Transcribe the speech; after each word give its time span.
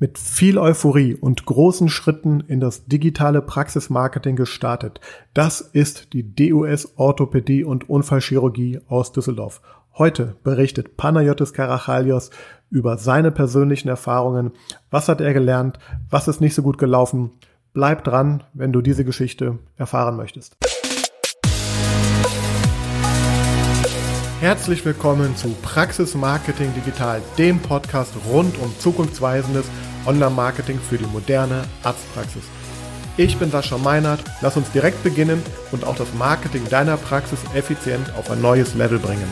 mit 0.00 0.18
viel 0.18 0.58
Euphorie 0.58 1.14
und 1.14 1.44
großen 1.44 1.90
Schritten 1.90 2.40
in 2.40 2.58
das 2.58 2.86
digitale 2.86 3.42
Praxismarketing 3.42 4.34
gestartet. 4.34 4.98
Das 5.34 5.60
ist 5.60 6.14
die 6.14 6.34
DUS 6.34 6.94
Orthopädie 6.96 7.64
und 7.64 7.88
Unfallchirurgie 7.88 8.80
aus 8.88 9.12
Düsseldorf. 9.12 9.60
Heute 9.98 10.36
berichtet 10.42 10.96
Panayotis 10.96 11.52
Karachalios 11.52 12.30
über 12.70 12.96
seine 12.96 13.30
persönlichen 13.30 13.88
Erfahrungen. 13.88 14.52
Was 14.90 15.08
hat 15.08 15.20
er 15.20 15.34
gelernt? 15.34 15.78
Was 16.08 16.28
ist 16.28 16.40
nicht 16.40 16.54
so 16.54 16.62
gut 16.62 16.78
gelaufen? 16.78 17.32
Bleib 17.74 18.02
dran, 18.02 18.42
wenn 18.54 18.72
du 18.72 18.80
diese 18.80 19.04
Geschichte 19.04 19.58
erfahren 19.76 20.16
möchtest. 20.16 20.56
Herzlich 24.40 24.82
willkommen 24.86 25.36
zu 25.36 25.50
Praxis 25.60 26.14
Marketing 26.14 26.72
Digital, 26.74 27.20
dem 27.36 27.58
Podcast 27.58 28.14
rund 28.26 28.56
um 28.58 28.72
zukunftsweisendes 28.78 29.66
Online-Marketing 30.06 30.78
für 30.78 30.98
die 30.98 31.06
moderne 31.06 31.62
Arztpraxis. 31.82 32.44
Ich 33.16 33.36
bin 33.38 33.50
Sascha 33.50 33.76
Meinert, 33.76 34.24
lass 34.40 34.56
uns 34.56 34.70
direkt 34.70 35.02
beginnen 35.02 35.42
und 35.72 35.84
auch 35.84 35.96
das 35.96 36.14
Marketing 36.14 36.66
deiner 36.68 36.96
Praxis 36.96 37.40
effizient 37.54 38.14
auf 38.16 38.30
ein 38.30 38.40
neues 38.40 38.74
Level 38.74 38.98
bringen. 38.98 39.28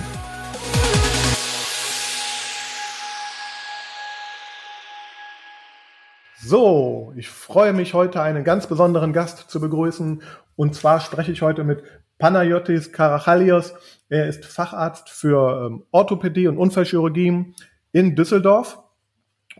So, 6.40 7.12
ich 7.16 7.28
freue 7.28 7.72
mich 7.72 7.94
heute 7.94 8.22
einen 8.22 8.44
ganz 8.44 8.66
besonderen 8.66 9.12
Gast 9.12 9.50
zu 9.50 9.60
begrüßen 9.60 10.22
und 10.56 10.74
zwar 10.74 11.00
spreche 11.00 11.32
ich 11.32 11.42
heute 11.42 11.62
mit 11.62 11.82
Panayotis 12.18 12.92
Karachalios. 12.92 13.74
Er 14.08 14.26
ist 14.26 14.44
Facharzt 14.44 15.08
für 15.08 15.66
ähm, 15.66 15.84
Orthopädie 15.90 16.48
und 16.48 16.58
Unfallchirurgie 16.58 17.54
in 17.92 18.16
Düsseldorf. 18.16 18.78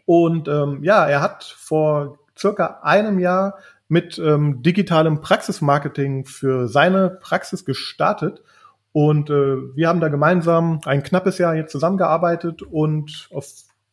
Und 0.09 0.49
ähm, 0.49 0.83
ja, 0.85 1.07
er 1.07 1.21
hat 1.21 1.45
vor 1.45 2.19
circa 2.35 2.81
einem 2.83 3.19
Jahr 3.19 3.59
mit 3.89 4.19
ähm, 4.19 4.63
digitalem 4.63 5.21
Praxismarketing 5.21 6.25
für 6.25 6.67
seine 6.67 7.11
Praxis 7.11 7.67
gestartet. 7.67 8.43
Und 8.93 9.29
äh, 9.29 9.57
wir 9.77 9.87
haben 9.87 10.01
da 10.01 10.09
gemeinsam 10.09 10.81
ein 10.87 11.03
knappes 11.03 11.37
Jahr 11.37 11.55
jetzt 11.55 11.73
zusammengearbeitet 11.73 12.63
und 12.63 13.29
auf 13.35 13.49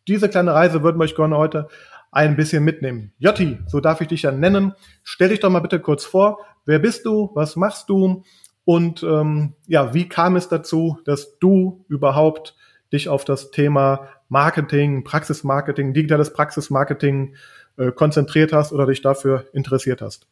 diese 0.08 0.30
kleine 0.30 0.54
Reise 0.54 0.84
würden 0.84 1.00
wir 1.00 1.04
euch 1.04 1.18
gerne 1.18 1.36
heute 1.36 1.68
ein 2.14 2.38
bisschen 2.38 2.64
mitnehmen. 2.64 3.12
Jotti, 3.18 3.60
so 3.68 3.82
darf 3.82 4.00
ich 4.00 4.08
dich 4.08 4.22
ja 4.22 4.32
nennen. 4.32 4.72
Stell 5.04 5.28
dich 5.28 5.42
doch 5.42 5.50
mal 5.50 5.60
bitte 5.60 5.82
kurz 5.82 6.06
vor. 6.06 6.40
Wer 6.64 6.80
bist 6.80 7.06
du? 7.06 7.32
Was 7.34 7.58
machst 7.58 7.90
du? 7.90 8.24
Und 8.64 9.04
ähm, 9.04 9.56
ja, 9.68 9.94
wie 9.94 10.08
kam 10.08 10.38
es 10.38 10.48
dazu, 10.48 10.98
dass 11.04 11.40
du 11.40 11.84
überhaupt 11.90 12.56
dich 12.92 13.10
auf 13.10 13.26
das 13.26 13.52
Thema 13.52 14.08
Marketing, 14.30 15.04
Praxismarketing, 15.04 15.94
digitales 15.94 16.34
Praxismarketing 16.34 17.36
äh, 17.78 17.92
konzentriert 17.92 18.54
hast 18.54 18.72
oder 18.72 18.86
dich 18.86 19.02
dafür 19.02 19.46
interessiert 19.54 20.02
hast? 20.02 20.28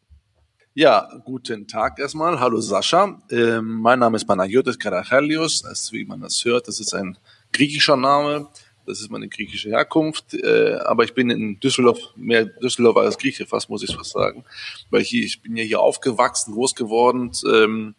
Ja, 0.75 1.07
guten 1.23 1.67
Tag 1.67 1.99
erstmal. 1.99 2.39
Hallo 2.39 2.59
Sascha. 2.59 3.21
Ähm, 3.29 3.75
mein 3.75 3.99
Name 3.99 4.15
ist 4.15 4.25
Panagiotis 4.25 4.79
Karachalios. 4.79 5.63
Also, 5.63 5.93
wie 5.93 6.03
man 6.03 6.21
das 6.21 6.43
hört, 6.45 6.67
das 6.67 6.79
ist 6.79 6.95
ein 6.95 7.17
griechischer 7.51 7.95
Name. 7.95 8.47
Das 8.87 8.99
ist 8.99 9.11
meine 9.11 9.27
griechische 9.27 9.69
Herkunft. 9.69 10.33
Äh, 10.33 10.79
aber 10.83 11.03
ich 11.03 11.13
bin 11.13 11.29
in 11.29 11.59
Düsseldorf, 11.59 11.99
mehr 12.15 12.45
Düsseldorf 12.45 12.97
als 12.97 13.19
Grieche 13.19 13.45
fast, 13.45 13.69
muss 13.69 13.83
ich 13.83 13.95
fast 13.95 14.11
sagen. 14.11 14.45
Weil 14.89 15.01
ich, 15.01 15.13
ich 15.13 15.41
bin 15.43 15.55
ja 15.55 15.63
hier 15.63 15.79
aufgewachsen, 15.79 16.53
groß 16.53 16.73
geworden. 16.73 17.31
Ähm, 17.45 17.93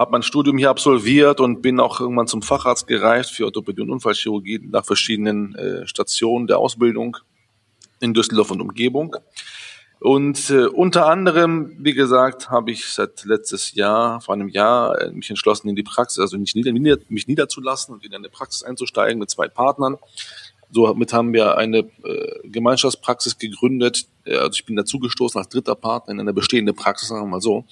habe 0.00 0.12
mein 0.12 0.22
Studium 0.22 0.56
hier 0.56 0.70
absolviert 0.70 1.40
und 1.40 1.60
bin 1.60 1.78
auch 1.78 2.00
irgendwann 2.00 2.26
zum 2.26 2.40
Facharzt 2.40 2.86
gereicht 2.86 3.28
für 3.32 3.44
Orthopädie 3.44 3.82
und 3.82 3.90
Unfallchirurgie 3.90 4.58
nach 4.70 4.82
verschiedenen 4.82 5.54
äh, 5.56 5.86
Stationen 5.86 6.46
der 6.46 6.56
Ausbildung 6.56 7.18
in 8.00 8.14
Düsseldorf 8.14 8.50
und 8.50 8.62
Umgebung. 8.62 9.16
Und 9.98 10.48
äh, 10.48 10.68
unter 10.68 11.04
anderem, 11.04 11.76
wie 11.80 11.92
gesagt, 11.92 12.48
habe 12.48 12.70
ich 12.70 12.86
seit 12.86 13.26
letztes 13.26 13.74
Jahr, 13.74 14.22
vor 14.22 14.32
einem 14.32 14.48
Jahr, 14.48 14.98
äh, 14.98 15.10
mich 15.10 15.28
entschlossen, 15.28 15.68
in 15.68 15.76
die 15.76 15.82
Praxis, 15.82 16.18
also 16.18 16.38
nicht 16.38 16.56
nieder, 16.56 16.72
mich 17.10 17.28
niederzulassen 17.28 17.92
und 17.92 18.02
in 18.02 18.14
eine 18.14 18.30
Praxis 18.30 18.62
einzusteigen 18.62 19.18
mit 19.18 19.28
zwei 19.28 19.48
Partnern. 19.48 19.98
Somit 20.70 21.12
haben 21.12 21.34
wir 21.34 21.58
eine 21.58 21.80
äh, 21.80 22.48
Gemeinschaftspraxis 22.48 23.36
gegründet. 23.36 24.06
Also 24.24 24.52
ich 24.54 24.64
bin 24.64 24.76
dazugestoßen 24.76 25.38
als 25.38 25.50
dritter 25.50 25.74
Partner 25.74 26.14
in 26.14 26.20
eine 26.20 26.32
bestehende 26.32 26.72
Praxis, 26.72 27.08
sagen 27.08 27.20
wir 27.20 27.32
mal 27.32 27.42
so. 27.42 27.66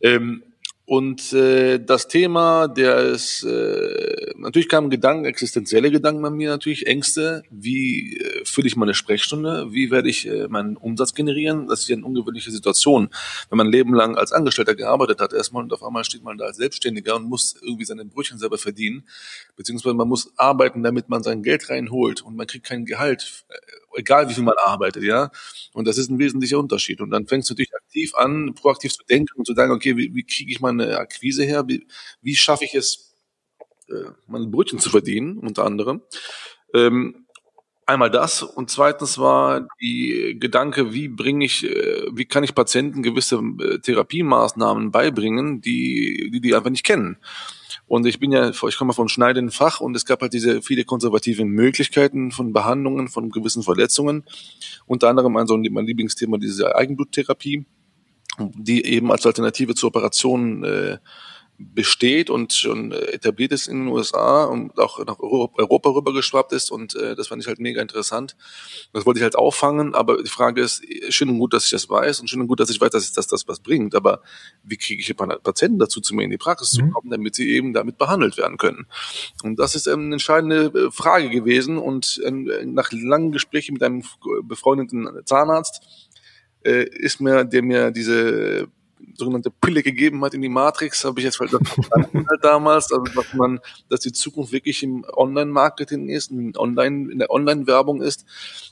Ähm, 0.00 0.42
und 0.86 1.32
äh, 1.32 1.80
das 1.80 2.06
Thema, 2.06 2.68
der 2.68 2.98
ist, 2.98 3.42
äh, 3.42 4.32
natürlich 4.36 4.68
kamen 4.68 4.88
Gedanken, 4.88 5.24
existenzielle 5.24 5.90
Gedanken 5.90 6.22
bei 6.22 6.30
mir 6.30 6.50
natürlich, 6.50 6.86
Ängste, 6.86 7.42
wie 7.50 8.16
äh, 8.18 8.35
fülle 8.56 8.68
ich 8.68 8.76
meine 8.76 8.94
Sprechstunde, 8.94 9.70
wie 9.70 9.90
werde 9.90 10.08
ich 10.08 10.26
äh, 10.26 10.48
meinen 10.48 10.78
Umsatz 10.78 11.12
generieren, 11.12 11.68
das 11.68 11.80
ist 11.80 11.88
ja 11.88 11.96
eine 11.96 12.06
ungewöhnliche 12.06 12.50
Situation, 12.50 13.10
wenn 13.50 13.58
man 13.58 13.66
ein 13.66 13.70
Leben 13.70 13.92
lang 13.92 14.16
als 14.16 14.32
Angestellter 14.32 14.74
gearbeitet 14.74 15.20
hat 15.20 15.34
erstmal 15.34 15.62
und 15.62 15.74
auf 15.74 15.82
einmal 15.82 16.04
steht 16.04 16.22
man 16.22 16.38
da 16.38 16.46
als 16.46 16.56
Selbstständiger 16.56 17.16
und 17.16 17.24
muss 17.24 17.54
irgendwie 17.60 17.84
seine 17.84 18.06
Brötchen 18.06 18.38
selber 18.38 18.56
verdienen, 18.56 19.06
beziehungsweise 19.56 19.94
man 19.94 20.08
muss 20.08 20.32
arbeiten, 20.38 20.82
damit 20.82 21.10
man 21.10 21.22
sein 21.22 21.42
Geld 21.42 21.68
reinholt 21.68 22.22
und 22.22 22.34
man 22.34 22.46
kriegt 22.46 22.64
kein 22.64 22.86
Gehalt, 22.86 23.44
äh, 23.50 24.00
egal 24.00 24.30
wie 24.30 24.34
viel 24.34 24.44
man 24.44 24.54
arbeitet, 24.64 25.02
ja. 25.02 25.30
Und 25.74 25.86
das 25.86 25.98
ist 25.98 26.08
ein 26.10 26.18
wesentlicher 26.18 26.58
Unterschied. 26.58 27.02
Und 27.02 27.10
dann 27.10 27.26
fängst 27.26 27.50
du 27.50 27.52
natürlich 27.52 27.74
aktiv 27.74 28.14
an, 28.14 28.54
proaktiv 28.54 28.94
zu 28.94 29.04
denken 29.04 29.36
und 29.36 29.46
zu 29.46 29.52
sagen, 29.52 29.70
okay, 29.70 29.98
wie, 29.98 30.14
wie 30.14 30.24
kriege 30.24 30.50
ich 30.50 30.60
meine 30.60 30.98
Akquise 30.98 31.44
her? 31.44 31.68
Wie, 31.68 31.86
wie 32.22 32.36
schaffe 32.36 32.64
ich 32.64 32.74
es, 32.74 33.14
äh, 33.90 34.12
meine 34.26 34.46
Brötchen 34.46 34.78
zu 34.78 34.88
verdienen, 34.88 35.36
unter 35.36 35.66
anderem? 35.66 36.00
Ähm, 36.72 37.25
Einmal 37.88 38.10
das 38.10 38.42
und 38.42 38.68
zweitens 38.68 39.16
war 39.16 39.68
die 39.80 40.36
Gedanke, 40.40 40.92
wie 40.92 41.06
bringe 41.06 41.44
ich, 41.44 41.64
äh, 41.64 42.02
wie 42.12 42.24
kann 42.24 42.42
ich 42.42 42.52
Patienten 42.52 43.04
gewisse 43.04 43.36
äh, 43.36 43.78
Therapiemaßnahmen 43.78 44.90
beibringen, 44.90 45.60
die 45.60 46.28
die, 46.32 46.40
die 46.40 46.54
einfach 46.56 46.70
nicht 46.70 46.84
kennen. 46.84 47.16
Und 47.86 48.04
ich 48.04 48.18
bin 48.18 48.32
ja, 48.32 48.50
ich 48.50 48.76
komme 48.76 48.92
vom 48.92 49.06
schneidenden 49.06 49.52
Fach 49.52 49.80
und 49.80 49.94
es 49.94 50.04
gab 50.04 50.20
halt 50.20 50.32
diese 50.32 50.62
viele 50.62 50.84
konservative 50.84 51.44
Möglichkeiten 51.44 52.32
von 52.32 52.52
Behandlungen, 52.52 53.06
von 53.06 53.30
gewissen 53.30 53.62
Verletzungen. 53.62 54.24
Unter 54.86 55.08
anderem 55.08 55.36
also 55.36 55.56
mein 55.56 55.86
Lieblingsthema 55.86 56.38
diese 56.38 56.74
Eigenbluttherapie, 56.74 57.64
die 58.38 58.84
eben 58.84 59.12
als 59.12 59.24
Alternative 59.24 59.76
zur 59.76 59.88
Operation 59.88 60.64
äh, 60.64 60.98
besteht 61.58 62.28
und 62.28 62.52
schon 62.52 62.92
äh, 62.92 62.96
etabliert 63.12 63.52
ist 63.52 63.66
in 63.66 63.84
den 63.84 63.88
USA 63.88 64.44
und 64.44 64.78
auch 64.78 64.98
nach 65.04 65.18
Europa 65.18 65.90
rübergeschwappt 65.90 66.52
ist 66.52 66.70
und 66.70 66.94
äh, 66.96 67.16
das 67.16 67.28
fand 67.28 67.42
ich 67.42 67.48
halt 67.48 67.60
mega 67.60 67.80
interessant. 67.80 68.36
Das 68.92 69.06
wollte 69.06 69.18
ich 69.18 69.22
halt 69.22 69.36
auffangen, 69.36 69.94
aber 69.94 70.22
die 70.22 70.28
Frage 70.30 70.60
ist, 70.60 70.84
schön 71.08 71.30
und 71.30 71.38
gut, 71.38 71.54
dass 71.54 71.64
ich 71.64 71.70
das 71.70 71.88
weiß 71.88 72.20
und 72.20 72.28
schön 72.28 72.42
und 72.42 72.48
gut, 72.48 72.60
dass 72.60 72.68
ich 72.68 72.80
weiß, 72.80 72.90
dass, 72.90 73.12
dass 73.12 73.26
das 73.26 73.48
was 73.48 73.60
bringt, 73.60 73.94
aber 73.94 74.22
wie 74.64 74.76
kriege 74.76 75.00
ich 75.00 75.16
Patienten 75.16 75.78
dazu, 75.78 76.00
zu 76.00 76.14
mir 76.14 76.24
in 76.24 76.30
die 76.30 76.38
Praxis 76.38 76.74
mhm. 76.74 76.88
zu 76.88 76.90
kommen, 76.90 77.10
damit 77.10 77.34
sie 77.34 77.48
eben 77.48 77.72
damit 77.72 77.96
behandelt 77.96 78.36
werden 78.36 78.58
können? 78.58 78.86
Und 79.42 79.58
das 79.58 79.74
ist 79.74 79.86
ähm, 79.86 80.06
eine 80.06 80.14
entscheidende 80.16 80.66
äh, 80.66 80.90
Frage 80.90 81.30
gewesen 81.30 81.78
und 81.78 82.20
ähm, 82.24 82.50
nach 82.74 82.92
langen 82.92 83.32
Gesprächen 83.32 83.74
mit 83.74 83.82
einem 83.82 84.02
befreundeten 84.42 85.08
Zahnarzt 85.24 86.10
äh, 86.64 86.84
ist 86.84 87.20
mir, 87.20 87.44
der 87.44 87.62
mir 87.62 87.90
diese 87.92 88.68
sogenannte 89.14 89.50
Pille 89.50 89.82
gegeben 89.82 90.24
hat 90.24 90.34
in 90.34 90.42
die 90.42 90.48
Matrix, 90.48 91.04
habe 91.04 91.20
ich 91.20 91.24
jetzt 91.24 91.40
halt 91.40 91.50
verstanden 91.50 92.26
halt 92.30 92.44
damals, 92.44 92.92
also 92.92 93.04
dass 93.14 93.32
man, 93.34 93.60
dass 93.88 94.00
die 94.00 94.12
Zukunft 94.12 94.52
wirklich 94.52 94.82
im 94.82 95.04
Online-Marketing 95.12 96.08
ist, 96.08 96.30
in, 96.30 96.56
Online, 96.56 97.10
in 97.12 97.18
der 97.18 97.30
Online-Werbung 97.30 98.02
ist. 98.02 98.24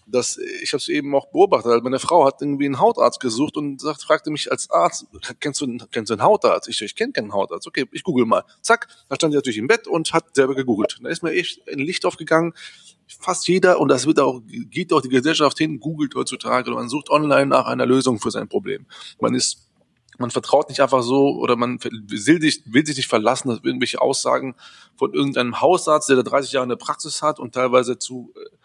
Dass 0.07 0.39
ich 0.39 0.73
habe 0.73 0.79
es 0.79 0.89
eben 0.89 1.15
auch 1.15 1.27
beobachtet. 1.27 1.73
Also 1.73 1.83
meine 1.83 1.99
Frau 1.99 2.27
hat 2.27 2.43
irgendwie 2.43 2.67
einen 2.67 2.79
Hautarzt 2.79 3.21
gesucht 3.21 3.57
und 3.57 3.81
sagt, 3.81 4.03
fragte 4.03 4.31
mich 4.31 4.51
als 4.51 4.71
Arzt, 4.71 5.07
kennst 5.41 5.61
du, 5.61 5.79
kennst 5.91 6.11
du 6.11 6.15
einen 6.15 6.23
Hautarzt? 6.23 6.69
Ich, 6.69 6.81
ich 6.83 6.95
kenne 6.95 7.13
keinen 7.13 7.33
Hautarzt. 7.33 7.67
Okay, 7.67 7.87
ich 7.93 8.03
google 8.03 8.27
mal. 8.27 8.45
Zack, 8.61 8.89
da 9.09 9.17
stand 9.17 9.33
sie 9.33 9.37
natürlich 9.37 9.59
im 9.59 9.67
Bett 9.67 9.87
und 9.87 10.13
hat 10.13 10.35
selber 10.35 10.55
gegoogelt. 10.55 10.99
Da 11.03 11.09
ist 11.09 11.23
mir 11.23 11.33
echt 11.33 11.67
ein 11.69 11.79
Licht 11.79 12.05
aufgegangen. 12.05 12.53
Fast 13.07 13.49
jeder, 13.49 13.81
und 13.81 13.89
das 13.89 14.07
wird 14.07 14.21
auch, 14.21 14.41
geht 14.47 14.93
auch 14.93 15.01
die 15.01 15.09
Gesellschaft 15.09 15.59
hin, 15.59 15.81
googelt 15.81 16.15
heutzutage 16.15 16.71
und 16.71 16.77
man 16.77 16.89
sucht 16.89 17.11
online 17.11 17.47
nach 17.47 17.67
einer 17.67 17.87
Lösung 17.87 18.19
für 18.19 18.31
sein 18.31 18.49
Problem. 18.49 18.87
Man 19.21 19.35
ist 19.35 19.65
man 20.19 20.31
vertraut 20.31 20.69
nicht 20.69 20.81
einfach 20.81 21.03
so 21.03 21.37
oder 21.37 21.57
man 21.57 21.83
will 21.83 22.41
sich, 22.41 22.63
will 22.67 22.87
sich 22.87 22.97
nicht 22.97 23.09
verlassen 23.09 23.51
auf 23.51 23.65
irgendwelche 23.65 24.01
Aussagen 24.01 24.55
von 24.97 25.13
irgendeinem 25.13 25.61
Hausarzt, 25.61 26.09
der 26.09 26.17
da 26.17 26.23
30 26.23 26.53
Jahre 26.53 26.65
eine 26.65 26.77
Praxis 26.77 27.23
hat 27.23 27.39
und 27.39 27.55
teilweise 27.55 27.99
zu 27.99 28.33
äh, 28.37 28.57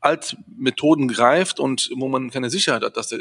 Altmethoden 0.00 1.08
greift 1.08 1.60
und 1.60 1.90
wo 1.94 2.08
man 2.08 2.30
keine 2.30 2.50
Sicherheit 2.50 2.82
hat, 2.82 2.96
dass 2.96 3.08
der 3.08 3.20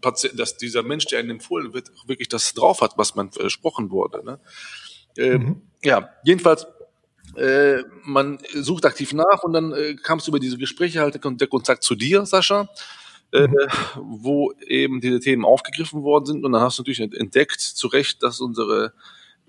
Patient, 0.00 0.38
dass 0.38 0.56
dieser 0.56 0.82
Mensch, 0.82 1.06
der 1.06 1.18
einem 1.18 1.30
empfohlen 1.30 1.72
wird, 1.72 1.90
wirklich 2.06 2.28
das 2.28 2.52
drauf 2.54 2.82
hat, 2.82 2.96
was 2.96 3.14
man 3.14 3.32
versprochen 3.32 3.90
wurde. 3.90 4.24
Ne? 4.24 4.38
Ähm, 5.16 5.42
mhm. 5.42 5.62
Ja, 5.82 6.10
jedenfalls 6.24 6.66
äh, 7.36 7.82
man 8.04 8.38
sucht 8.54 8.84
aktiv 8.84 9.12
nach 9.12 9.42
und 9.42 9.52
dann 9.52 9.72
äh, 9.72 9.96
kam 9.96 10.18
es 10.18 10.28
über 10.28 10.38
diese 10.38 10.58
Gespräche 10.58 11.00
halt 11.00 11.20
der 11.22 11.48
Kontakt 11.48 11.82
zu 11.82 11.94
dir, 11.94 12.26
Sascha 12.26 12.68
äh, 13.32 13.48
mhm. 13.48 13.56
wo 13.96 14.52
eben 14.66 15.00
diese 15.00 15.20
Themen 15.20 15.44
aufgegriffen 15.44 16.02
worden 16.02 16.26
sind. 16.26 16.44
Und 16.44 16.52
dann 16.52 16.62
hast 16.62 16.78
du 16.78 16.82
natürlich 16.82 17.00
entdeckt, 17.00 17.60
zu 17.60 17.88
Recht, 17.88 18.22
dass 18.22 18.40
unsere 18.40 18.92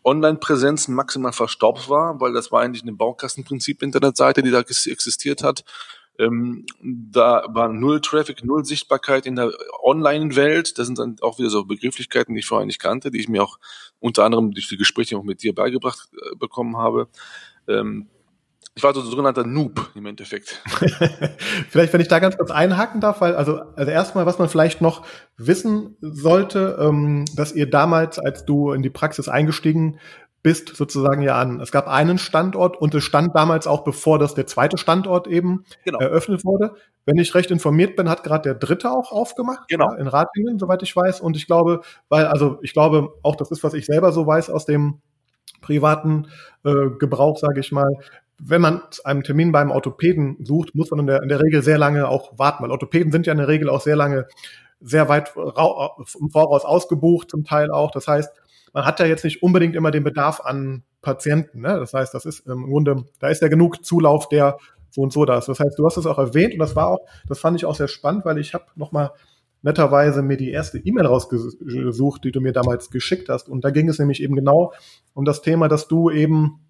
Online-Präsenz 0.03 0.87
maximal 0.87 1.33
verstaubt 1.33 1.89
war, 1.89 2.19
weil 2.19 2.33
das 2.33 2.51
war 2.51 2.61
eigentlich 2.61 2.83
eine 2.83 2.93
Baukastenprinzip-Internetseite, 2.93 4.41
die 4.43 4.51
da 4.51 4.59
existiert 4.59 5.43
hat. 5.43 5.63
Ähm, 6.17 6.65
da 6.81 7.45
war 7.47 7.69
null 7.69 8.01
Traffic, 8.01 8.43
null 8.43 8.65
Sichtbarkeit 8.65 9.25
in 9.25 9.37
der 9.37 9.51
Online-Welt. 9.81 10.77
Das 10.77 10.85
sind 10.87 10.99
dann 10.99 11.15
auch 11.21 11.39
wieder 11.39 11.49
so 11.49 11.63
Begrifflichkeiten, 11.63 12.33
die 12.33 12.39
ich 12.39 12.45
vorher 12.45 12.65
nicht 12.65 12.81
kannte, 12.81 13.09
die 13.09 13.19
ich 13.19 13.29
mir 13.29 13.41
auch 13.41 13.57
unter 13.99 14.25
anderem 14.25 14.51
durch 14.51 14.67
die 14.67 14.77
Gespräche 14.77 15.17
auch 15.17 15.23
mit 15.23 15.43
dir 15.43 15.55
beigebracht 15.55 16.09
äh, 16.13 16.35
bekommen 16.35 16.75
habe. 16.75 17.07
Ähm, 17.67 18.09
ich 18.75 18.83
war 18.83 18.93
so 18.93 19.01
ein 19.01 19.07
sogenannter 19.07 19.45
Noob 19.45 19.91
im 19.95 20.05
Endeffekt. 20.05 20.61
vielleicht, 21.69 21.91
wenn 21.91 22.01
ich 22.01 22.07
da 22.07 22.19
ganz 22.19 22.37
kurz 22.37 22.51
einhaken 22.51 23.01
darf, 23.01 23.19
weil 23.19 23.35
also, 23.35 23.59
also 23.75 23.91
erstmal, 23.91 24.25
was 24.25 24.39
man 24.39 24.47
vielleicht 24.47 24.81
noch 24.81 25.05
wissen 25.37 25.97
sollte, 26.01 26.77
ähm, 26.79 27.25
dass 27.35 27.51
ihr 27.53 27.69
damals, 27.69 28.19
als 28.19 28.45
du 28.45 28.71
in 28.71 28.81
die 28.81 28.89
Praxis 28.89 29.27
eingestiegen 29.27 29.99
bist, 30.41 30.75
sozusagen 30.75 31.21
ja 31.21 31.37
an. 31.37 31.59
Es 31.59 31.71
gab 31.71 31.87
einen 31.87 32.17
Standort 32.17 32.77
und 32.77 32.95
es 32.95 33.03
stand 33.03 33.35
damals 33.35 33.67
auch 33.67 33.83
bevor, 33.83 34.19
dass 34.19 34.35
der 34.35 34.47
zweite 34.47 34.77
Standort 34.77 35.27
eben 35.27 35.65
genau. 35.83 35.99
eröffnet 35.99 36.45
wurde. 36.45 36.75
Wenn 37.05 37.17
ich 37.17 37.35
recht 37.35 37.51
informiert 37.51 37.95
bin, 37.97 38.07
hat 38.07 38.23
gerade 38.23 38.43
der 38.43 38.55
dritte 38.55 38.91
auch 38.91 39.11
aufgemacht. 39.11 39.67
Genau. 39.67 39.91
Ja, 39.91 39.97
in 39.97 40.07
Ratingen, 40.07 40.57
soweit 40.57 40.81
ich 40.83 40.95
weiß. 40.95 41.19
Und 41.19 41.35
ich 41.35 41.47
glaube, 41.47 41.81
weil, 42.07 42.25
also 42.27 42.59
ich 42.61 42.71
glaube, 42.71 43.09
auch 43.23 43.35
das 43.35 43.51
ist, 43.51 43.63
was 43.63 43.73
ich 43.73 43.85
selber 43.85 44.11
so 44.13 44.25
weiß 44.25 44.49
aus 44.49 44.65
dem 44.65 45.01
privaten 45.61 46.27
äh, 46.63 46.89
Gebrauch, 46.97 47.37
sage 47.37 47.59
ich 47.59 47.71
mal, 47.73 47.91
wenn 48.39 48.61
man 48.61 48.81
einen 49.03 49.23
Termin 49.23 49.51
beim 49.51 49.71
Orthopäden 49.71 50.37
sucht, 50.43 50.73
muss 50.73 50.89
man 50.91 51.01
in 51.01 51.07
der, 51.07 51.21
in 51.21 51.29
der 51.29 51.41
Regel 51.41 51.61
sehr 51.61 51.77
lange 51.77 52.07
auch 52.07 52.37
warten, 52.37 52.63
weil 52.63 52.71
Orthopäden 52.71 53.11
sind 53.11 53.25
ja 53.27 53.33
in 53.33 53.37
der 53.37 53.47
Regel 53.47 53.69
auch 53.69 53.81
sehr 53.81 53.95
lange, 53.95 54.27
sehr 54.79 55.09
weit 55.09 55.33
im 55.35 56.29
Voraus 56.29 56.63
ausgebucht, 56.63 57.29
zum 57.29 57.43
Teil 57.43 57.69
auch. 57.71 57.91
Das 57.91 58.07
heißt, 58.07 58.31
man 58.73 58.85
hat 58.85 58.99
ja 58.99 59.05
jetzt 59.05 59.23
nicht 59.23 59.43
unbedingt 59.43 59.75
immer 59.75 59.91
den 59.91 60.03
Bedarf 60.03 60.41
an 60.41 60.83
Patienten. 61.01 61.61
Ne? 61.61 61.77
Das 61.79 61.93
heißt, 61.93 62.13
das 62.13 62.25
ist 62.25 62.47
im 62.47 62.65
Grunde, 62.65 63.05
da 63.19 63.27
ist 63.27 63.41
ja 63.41 63.47
genug 63.47 63.85
Zulauf, 63.85 64.29
der 64.29 64.57
so 64.89 65.01
und 65.01 65.13
so 65.13 65.25
da 65.25 65.37
ist. 65.37 65.47
Das 65.47 65.59
heißt, 65.59 65.77
du 65.77 65.85
hast 65.85 65.97
es 65.97 66.05
auch 66.05 66.17
erwähnt 66.17 66.53
und 66.53 66.59
das 66.59 66.75
war 66.75 66.87
auch, 66.87 66.99
das 67.27 67.39
fand 67.39 67.57
ich 67.57 67.65
auch 67.65 67.75
sehr 67.75 67.87
spannend, 67.87 68.25
weil 68.25 68.37
ich 68.37 68.53
habe 68.53 68.65
nochmal 68.75 69.11
netterweise 69.61 70.21
mir 70.21 70.37
die 70.37 70.51
erste 70.51 70.79
E-Mail 70.79 71.05
rausgesucht, 71.05 72.23
die 72.23 72.31
du 72.31 72.39
mir 72.39 72.53
damals 72.53 72.89
geschickt 72.89 73.29
hast. 73.29 73.49
Und 73.49 73.65
da 73.65 73.71
ging 73.71 73.89
es 73.89 73.99
nämlich 73.99 74.21
eben 74.23 74.35
genau 74.35 74.73
um 75.13 75.25
das 75.25 75.41
Thema, 75.41 75.67
dass 75.67 75.87
du 75.87 76.09
eben 76.09 76.61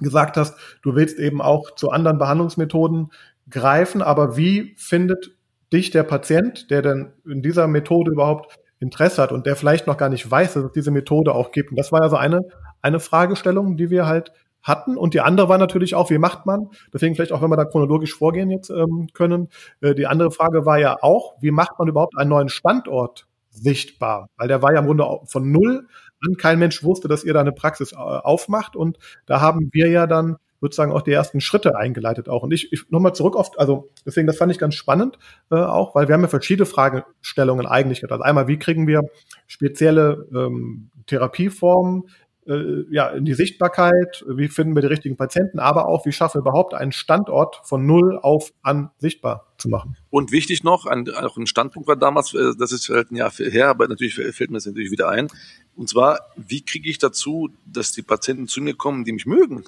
gesagt 0.00 0.36
hast, 0.36 0.56
du 0.82 0.94
willst 0.94 1.18
eben 1.18 1.40
auch 1.40 1.74
zu 1.74 1.90
anderen 1.90 2.18
Behandlungsmethoden 2.18 3.10
greifen, 3.48 4.02
aber 4.02 4.36
wie 4.36 4.74
findet 4.76 5.36
dich 5.72 5.90
der 5.90 6.02
Patient, 6.02 6.70
der 6.70 6.82
denn 6.82 7.12
in 7.26 7.42
dieser 7.42 7.66
Methode 7.66 8.12
überhaupt 8.12 8.58
Interesse 8.78 9.22
hat 9.22 9.32
und 9.32 9.46
der 9.46 9.56
vielleicht 9.56 9.86
noch 9.86 9.96
gar 9.96 10.08
nicht 10.08 10.28
weiß, 10.28 10.54
dass 10.54 10.64
es 10.64 10.72
diese 10.72 10.90
Methode 10.90 11.34
auch 11.34 11.52
gibt. 11.52 11.70
Und 11.70 11.78
das 11.78 11.92
war 11.92 12.02
ja 12.02 12.08
so 12.08 12.16
eine, 12.16 12.40
eine 12.82 13.00
Fragestellung, 13.00 13.76
die 13.76 13.90
wir 13.90 14.06
halt 14.06 14.32
hatten. 14.62 14.96
Und 14.96 15.14
die 15.14 15.20
andere 15.20 15.48
war 15.48 15.58
natürlich 15.58 15.94
auch, 15.94 16.10
wie 16.10 16.18
macht 16.18 16.46
man? 16.46 16.68
Deswegen 16.92 17.14
vielleicht 17.14 17.32
auch, 17.32 17.42
wenn 17.42 17.50
wir 17.50 17.56
da 17.56 17.64
chronologisch 17.64 18.14
vorgehen 18.14 18.50
jetzt 18.50 18.70
ähm, 18.70 19.08
können. 19.12 19.48
Äh, 19.80 19.94
die 19.94 20.06
andere 20.06 20.30
Frage 20.30 20.66
war 20.66 20.78
ja 20.78 20.96
auch, 21.00 21.34
wie 21.40 21.50
macht 21.50 21.78
man 21.78 21.88
überhaupt 21.88 22.16
einen 22.16 22.30
neuen 22.30 22.48
Standort 22.48 23.26
sichtbar? 23.50 24.28
Weil 24.36 24.48
der 24.48 24.62
war 24.62 24.72
ja 24.72 24.80
im 24.80 24.86
Grunde 24.86 25.06
von 25.26 25.50
null 25.50 25.86
an. 26.26 26.36
Kein 26.36 26.58
Mensch 26.58 26.82
wusste, 26.82 27.08
dass 27.08 27.24
ihr 27.24 27.34
da 27.34 27.40
eine 27.40 27.52
Praxis 27.52 27.92
äh, 27.92 27.96
aufmacht. 27.96 28.76
Und 28.76 28.98
da 29.26 29.40
haben 29.40 29.70
wir 29.72 29.88
ja 29.88 30.06
dann 30.06 30.36
sozusagen 30.62 30.92
auch 30.92 31.02
die 31.02 31.12
ersten 31.12 31.40
Schritte 31.40 31.76
eingeleitet 31.76 32.28
auch. 32.28 32.44
Und 32.44 32.52
ich, 32.52 32.72
ich 32.72 32.88
nochmal 32.88 33.14
zurück 33.14 33.36
auf, 33.36 33.58
also 33.58 33.90
deswegen, 34.06 34.28
das 34.28 34.36
fand 34.36 34.52
ich 34.52 34.58
ganz 34.58 34.76
spannend 34.76 35.18
äh, 35.50 35.56
auch, 35.56 35.94
weil 35.94 36.06
wir 36.06 36.14
haben 36.14 36.22
ja 36.22 36.28
verschiedene 36.28 36.66
Fragestellungen 36.66 37.66
eigentlich. 37.66 38.04
Also 38.04 38.22
einmal, 38.22 38.46
wie 38.46 38.58
kriegen 38.58 38.86
wir 38.86 39.02
spezielle 39.48 40.28
ähm, 40.32 40.90
Therapieformen 41.06 42.04
äh, 42.46 42.84
ja, 42.90 43.08
in 43.08 43.24
die 43.24 43.34
Sichtbarkeit, 43.34 44.24
wie 44.26 44.48
finden 44.48 44.74
wir 44.74 44.82
die 44.82 44.88
richtigen 44.88 45.16
Patienten, 45.16 45.58
aber 45.58 45.86
auch, 45.86 46.06
wie 46.06 46.12
schaffen 46.12 46.38
wir 46.38 46.40
überhaupt 46.40 46.74
einen 46.74 46.92
Standort 46.92 47.60
von 47.64 47.86
null 47.86 48.18
auf 48.20 48.52
an 48.62 48.90
sichtbar 48.98 49.52
zu 49.58 49.68
machen. 49.68 49.96
Und 50.10 50.32
wichtig 50.32 50.64
noch, 50.64 50.86
ein, 50.86 51.08
auch 51.14 51.36
ein 51.36 51.46
Standpunkt 51.46 51.88
war 51.88 51.96
damals, 51.96 52.34
äh, 52.34 52.52
das 52.58 52.72
ist 52.72 52.88
halt 52.88 53.12
ein 53.12 53.16
Jahr 53.16 53.30
her, 53.30 53.68
aber 53.68 53.86
natürlich 53.88 54.14
fällt 54.14 54.50
mir 54.50 54.56
das 54.56 54.66
natürlich 54.66 54.90
wieder 54.90 55.08
ein, 55.08 55.28
und 55.76 55.88
zwar, 55.88 56.20
wie 56.36 56.62
kriege 56.62 56.90
ich 56.90 56.98
dazu, 56.98 57.50
dass 57.66 57.92
die 57.92 58.02
Patienten 58.02 58.48
zu 58.48 58.60
mir 58.60 58.74
kommen, 58.74 59.04
die 59.04 59.12
mich 59.12 59.26
mögen? 59.26 59.64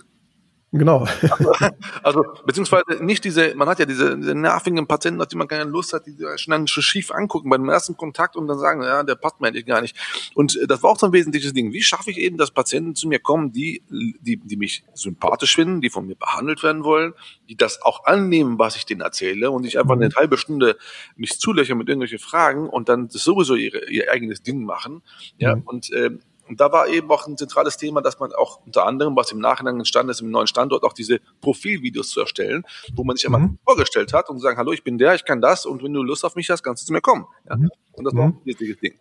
Genau. 0.76 1.06
Also, 1.30 1.52
also, 2.02 2.24
beziehungsweise 2.44 3.04
nicht 3.04 3.22
diese, 3.22 3.54
man 3.54 3.68
hat 3.68 3.78
ja 3.78 3.86
diese, 3.86 4.16
diese 4.18 4.34
nervigen 4.34 4.88
Patienten, 4.88 5.20
auf 5.20 5.28
die 5.28 5.36
man 5.36 5.46
keine 5.46 5.70
Lust 5.70 5.92
hat, 5.92 6.04
die 6.04 6.16
schnell 6.34 6.66
schon 6.66 6.82
schief 6.82 7.12
angucken 7.12 7.48
beim 7.48 7.68
ersten 7.68 7.96
Kontakt 7.96 8.34
und 8.34 8.48
dann 8.48 8.58
sagen, 8.58 8.82
ja, 8.82 9.04
der 9.04 9.14
passt 9.14 9.40
mir 9.40 9.46
eigentlich 9.46 9.66
gar 9.66 9.80
nicht. 9.80 9.96
Und 10.34 10.56
äh, 10.56 10.66
das 10.66 10.82
war 10.82 10.90
auch 10.90 10.98
so 10.98 11.06
ein 11.06 11.12
wesentliches 11.12 11.52
Ding. 11.52 11.72
Wie 11.72 11.82
schaffe 11.82 12.10
ich 12.10 12.18
eben, 12.18 12.38
dass 12.38 12.50
Patienten 12.50 12.96
zu 12.96 13.06
mir 13.06 13.20
kommen, 13.20 13.52
die, 13.52 13.82
die, 13.88 14.36
die 14.36 14.56
mich 14.56 14.82
sympathisch 14.94 15.54
finden, 15.54 15.80
die 15.80 15.90
von 15.90 16.06
mir 16.06 16.16
behandelt 16.16 16.64
werden 16.64 16.82
wollen, 16.82 17.14
die 17.48 17.56
das 17.56 17.80
auch 17.82 18.04
annehmen, 18.04 18.58
was 18.58 18.74
ich 18.74 18.84
denen 18.84 19.00
erzähle 19.00 19.52
und 19.52 19.62
nicht 19.62 19.78
einfach 19.78 19.94
eine 19.94 20.08
mhm. 20.08 20.16
halbe 20.16 20.38
Stunde 20.38 20.76
mich 21.14 21.38
zulöchern 21.38 21.78
mit 21.78 21.88
irgendwelchen 21.88 22.18
Fragen 22.18 22.68
und 22.68 22.88
dann 22.88 23.08
sowieso 23.10 23.54
ihre, 23.54 23.88
ihr 23.90 24.10
eigenes 24.10 24.42
Ding 24.42 24.64
machen. 24.64 25.02
Ja, 25.38 25.54
mhm. 25.54 25.62
und 25.62 25.92
äh, 25.92 26.10
und 26.48 26.60
da 26.60 26.72
war 26.72 26.88
eben 26.88 27.10
auch 27.10 27.26
ein 27.26 27.36
zentrales 27.36 27.76
Thema, 27.76 28.02
dass 28.02 28.18
man 28.18 28.32
auch 28.32 28.60
unter 28.64 28.86
anderem, 28.86 29.16
was 29.16 29.32
im 29.32 29.38
Nachhinein 29.38 29.76
entstanden 29.76 30.10
ist, 30.10 30.20
im 30.20 30.30
neuen 30.30 30.46
Standort, 30.46 30.84
auch 30.84 30.92
diese 30.92 31.20
Profilvideos 31.40 32.10
zu 32.10 32.20
erstellen, 32.20 32.64
wo 32.94 33.04
man 33.04 33.16
sich 33.16 33.26
einmal 33.26 33.42
mhm. 33.42 33.58
vorgestellt 33.64 34.12
hat 34.12 34.28
und 34.30 34.40
sagen, 34.40 34.56
hallo, 34.58 34.72
ich 34.72 34.84
bin 34.84 34.98
der, 34.98 35.14
ich 35.14 35.24
kann 35.24 35.40
das 35.40 35.66
und 35.66 35.82
wenn 35.82 35.92
du 35.92 36.02
Lust 36.02 36.24
auf 36.24 36.36
mich 36.36 36.50
hast, 36.50 36.62
kannst 36.62 36.82
du 36.82 36.86
zu 36.86 36.92
mir 36.92 37.00
kommen. 37.00 37.26
Ja? 37.48 37.56
Mhm. 37.56 37.70
Und 37.92 38.04
das 38.04 38.14
war 38.14 38.26
mhm. 38.26 38.32
ein 38.32 38.40
wichtiges 38.44 38.78
Ding. 38.78 38.94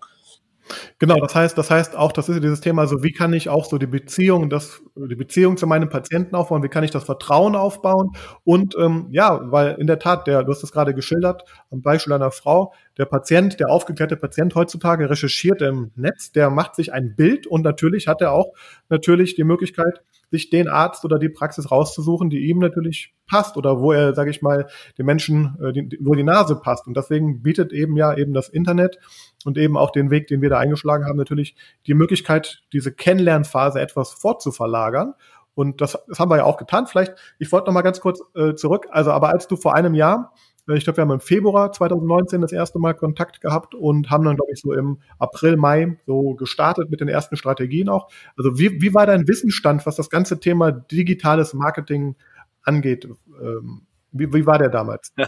Genau, 0.99 1.17
das 1.17 1.35
heißt, 1.35 1.57
das 1.57 1.69
heißt 1.69 1.95
auch, 1.95 2.11
das 2.11 2.29
ist 2.29 2.35
ja 2.35 2.41
dieses 2.41 2.61
Thema, 2.61 2.87
so 2.87 3.03
wie 3.03 3.11
kann 3.11 3.33
ich 3.33 3.49
auch 3.49 3.65
so 3.65 3.77
die 3.77 3.87
Beziehung, 3.87 4.49
das, 4.49 4.81
die 4.95 5.15
Beziehung 5.15 5.57
zu 5.57 5.67
meinem 5.67 5.89
Patienten 5.89 6.35
aufbauen, 6.35 6.63
wie 6.63 6.69
kann 6.69 6.83
ich 6.83 6.91
das 6.91 7.03
Vertrauen 7.03 7.55
aufbauen 7.55 8.15
und 8.43 8.75
ähm, 8.77 9.07
ja, 9.11 9.51
weil 9.51 9.75
in 9.79 9.87
der 9.87 9.99
Tat, 9.99 10.27
der, 10.27 10.43
du 10.43 10.51
hast 10.51 10.63
das 10.63 10.71
gerade 10.71 10.93
geschildert, 10.93 11.43
am 11.69 11.81
Beispiel 11.81 12.13
einer 12.13 12.31
Frau, 12.31 12.73
der 12.97 13.05
Patient, 13.05 13.59
der 13.59 13.69
aufgeklärte 13.69 14.17
Patient 14.17 14.53
heutzutage 14.55 15.09
recherchiert 15.09 15.61
im 15.61 15.91
Netz, 15.95 16.31
der 16.31 16.49
macht 16.49 16.75
sich 16.75 16.93
ein 16.93 17.15
Bild 17.15 17.47
und 17.47 17.63
natürlich 17.63 18.07
hat 18.07 18.21
er 18.21 18.31
auch 18.33 18.53
natürlich 18.89 19.35
die 19.35 19.43
Möglichkeit, 19.43 20.01
sich 20.29 20.49
den 20.49 20.67
Arzt 20.67 21.05
oder 21.05 21.19
die 21.19 21.29
Praxis 21.29 21.69
rauszusuchen, 21.69 22.29
die 22.29 22.49
ihm 22.49 22.57
natürlich 22.57 23.13
passt 23.27 23.55
oder 23.55 23.79
wo 23.79 23.91
er, 23.91 24.15
sage 24.15 24.31
ich 24.31 24.41
mal, 24.41 24.67
den 24.97 25.05
Menschen, 25.05 25.55
äh, 25.61 25.97
wo 26.01 26.15
die 26.15 26.23
Nase 26.23 26.55
passt. 26.55 26.87
Und 26.87 26.97
deswegen 26.97 27.43
bietet 27.43 27.71
eben 27.71 27.95
ja 27.97 28.15
eben 28.15 28.33
das 28.33 28.49
Internet 28.49 28.97
und 29.45 29.57
eben 29.57 29.77
auch 29.77 29.91
den 29.91 30.09
Weg, 30.09 30.27
den 30.27 30.41
wir 30.41 30.49
da 30.49 30.57
eingeschlagen 30.57 31.05
haben, 31.05 31.17
natürlich 31.17 31.55
die 31.85 31.93
Möglichkeit, 31.93 32.63
diese 32.73 32.91
Kennenlernphase 32.91 33.79
etwas 33.79 34.13
fortzuverlagern. 34.13 35.13
Und 35.55 35.81
das, 35.81 35.99
das 36.07 36.19
haben 36.19 36.31
wir 36.31 36.37
ja 36.37 36.45
auch 36.45 36.57
getan. 36.57 36.87
Vielleicht, 36.87 37.13
ich 37.37 37.51
wollte 37.51 37.67
noch 37.67 37.73
mal 37.73 37.81
ganz 37.83 38.01
kurz 38.01 38.21
äh, 38.33 38.55
zurück. 38.55 38.87
Also, 38.89 39.11
aber 39.11 39.29
als 39.29 39.47
du 39.47 39.55
vor 39.55 39.75
einem 39.75 39.93
Jahr 39.93 40.33
ich 40.67 40.83
glaube, 40.83 40.97
wir 40.97 41.01
haben 41.01 41.11
im 41.11 41.19
Februar 41.19 41.71
2019 41.71 42.41
das 42.41 42.51
erste 42.51 42.79
Mal 42.79 42.93
Kontakt 42.93 43.41
gehabt 43.41 43.75
und 43.75 44.09
haben 44.09 44.23
dann, 44.23 44.35
glaube 44.35 44.51
ich, 44.53 44.61
so 44.61 44.73
im 44.73 44.99
April, 45.19 45.57
Mai 45.57 45.97
so 46.05 46.35
gestartet 46.35 46.89
mit 46.89 47.01
den 47.01 47.09
ersten 47.09 47.35
Strategien 47.35 47.89
auch. 47.89 48.09
Also 48.37 48.57
wie, 48.57 48.81
wie 48.81 48.93
war 48.93 49.05
dein 49.05 49.27
Wissensstand, 49.27 49.85
was 49.85 49.95
das 49.95 50.09
ganze 50.09 50.39
Thema 50.39 50.71
digitales 50.71 51.53
Marketing 51.53 52.15
angeht? 52.63 53.07
Ähm, 53.41 53.85
wie, 54.13 54.31
wie 54.31 54.45
war 54.45 54.57
der 54.57 54.69
damals? 54.69 55.11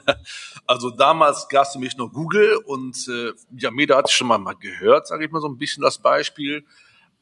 Also 0.68 0.90
damals 0.90 1.48
gab 1.48 1.68
es 1.68 1.76
nämlich 1.76 1.96
nur 1.96 2.12
Google 2.12 2.58
und 2.66 3.08
äh, 3.08 3.34
ja, 3.56 3.70
Meda 3.70 3.98
hatte 3.98 4.08
ich 4.10 4.16
schon 4.16 4.28
mal, 4.28 4.40
mal 4.40 4.56
gehört, 4.56 5.06
sage 5.06 5.26
ich 5.26 5.32
mal 5.32 5.40
so 5.40 5.48
ein 5.48 5.58
bisschen 5.58 5.84
das 5.84 6.00
Beispiel 6.00 6.66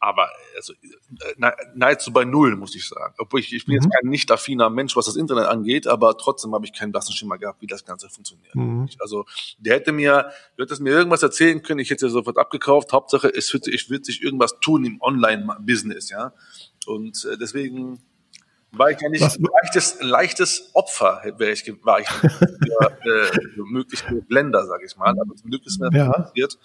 aber 0.04 0.28
also, 0.58 0.74
nahezu 1.74 2.12
bei 2.12 2.26
Null, 2.26 2.58
muss 2.58 2.76
ich 2.76 2.86
sagen. 2.88 3.16
Obwohl 3.20 3.40
ich, 3.40 3.54
ich 3.54 3.66
bin 3.66 3.76
mhm. 3.76 3.82
jetzt 3.82 3.90
kein 3.90 4.10
nicht 4.10 4.30
affiner 4.32 4.70
Mensch, 4.70 4.98
was 4.98 5.06
das 5.06 5.16
Internet 5.16 5.46
angeht, 5.46 5.88
aber 5.88 6.18
trotzdem 6.18 6.54
habe 6.54 6.66
ich 6.66 6.74
keinen 6.74 6.92
blassen 6.92 7.16
Schimmer 7.16 7.38
gehabt, 7.38 7.62
wie 7.62 7.68
das 7.68 7.86
Ganze 7.86 8.10
funktioniert. 8.10 8.54
Mhm. 8.54 8.90
Also 9.00 9.26
der 9.60 9.76
hätte 9.76 9.94
mir, 9.94 10.30
wird 10.58 10.72
es 10.72 10.82
mir 10.82 10.90
irgendwas 10.90 11.24
erzählen 11.24 11.62
können, 11.62 11.80
ich 11.80 11.90
hätte 11.90 12.08
ja 12.08 12.12
sofort 12.12 12.38
abgekauft. 12.38 12.92
Hauptsache, 12.92 13.30
es 13.34 13.54
wird, 13.54 13.68
ich 13.68 13.90
wird 13.90 14.06
sich 14.06 14.22
irgendwas 14.22 14.60
tun 14.60 14.84
im 14.84 15.02
Online-Business, 15.02 16.10
ja. 16.10 16.34
Und 16.86 17.24
äh, 17.24 17.38
deswegen 17.38 18.02
war 18.74 18.92
ich 18.92 19.00
ja 19.00 19.08
nicht 19.08 19.24
ein 19.24 19.48
leichtes, 19.62 19.98
leichtes 20.02 20.70
Opfer, 20.74 21.22
wäre 21.38 21.54
ich, 21.54 21.66
war 21.84 22.02
ich 22.02 22.10
für, 22.10 22.28
äh, 23.06 23.40
mögliche 23.56 24.16
Blender, 24.28 24.66
sage 24.66 24.86
ich 24.86 24.98
mal. 24.98 25.16
Aber 25.18 25.34
zum 25.36 25.50
Glück 25.50 25.66
ist 25.66 25.80
mir 25.80 25.90
ja. 25.94 26.12
passiert. 26.12 26.58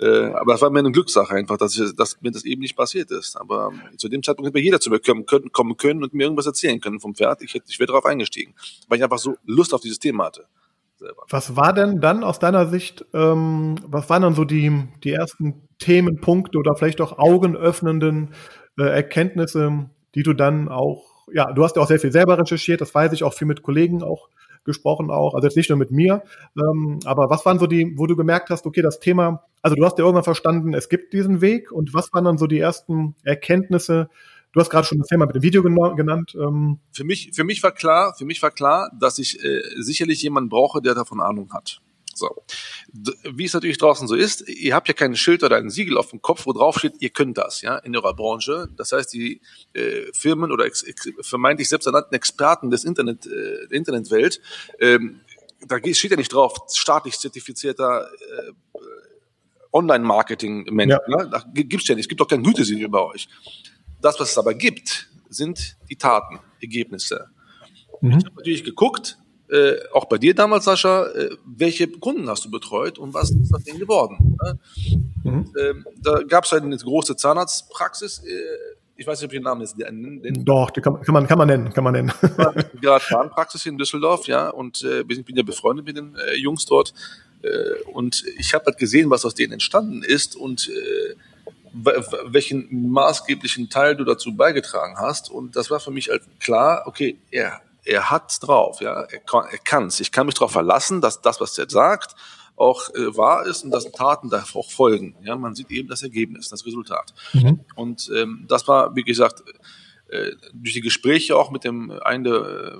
Äh, 0.00 0.32
aber 0.32 0.52
das 0.52 0.62
war 0.62 0.70
mir 0.70 0.80
eine 0.80 0.90
Glückssache 0.90 1.34
einfach, 1.34 1.56
dass, 1.56 1.78
ich, 1.78 1.94
dass 1.94 2.20
mir 2.20 2.32
das 2.32 2.44
eben 2.44 2.60
nicht 2.60 2.76
passiert 2.76 3.10
ist. 3.10 3.36
Aber 3.36 3.72
zu 3.96 4.08
dem 4.08 4.22
Zeitpunkt 4.22 4.48
hätte 4.48 4.58
mir 4.58 4.64
jeder 4.64 4.80
zu 4.80 4.90
mir 4.90 4.98
kommen 4.98 5.24
können, 5.26 5.52
kommen 5.52 5.76
können 5.76 6.02
und 6.02 6.14
mir 6.14 6.24
irgendwas 6.24 6.46
erzählen 6.46 6.80
können 6.80 7.00
vom 7.00 7.14
Pferd. 7.14 7.42
Ich, 7.42 7.54
ich 7.54 7.78
wäre 7.78 7.88
darauf 7.88 8.04
eingestiegen, 8.04 8.54
weil 8.88 8.98
ich 8.98 9.04
einfach 9.04 9.18
so 9.18 9.36
Lust 9.44 9.72
auf 9.72 9.80
dieses 9.80 9.98
Thema 9.98 10.26
hatte. 10.26 10.46
Selber. 10.96 11.22
Was 11.28 11.56
war 11.56 11.72
denn 11.72 12.00
dann 12.00 12.24
aus 12.24 12.38
deiner 12.38 12.66
Sicht, 12.66 13.04
ähm, 13.14 13.76
was 13.86 14.08
waren 14.10 14.22
dann 14.22 14.34
so 14.34 14.44
die, 14.44 14.84
die 15.02 15.12
ersten 15.12 15.68
Themenpunkte 15.78 16.58
oder 16.58 16.76
vielleicht 16.76 17.00
auch 17.00 17.18
augenöffnenden 17.18 18.34
äh, 18.78 18.84
Erkenntnisse, 18.84 19.90
die 20.14 20.22
du 20.22 20.34
dann 20.34 20.68
auch, 20.68 21.26
ja, 21.32 21.52
du 21.52 21.64
hast 21.64 21.76
ja 21.76 21.82
auch 21.82 21.88
sehr 21.88 21.98
viel 21.98 22.12
selber 22.12 22.38
recherchiert, 22.38 22.80
das 22.80 22.94
weiß 22.94 23.12
ich 23.12 23.24
auch 23.24 23.34
viel 23.34 23.48
mit 23.48 23.62
Kollegen 23.62 24.02
auch 24.02 24.28
gesprochen 24.64 25.10
auch, 25.10 25.34
also 25.34 25.46
jetzt 25.46 25.56
nicht 25.56 25.70
nur 25.70 25.78
mit 25.78 25.90
mir, 25.90 26.22
ähm, 26.56 27.00
aber 27.04 27.30
was 27.30 27.44
waren 27.44 27.58
so 27.58 27.66
die, 27.66 27.94
wo 27.96 28.06
du 28.06 28.16
gemerkt 28.16 28.50
hast, 28.50 28.66
okay, 28.66 28.82
das 28.82 29.00
Thema, 29.00 29.44
also 29.62 29.76
du 29.76 29.84
hast 29.84 29.98
ja 29.98 30.04
irgendwann 30.04 30.24
verstanden, 30.24 30.74
es 30.74 30.88
gibt 30.88 31.12
diesen 31.12 31.40
Weg 31.40 31.72
und 31.72 31.94
was 31.94 32.12
waren 32.12 32.24
dann 32.24 32.38
so 32.38 32.46
die 32.46 32.58
ersten 32.58 33.14
Erkenntnisse, 33.24 34.08
Du 34.54 34.60
hast 34.60 34.70
gerade 34.70 34.86
schon 34.86 34.98
das 34.98 35.08
Thema 35.08 35.26
mit 35.26 35.34
dem 35.34 35.42
Video 35.42 35.64
genannt. 35.64 36.36
Ähm. 36.40 36.78
Für 36.92 37.02
mich, 37.02 37.32
für 37.34 37.42
mich 37.42 37.60
war 37.64 37.72
klar, 37.72 38.14
für 38.16 38.24
mich 38.24 38.40
war 38.40 38.52
klar, 38.52 38.88
dass 38.98 39.18
ich 39.18 39.42
äh, 39.44 39.62
sicherlich 39.78 40.22
jemanden 40.22 40.48
brauche, 40.48 40.80
der 40.80 40.94
davon 40.94 41.20
Ahnung 41.20 41.52
hat. 41.52 41.80
So. 42.14 42.44
Wie 42.92 43.44
es 43.44 43.52
natürlich 43.52 43.78
draußen 43.78 44.06
so 44.08 44.14
ist, 44.14 44.48
ihr 44.48 44.74
habt 44.74 44.88
ja 44.88 44.94
kein 44.94 45.16
Schild 45.16 45.42
oder 45.42 45.56
ein 45.56 45.70
Siegel 45.70 45.98
auf 45.98 46.10
dem 46.10 46.22
Kopf, 46.22 46.46
wo 46.46 46.52
drauf 46.52 46.78
steht, 46.78 46.94
ihr 47.00 47.10
könnt 47.10 47.38
das, 47.38 47.62
ja, 47.62 47.76
in 47.78 47.96
eurer 47.96 48.14
Branche. 48.14 48.68
Das 48.76 48.92
heißt, 48.92 49.12
die 49.12 49.40
äh, 49.72 50.06
Firmen 50.12 50.52
oder 50.52 50.64
ex, 50.64 50.82
ex, 50.82 51.10
vermeintlich 51.20 51.68
selbsternannten 51.68 52.14
Experten 52.14 52.70
des 52.70 52.84
Internet, 52.84 53.26
äh, 53.26 53.68
der 53.68 53.76
Internetwelt, 53.76 54.40
ähm, 54.78 55.20
da 55.66 55.78
steht 55.78 56.10
ja 56.10 56.16
nicht 56.16 56.32
drauf, 56.32 56.54
staatlich 56.72 57.18
zertifizierter 57.18 58.08
äh, 58.08 58.52
Online-Marketing-Mensch. 59.72 60.92
Ja. 60.92 61.00
Ne? 61.08 61.28
Da 61.30 61.44
gibt's 61.52 61.88
ja 61.88 61.94
nicht. 61.94 62.04
Es 62.04 62.08
gibt 62.08 62.20
doch 62.20 62.28
kein 62.28 62.42
Gütesiegel 62.42 62.88
bei 62.88 63.00
euch. 63.00 63.28
Das, 64.00 64.20
was 64.20 64.30
es 64.30 64.38
aber 64.38 64.54
gibt, 64.54 65.08
sind 65.28 65.76
die 65.90 65.96
Taten, 65.96 66.40
Ergebnisse. 66.60 67.30
Mhm. 68.00 68.18
Ich 68.18 68.24
habe 68.24 68.36
natürlich 68.36 68.64
geguckt, 68.64 69.18
äh, 69.50 69.76
auch 69.92 70.06
bei 70.06 70.18
dir 70.18 70.34
damals, 70.34 70.64
Sascha, 70.64 71.06
äh, 71.06 71.30
welche 71.44 71.88
Kunden 71.88 72.28
hast 72.28 72.44
du 72.44 72.50
betreut 72.50 72.98
und 72.98 73.12
was 73.12 73.30
ist 73.30 73.54
aus 73.54 73.62
denen 73.64 73.78
geworden? 73.78 74.36
Ne? 74.42 74.58
Mhm. 75.22 75.54
Ähm, 75.60 75.86
da 76.02 76.22
gab 76.22 76.44
es 76.44 76.52
halt 76.52 76.62
eine 76.62 76.76
große 76.76 77.16
Zahnarztpraxis. 77.16 78.22
Äh, 78.24 78.30
ich 78.96 79.06
weiß 79.06 79.20
nicht, 79.20 79.26
ob 79.26 79.32
ich 79.32 79.38
den 79.38 79.44
Namen 79.44 79.60
jetzt 79.60 79.76
nennen. 79.76 80.44
Doch, 80.44 80.70
die 80.70 80.80
kann, 80.80 81.00
kann, 81.02 81.12
man, 81.12 81.26
kann 81.26 81.38
man 81.38 81.48
nennen, 81.48 81.72
kann 81.72 81.84
man 81.84 81.94
nennen. 81.94 82.12
Gerade 82.80 83.04
Zahnpraxis 83.04 83.66
in 83.66 83.76
Düsseldorf, 83.76 84.26
ja, 84.28 84.48
und 84.50 84.82
äh, 84.82 85.04
ich 85.08 85.24
bin 85.24 85.36
ja 85.36 85.42
befreundet 85.42 85.84
mit 85.84 85.96
den 85.96 86.14
äh, 86.16 86.36
Jungs 86.36 86.64
dort. 86.64 86.94
Äh, 87.42 87.82
und 87.92 88.24
ich 88.38 88.54
habe 88.54 88.66
halt 88.66 88.78
gesehen, 88.78 89.10
was 89.10 89.24
aus 89.24 89.34
denen 89.34 89.52
entstanden 89.52 90.02
ist 90.02 90.36
und 90.36 90.68
äh, 90.68 91.14
welchen 92.26 92.88
maßgeblichen 92.90 93.68
Teil 93.68 93.96
du 93.96 94.04
dazu 94.04 94.36
beigetragen 94.36 94.96
hast. 94.96 95.30
Und 95.30 95.56
das 95.56 95.70
war 95.70 95.80
für 95.80 95.90
mich 95.90 96.08
halt 96.08 96.22
klar, 96.38 96.84
okay, 96.86 97.18
er, 97.30 97.60
er 97.84 98.10
hat's 98.10 98.40
drauf, 98.40 98.80
ja, 98.80 99.02
er, 99.02 99.20
kann, 99.20 99.46
er 99.50 99.58
kann's. 99.58 100.00
Ich 100.00 100.12
kann 100.12 100.26
mich 100.26 100.34
darauf 100.34 100.52
verlassen, 100.52 101.00
dass 101.00 101.20
das, 101.20 101.40
was 101.40 101.56
er 101.58 101.68
sagt, 101.68 102.14
auch 102.56 102.88
äh, 102.94 103.16
wahr 103.16 103.46
ist 103.46 103.64
und 103.64 103.70
dass 103.70 103.90
Taten 103.90 104.30
da 104.30 104.44
auch 104.54 104.70
folgen. 104.70 105.16
Ja, 105.22 105.36
man 105.36 105.54
sieht 105.54 105.70
eben 105.70 105.88
das 105.88 106.02
Ergebnis, 106.02 106.48
das 106.48 106.64
Resultat. 106.64 107.12
Mhm. 107.32 107.60
Und 107.74 108.10
ähm, 108.14 108.46
das 108.48 108.66
war, 108.68 108.94
wie 108.94 109.02
gesagt, 109.02 109.42
äh, 110.08 110.32
durch 110.52 110.74
die 110.74 110.80
Gespräche 110.80 111.36
auch 111.36 111.50
mit 111.50 111.64
dem 111.64 111.90
einen 111.90 112.24
der 112.24 112.34
äh, 112.34 112.78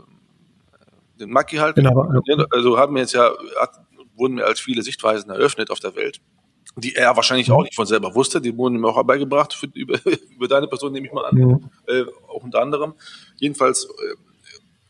den 1.20 1.30
Maki 1.30 1.56
halt, 1.56 1.76
genau, 1.76 2.08
also 2.50 2.76
haben 2.76 2.94
wir 2.94 3.02
jetzt 3.02 3.14
ja, 3.14 3.30
hat, 3.61 3.80
wurden 4.16 4.34
mir 4.34 4.46
als 4.46 4.58
viele 4.58 4.82
Sichtweisen 4.82 5.30
eröffnet 5.30 5.70
auf 5.70 5.78
der 5.78 5.94
Welt 5.94 6.20
die 6.76 6.94
er 6.94 7.14
wahrscheinlich 7.14 7.50
auch 7.50 7.62
nicht 7.62 7.75
von 7.75 7.87
selber 7.87 8.14
wusste, 8.14 8.40
die 8.40 8.56
wurden 8.56 8.76
ihm 8.76 8.84
auch 8.84 9.00
beigebracht 9.04 9.54
für, 9.54 9.66
über, 9.75 9.99
über 10.30 10.49
deine 10.49 10.66
Person, 10.66 10.92
nehme 10.92 11.06
ich 11.06 11.12
mal 11.12 11.25
an, 11.25 11.37
ja. 11.87 11.94
äh, 11.94 12.04
auch 12.28 12.42
unter 12.42 12.61
anderem. 12.61 12.94
Jedenfalls 13.37 13.84
äh, 13.84 14.14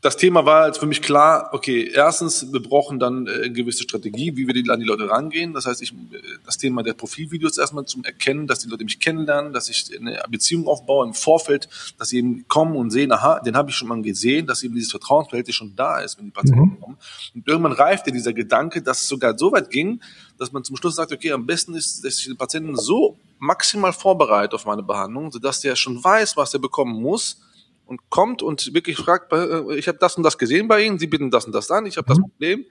das 0.04 0.18
Thema 0.18 0.44
war 0.44 0.66
jetzt 0.66 0.78
für 0.78 0.87
mich 0.87 1.00
klar, 1.00 1.49
okay, 1.52 1.90
erstens, 1.90 2.52
wir 2.52 2.62
brauchen 2.62 2.99
dann 2.99 3.26
äh, 3.26 3.44
eine 3.44 3.52
gewisse 3.52 3.84
Strategie, 3.84 4.37
wie 4.37 4.46
wir 4.46 4.52
die, 4.52 4.68
an 4.68 4.78
die 4.78 4.84
Leute 4.84 5.08
rangehen. 5.08 5.54
Das 5.54 5.64
heißt, 5.64 5.80
ich, 5.80 5.92
äh, 5.92 6.18
das 6.44 6.58
Thema 6.58 6.82
der 6.82 6.92
Profilvideos 6.92 7.56
erstmal 7.56 7.87
zum 7.87 8.04
Erkennen, 8.04 8.46
dass 8.46 8.58
die 8.58 8.68
Leute 8.68 8.84
mich 8.84 9.00
kennenlernen, 9.00 9.54
dass 9.54 9.70
ich 9.70 9.99
eine 9.99 10.23
Beziehung 10.28 10.66
aufbaue 10.66 11.06
im 11.06 11.14
Vorfeld, 11.14 11.70
dass 11.99 12.11
sie 12.11 12.18
eben 12.18 12.46
kommen 12.49 12.76
und 12.76 12.90
sehen, 12.90 13.12
aha, 13.12 13.40
den 13.40 13.56
habe 13.56 13.70
ich 13.70 13.76
schon 13.76 13.88
mal 13.88 14.02
gesehen, 14.02 14.46
dass 14.46 14.62
eben 14.62 14.75
dieses 14.75 14.90
Vertrauensverhältnis 14.90 15.56
schon 15.56 15.75
da 15.75 16.00
ist, 16.00 16.18
wenn 16.18 16.26
die 16.26 16.32
Patienten 16.32 16.61
mhm. 16.61 16.80
kommen. 16.80 16.99
Und 17.34 17.49
irgendwann 17.49 17.73
reifte 17.73 18.12
dieser 18.12 18.34
Gedanke, 18.34 18.82
dass 18.82 19.00
es 19.00 19.08
sogar 19.08 19.38
so 19.38 19.52
weit 19.52 19.70
ging, 19.70 20.02
dass 20.37 20.52
man 20.52 20.64
zum 20.64 20.76
Schluss 20.76 20.96
sagt, 20.96 21.12
okay, 21.12 21.32
am 21.32 21.46
besten 21.46 21.75
ist, 21.75 22.04
dass 22.04 22.18
ich 22.18 22.26
den 22.26 22.37
Patienten 22.37 22.76
so 22.76 23.16
maximal 23.38 23.94
vorbereite 23.94 24.54
auf 24.54 24.66
meine 24.66 24.82
Behandlung, 24.82 25.32
sodass 25.32 25.62
der 25.62 25.76
schon 25.76 26.04
weiß, 26.04 26.37
was 26.37 26.52
er 26.52 26.61
bekommen 26.61 27.00
muss, 27.00 27.38
und 27.87 28.00
kommt 28.11 28.43
und 28.43 28.75
wirklich 28.75 28.97
fragt, 28.97 29.33
äh, 29.33 29.76
ich 29.76 29.88
habe 29.88 29.99
das 29.99 30.17
und 30.17 30.23
das 30.23 30.38
gesehen 30.38 30.69
bei 30.69 30.83
Ihnen, 30.83 30.99
Sie 30.99 31.07
bieten 31.07 31.31
das 31.31 31.45
und 31.45 31.55
das 31.55 31.71
an, 31.71 31.87
ich 31.87 31.97
habe 31.97 32.09
das 32.09 32.19
mhm. 32.19 32.23
Problem, 32.23 32.67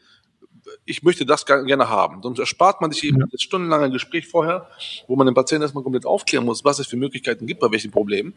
ich 0.86 1.04
möchte 1.04 1.26
das 1.26 1.46
gerne 1.46 1.90
haben. 1.90 2.22
Sonst 2.22 2.40
erspart 2.40 2.82
man 2.82 2.92
sich 2.92 3.04
eben 3.04 3.20
ja. 3.20 3.26
das 3.32 3.42
stundenlange 3.42 3.92
Gespräch 3.92 4.28
vorher, 4.28 4.68
wo 5.08 5.16
man 5.16 5.28
den 5.28 5.34
Patienten 5.34 5.64
erstmal 5.64 5.84
komplett 5.84 6.06
aufklären 6.06 6.46
muss, 6.46 6.64
was 6.64 6.80
es 6.80 6.88
für 6.88 6.98
Möglichkeiten 6.98 7.48
gibt 7.48 7.60
bei 7.60 7.72
welchen 7.72 7.92
Problemen. 7.92 8.34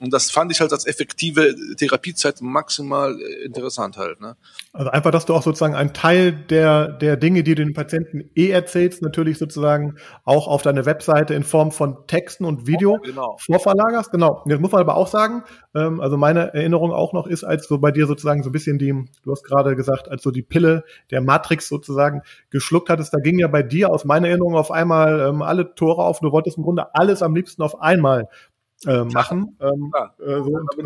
Und 0.00 0.12
das 0.12 0.30
fand 0.30 0.52
ich 0.52 0.60
halt 0.60 0.72
als 0.72 0.86
effektive 0.86 1.54
Therapiezeit 1.76 2.40
maximal 2.40 3.18
äh, 3.20 3.44
interessant 3.44 3.96
halt. 3.96 4.20
Ne? 4.20 4.36
Also 4.72 4.90
einfach, 4.90 5.10
dass 5.10 5.26
du 5.26 5.34
auch 5.34 5.42
sozusagen 5.42 5.74
einen 5.74 5.92
Teil 5.92 6.32
der, 6.32 6.88
der 6.88 7.16
Dinge, 7.16 7.42
die 7.42 7.54
du 7.54 7.64
den 7.64 7.74
Patienten 7.74 8.30
eh 8.34 8.50
erzählst, 8.50 9.02
natürlich 9.02 9.38
sozusagen 9.38 9.96
auch 10.24 10.48
auf 10.48 10.62
deine 10.62 10.86
Webseite 10.86 11.34
in 11.34 11.42
Form 11.42 11.72
von 11.72 12.06
Texten 12.06 12.44
und 12.44 12.66
Video 12.66 12.94
ja, 12.94 13.10
genau. 13.10 13.36
vorverlagerst. 13.38 14.10
Genau. 14.10 14.42
Jetzt 14.46 14.60
muss 14.60 14.72
man 14.72 14.80
aber 14.80 14.96
auch 14.96 15.08
sagen, 15.08 15.44
ähm, 15.74 16.00
also 16.00 16.16
meine 16.16 16.54
Erinnerung 16.54 16.92
auch 16.92 17.12
noch 17.12 17.26
ist, 17.26 17.44
als 17.44 17.66
so 17.66 17.78
bei 17.78 17.90
dir 17.90 18.06
sozusagen 18.06 18.42
so 18.42 18.48
ein 18.50 18.52
bisschen 18.52 18.78
die, 18.78 18.92
du 19.22 19.30
hast 19.30 19.44
gerade 19.44 19.76
gesagt, 19.76 20.08
als 20.08 20.22
so 20.22 20.30
die 20.30 20.42
Pille 20.42 20.84
der 21.10 21.20
Matrix 21.20 21.61
sozusagen 21.68 22.22
geschluckt 22.50 22.88
hattest, 22.88 23.14
da 23.14 23.18
ging 23.18 23.38
ja 23.38 23.48
bei 23.48 23.62
dir 23.62 23.90
aus 23.90 24.04
meiner 24.04 24.28
Erinnerung 24.28 24.54
auf 24.54 24.70
einmal 24.70 25.20
ähm, 25.20 25.42
alle 25.42 25.74
Tore 25.74 26.04
auf. 26.04 26.20
Du 26.20 26.32
wolltest 26.32 26.56
im 26.58 26.64
Grunde 26.64 26.94
alles 26.94 27.22
am 27.22 27.34
liebsten 27.34 27.62
auf 27.62 27.80
einmal 27.80 28.28
äh, 28.86 29.04
machen. 29.04 29.56
Ähm, 29.60 29.92
äh, 30.18 30.42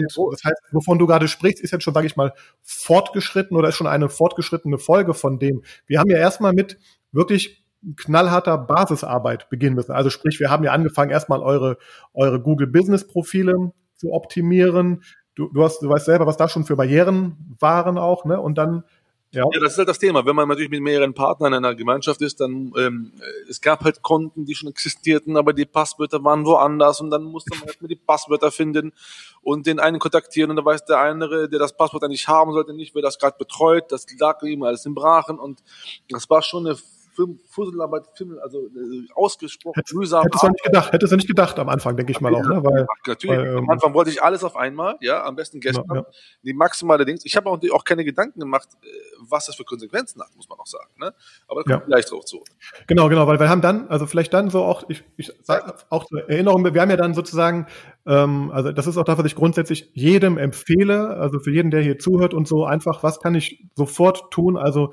so, 0.08 0.30
das 0.30 0.44
heißt, 0.44 0.62
wovon 0.72 0.98
du 0.98 1.06
gerade 1.06 1.28
sprichst, 1.28 1.62
ist 1.62 1.70
jetzt 1.70 1.82
schon, 1.82 1.94
sage 1.94 2.06
ich 2.06 2.16
mal, 2.16 2.32
fortgeschritten 2.62 3.56
oder 3.56 3.68
ist 3.68 3.76
schon 3.76 3.86
eine 3.86 4.08
fortgeschrittene 4.08 4.78
Folge 4.78 5.14
von 5.14 5.38
dem. 5.38 5.62
Wir 5.86 6.00
haben 6.00 6.10
ja 6.10 6.18
erstmal 6.18 6.52
mit 6.52 6.78
wirklich 7.12 7.64
knallharter 7.96 8.58
Basisarbeit 8.58 9.48
beginnen 9.48 9.76
müssen. 9.76 9.92
Also 9.92 10.10
sprich, 10.10 10.40
wir 10.40 10.50
haben 10.50 10.64
ja 10.64 10.72
angefangen, 10.72 11.10
erstmal 11.10 11.40
eure, 11.40 11.78
eure 12.14 12.40
Google 12.40 12.66
Business 12.66 13.06
Profile 13.06 13.72
zu 13.94 14.12
optimieren. 14.12 15.02
Du, 15.34 15.50
du, 15.52 15.62
hast, 15.62 15.80
du 15.80 15.88
weißt 15.88 16.06
selber, 16.06 16.26
was 16.26 16.36
da 16.36 16.48
schon 16.48 16.64
für 16.64 16.76
Barrieren 16.76 17.56
waren 17.60 17.98
auch, 17.98 18.24
ne? 18.24 18.40
Und 18.40 18.58
dann 18.58 18.84
ja. 19.32 19.44
ja, 19.52 19.60
das 19.60 19.72
ist 19.72 19.78
halt 19.78 19.88
das 19.88 19.98
Thema. 19.98 20.24
Wenn 20.24 20.36
man 20.36 20.48
natürlich 20.48 20.70
mit 20.70 20.80
mehreren 20.80 21.12
Partnern 21.12 21.52
in 21.52 21.64
einer 21.64 21.74
Gemeinschaft 21.74 22.22
ist, 22.22 22.40
dann 22.40 22.72
ähm, 22.78 23.12
es 23.48 23.60
gab 23.60 23.84
halt 23.84 24.02
Konten, 24.02 24.44
die 24.44 24.54
schon 24.54 24.68
existierten, 24.68 25.36
aber 25.36 25.52
die 25.52 25.66
Passwörter 25.66 26.22
waren 26.24 26.46
woanders 26.46 27.00
und 27.00 27.10
dann 27.10 27.24
musste 27.24 27.50
man 27.56 27.66
halt 27.66 27.82
mit 27.82 27.90
die 27.90 27.96
Passwörter 27.96 28.50
finden 28.50 28.92
und 29.42 29.66
den 29.66 29.80
einen 29.80 29.98
kontaktieren 29.98 30.50
und 30.50 30.56
da 30.56 30.64
weiß 30.64 30.84
der 30.84 30.98
andere, 30.98 31.48
der 31.48 31.58
das 31.58 31.76
Passwort 31.76 32.04
eigentlich 32.04 32.28
haben 32.28 32.52
sollte, 32.52 32.72
nicht, 32.72 32.94
wer 32.94 33.02
das 33.02 33.18
gerade 33.18 33.36
betreut. 33.38 33.90
Das 33.90 34.06
lag 34.18 34.42
ihm 34.42 34.62
alles 34.62 34.86
im 34.86 34.94
Brachen 34.94 35.38
und 35.38 35.62
das 36.08 36.30
war 36.30 36.42
schon 36.42 36.66
eine 36.66 36.76
Fusselarbeit, 37.46 38.04
also 38.42 38.66
äh, 38.66 39.06
ausgesprochen 39.14 39.74
Hätt, 39.76 39.94
mühsam. 39.94 40.22
Hättest 40.24 40.42
du 40.42 40.48
nicht 40.48 40.64
gedacht, 40.64 40.92
hättest 40.92 41.12
du 41.12 41.16
nicht 41.16 41.28
gedacht 41.28 41.58
am 41.58 41.68
Anfang, 41.68 41.96
denke 41.96 42.12
ich 42.12 42.20
mal 42.20 42.34
auch, 42.34 42.42
ne? 42.42 42.62
Weil, 42.62 42.86
natürlich. 43.06 43.38
Weil, 43.38 43.46
ähm, 43.46 43.58
am 43.58 43.70
Anfang 43.70 43.94
wollte 43.94 44.10
ich 44.10 44.22
alles 44.22 44.44
auf 44.44 44.56
einmal, 44.56 44.96
ja, 45.00 45.24
am 45.24 45.36
besten 45.36 45.60
gestern. 45.60 45.84
Ja, 45.88 45.96
ja. 45.96 46.06
Die 46.42 46.52
maximale 46.52 47.04
Dings. 47.04 47.24
Ich 47.24 47.36
habe 47.36 47.50
auch, 47.50 47.60
auch 47.72 47.84
keine 47.84 48.04
Gedanken 48.04 48.40
gemacht, 48.40 48.68
äh, 48.82 48.86
was 49.28 49.46
das 49.46 49.56
für 49.56 49.64
Konsequenzen 49.64 50.20
hat, 50.20 50.34
muss 50.36 50.48
man 50.48 50.58
auch 50.58 50.66
sagen, 50.66 50.90
ne? 50.98 51.14
Aber 51.48 51.62
da 51.62 51.72
kommt 51.72 51.82
ja. 51.82 51.86
gleich 51.86 52.06
drauf 52.06 52.24
zu. 52.24 52.42
Genau, 52.86 53.08
genau, 53.08 53.26
weil 53.26 53.40
wir 53.40 53.48
haben 53.48 53.60
dann, 53.60 53.88
also 53.88 54.06
vielleicht 54.06 54.32
dann 54.34 54.50
so 54.50 54.62
auch, 54.62 54.84
ich, 54.88 55.04
ich 55.16 55.32
sag 55.42 55.86
auch 55.90 56.04
zur 56.04 56.28
Erinnerung, 56.28 56.64
wir 56.64 56.80
haben 56.80 56.90
ja 56.90 56.96
dann 56.96 57.14
sozusagen, 57.14 57.66
ähm, 58.06 58.50
also 58.52 58.72
das 58.72 58.86
ist 58.86 58.96
auch 58.96 59.04
das, 59.04 59.18
was 59.18 59.26
ich 59.26 59.34
grundsätzlich 59.34 59.90
jedem 59.94 60.38
empfehle, 60.38 61.16
also 61.16 61.38
für 61.38 61.50
jeden, 61.50 61.70
der 61.70 61.82
hier 61.82 61.98
zuhört 61.98 62.34
und 62.34 62.46
so 62.46 62.64
einfach, 62.64 63.02
was 63.02 63.20
kann 63.20 63.34
ich 63.34 63.64
sofort 63.74 64.30
tun? 64.30 64.56
Also 64.56 64.92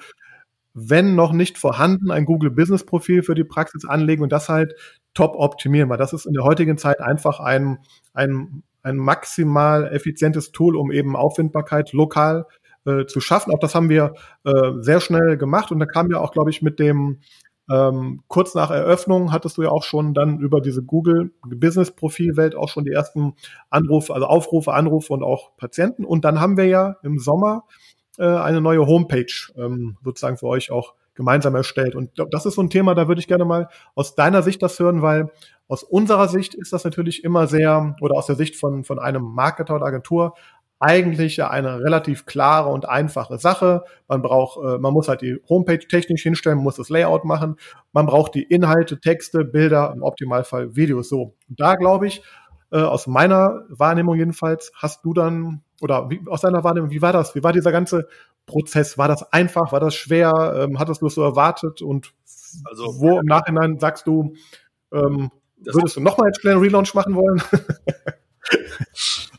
wenn 0.73 1.15
noch 1.15 1.33
nicht 1.33 1.57
vorhanden, 1.57 2.11
ein 2.11 2.25
Google 2.25 2.51
Business 2.51 2.85
Profil 2.85 3.23
für 3.23 3.35
die 3.35 3.43
Praxis 3.43 3.85
anlegen 3.85 4.23
und 4.23 4.31
das 4.31 4.49
halt 4.49 4.73
top 5.13 5.35
optimieren, 5.35 5.89
weil 5.89 5.97
das 5.97 6.13
ist 6.13 6.25
in 6.25 6.33
der 6.33 6.43
heutigen 6.43 6.77
Zeit 6.77 6.99
einfach 6.99 7.39
ein, 7.39 7.79
ein, 8.13 8.63
ein 8.81 8.97
maximal 8.97 9.87
effizientes 9.93 10.51
Tool, 10.51 10.75
um 10.75 10.91
eben 10.91 11.15
Auffindbarkeit 11.15 11.93
lokal 11.93 12.45
äh, 12.85 13.05
zu 13.05 13.21
schaffen. 13.21 13.53
Auch 13.53 13.59
das 13.59 13.75
haben 13.75 13.89
wir 13.89 14.13
äh, 14.45 14.71
sehr 14.79 14.99
schnell 14.99 15.37
gemacht 15.37 15.71
und 15.71 15.79
da 15.79 15.85
kam 15.85 16.09
ja 16.09 16.19
auch, 16.19 16.31
glaube 16.31 16.49
ich, 16.49 16.61
mit 16.61 16.79
dem 16.79 17.19
ähm, 17.71 18.23
kurz 18.27 18.55
nach 18.55 18.71
Eröffnung 18.71 19.31
hattest 19.31 19.57
du 19.57 19.61
ja 19.61 19.69
auch 19.69 19.83
schon 19.83 20.13
dann 20.13 20.39
über 20.39 20.59
diese 20.59 20.83
Google 20.83 21.31
Business 21.47 21.91
Profilwelt 21.91 22.55
auch 22.55 22.67
schon 22.67 22.83
die 22.83 22.91
ersten 22.91 23.35
Anrufe, 23.69 24.13
also 24.13 24.27
Aufrufe, 24.27 24.73
Anrufe 24.73 25.13
und 25.13 25.23
auch 25.23 25.55
Patienten. 25.55 26.03
Und 26.03 26.25
dann 26.25 26.41
haben 26.41 26.57
wir 26.57 26.65
ja 26.65 26.97
im 27.03 27.19
Sommer 27.19 27.63
äh, 28.17 28.25
eine 28.25 28.61
neue 28.61 28.85
Homepage 28.85 29.51
ähm, 29.57 29.97
sozusagen 30.03 30.37
für 30.37 30.47
euch 30.47 30.71
auch 30.71 30.93
gemeinsam 31.15 31.55
erstellt. 31.55 31.95
Und 31.95 32.11
das 32.31 32.45
ist 32.45 32.55
so 32.55 32.61
ein 32.61 32.69
Thema, 32.69 32.95
da 32.95 33.07
würde 33.07 33.19
ich 33.19 33.27
gerne 33.27 33.45
mal 33.45 33.69
aus 33.95 34.15
deiner 34.15 34.41
Sicht 34.41 34.61
das 34.63 34.79
hören, 34.79 35.01
weil 35.01 35.31
aus 35.67 35.83
unserer 35.83 36.27
Sicht 36.27 36.55
ist 36.55 36.73
das 36.73 36.83
natürlich 36.83 37.23
immer 37.23 37.47
sehr, 37.47 37.95
oder 38.01 38.15
aus 38.15 38.25
der 38.25 38.35
Sicht 38.35 38.55
von, 38.55 38.83
von 38.83 38.99
einem 38.99 39.23
Marketer 39.23 39.75
oder 39.75 39.85
Agentur, 39.85 40.33
eigentlich 40.79 41.41
eine 41.41 41.79
relativ 41.79 42.25
klare 42.25 42.69
und 42.69 42.87
einfache 42.89 43.37
Sache. 43.37 43.85
Man 44.09 44.21
braucht, 44.21 44.57
äh, 44.57 44.77
man 44.79 44.91
muss 44.91 45.07
halt 45.07 45.21
die 45.21 45.39
Homepage 45.47 45.79
technisch 45.79 46.23
hinstellen, 46.23 46.57
muss 46.57 46.75
das 46.75 46.89
Layout 46.89 47.23
machen, 47.23 47.55
man 47.93 48.05
braucht 48.05 48.35
die 48.35 48.43
Inhalte, 48.43 48.99
Texte, 48.99 49.45
Bilder, 49.45 49.93
im 49.95 50.03
Optimalfall 50.03 50.75
Videos. 50.75 51.07
So, 51.07 51.35
da 51.47 51.75
glaube 51.75 52.07
ich, 52.07 52.21
äh, 52.71 52.81
aus 52.81 53.07
meiner 53.07 53.61
Wahrnehmung 53.69 54.17
jedenfalls, 54.17 54.73
hast 54.75 55.05
du 55.05 55.13
dann 55.13 55.61
oder 55.83 56.09
wie, 56.09 56.21
aus 56.27 56.41
deiner 56.41 56.63
Wahrnehmung, 56.63 56.89
wie 56.89 57.01
war 57.01 57.13
das? 57.13 57.35
Wie 57.35 57.43
war 57.43 57.53
dieser 57.53 57.71
ganze 57.71 58.07
Prozess? 58.45 58.97
War 58.97 59.07
das 59.07 59.31
einfach? 59.33 59.71
War 59.71 59.79
das 59.79 59.95
schwer? 59.95 60.55
Ähm, 60.57 60.79
hattest 60.79 61.01
du 61.01 61.07
es 61.07 61.15
so 61.15 61.21
erwartet? 61.21 61.81
Und 61.81 62.13
also, 62.65 62.99
wo 62.99 63.19
im 63.19 63.25
Nachhinein 63.25 63.79
sagst 63.79 64.07
du, 64.07 64.33
ähm, 64.91 65.29
würdest 65.57 65.97
du 65.97 66.01
nochmal 66.01 66.27
einen 66.27 66.35
schnellen 66.35 66.59
Relaunch 66.59 66.93
machen 66.93 67.15
wollen? 67.15 67.41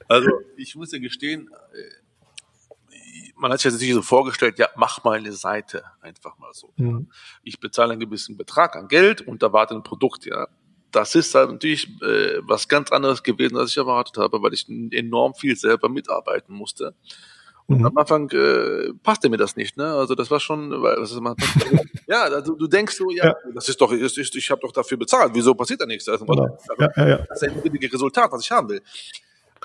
Also 0.06 0.28
ich 0.56 0.76
muss 0.76 0.92
ja 0.92 0.98
gestehen, 0.98 1.48
äh, 1.72 2.94
man 3.36 3.52
hat 3.52 3.60
sich 3.60 3.72
natürlich 3.72 3.94
so 3.94 4.02
vorgestellt, 4.02 4.58
ja, 4.58 4.68
mach 4.76 5.02
mal 5.02 5.16
eine 5.16 5.32
Seite 5.32 5.82
einfach 6.00 6.38
mal 6.38 6.52
so. 6.52 6.72
Mhm. 6.76 7.10
Ich 7.42 7.58
bezahle 7.58 7.92
einen 7.92 8.00
gewissen 8.00 8.36
Betrag 8.36 8.76
an 8.76 8.88
Geld 8.88 9.22
und 9.22 9.42
erwarte 9.42 9.74
ein 9.74 9.82
Produkt, 9.82 10.26
ja. 10.26 10.48
Das 10.94 11.14
ist 11.14 11.34
halt 11.34 11.50
natürlich 11.50 11.88
äh, 12.02 12.40
was 12.42 12.68
ganz 12.68 12.92
anderes 12.92 13.22
gewesen, 13.22 13.56
als 13.56 13.70
ich 13.70 13.76
erwartet 13.76 14.16
habe, 14.16 14.40
weil 14.42 14.54
ich 14.54 14.68
enorm 14.68 15.34
viel 15.34 15.56
selber 15.56 15.88
mitarbeiten 15.88 16.54
musste. 16.54 16.94
Und 17.66 17.78
mhm. 17.78 17.86
am 17.86 17.96
Anfang 17.96 18.30
äh, 18.30 18.92
passte 19.02 19.30
mir 19.30 19.38
das 19.38 19.56
nicht, 19.56 19.76
ne? 19.76 19.86
Also 19.94 20.14
das 20.14 20.30
war 20.30 20.38
schon, 20.38 20.82
weil 20.82 20.96
das 20.96 21.12
ist 21.12 21.20
man, 21.20 21.34
ja, 22.06 22.24
also 22.24 22.54
du 22.54 22.66
denkst 22.66 22.94
so, 22.94 23.10
ja, 23.10 23.26
ja. 23.26 23.36
das 23.54 23.68
ist 23.70 23.80
doch, 23.80 23.90
ist, 23.90 24.18
ist, 24.18 24.36
ich 24.36 24.50
habe 24.50 24.60
doch 24.60 24.72
dafür 24.72 24.98
bezahlt. 24.98 25.30
Wieso 25.34 25.54
passiert 25.54 25.80
da 25.80 25.86
nichts? 25.86 26.06
Also, 26.08 26.26
genau. 26.26 26.58
Das 27.28 27.42
ist 27.42 27.48
ein 27.48 27.76
Resultat, 27.90 28.30
was 28.30 28.42
ich 28.42 28.50
haben 28.50 28.68
will. 28.68 28.82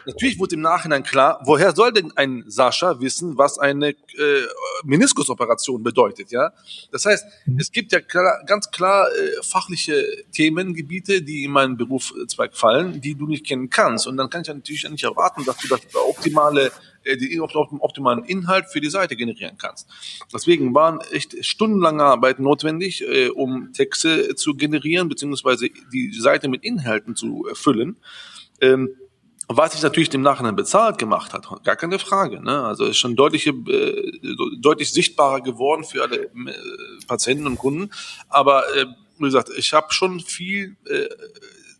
Natürlich 0.05 0.39
wurde 0.39 0.55
im 0.55 0.61
Nachhinein 0.61 1.03
klar, 1.03 1.39
woher 1.45 1.75
soll 1.75 1.91
denn 1.91 2.11
ein 2.15 2.43
Sascha 2.47 2.99
wissen, 2.99 3.37
was 3.37 3.59
eine 3.59 3.89
äh, 3.89 3.95
Meniskusoperation 4.83 5.83
bedeutet, 5.83 6.31
ja? 6.31 6.51
Das 6.91 7.05
heißt, 7.05 7.25
mhm. 7.45 7.59
es 7.59 7.71
gibt 7.71 7.91
ja 7.91 7.99
klar, 7.99 8.43
ganz 8.45 8.71
klar 8.71 9.07
äh, 9.07 9.43
fachliche 9.43 10.05
Themengebiete, 10.31 11.21
die 11.21 11.43
in 11.43 11.51
meinen 11.51 11.77
Berufszweig 11.77 12.55
fallen, 12.55 13.01
die 13.01 13.15
du 13.15 13.27
nicht 13.27 13.45
kennen 13.45 13.69
kannst. 13.69 14.07
Und 14.07 14.17
dann 14.17 14.29
kann 14.29 14.41
ich 14.41 14.47
ja 14.47 14.53
natürlich 14.53 14.89
nicht 14.89 15.03
erwarten, 15.03 15.45
dass 15.45 15.57
du 15.57 15.67
das 15.67 15.81
optimale 15.93 16.71
äh, 17.03 17.17
den 17.17 17.41
optimalen 17.41 18.23
Inhalt 18.25 18.65
für 18.67 18.81
die 18.81 18.89
Seite 18.89 19.15
generieren 19.15 19.57
kannst. 19.57 19.87
Deswegen 20.33 20.73
waren 20.73 20.99
echt 21.11 21.43
stundenlange 21.45 22.03
Arbeit 22.03 22.39
notwendig, 22.39 23.01
äh, 23.01 23.29
um 23.29 23.71
Texte 23.73 24.35
zu 24.35 24.55
generieren, 24.55 25.07
beziehungsweise 25.07 25.69
die 25.93 26.11
Seite 26.13 26.49
mit 26.49 26.63
Inhalten 26.63 27.15
zu 27.15 27.47
füllen. 27.53 27.97
Ähm, 28.61 28.89
was 29.51 29.71
sich 29.71 29.81
natürlich 29.81 30.09
dem 30.09 30.21
Nachhinein 30.21 30.55
bezahlt 30.55 30.99
gemacht 30.99 31.33
hat, 31.33 31.47
gar 31.63 31.75
keine 31.75 31.97
Frage. 31.97 32.39
Ne? 32.41 32.63
Also 32.63 32.85
ist 32.85 32.97
schon 32.97 33.15
deutlich, 33.15 33.47
äh, 33.47 34.11
deutlich 34.61 34.91
sichtbarer 34.93 35.41
geworden 35.41 35.83
für 35.83 36.03
alle 36.03 36.25
äh, 36.25 36.29
Patienten 37.07 37.47
und 37.47 37.57
Kunden. 37.57 37.89
Aber 38.29 38.63
äh, 38.77 38.85
wie 39.17 39.25
gesagt, 39.25 39.49
ich 39.57 39.73
habe 39.73 39.91
schon 39.91 40.19
viel 40.19 40.77
äh, 40.85 41.09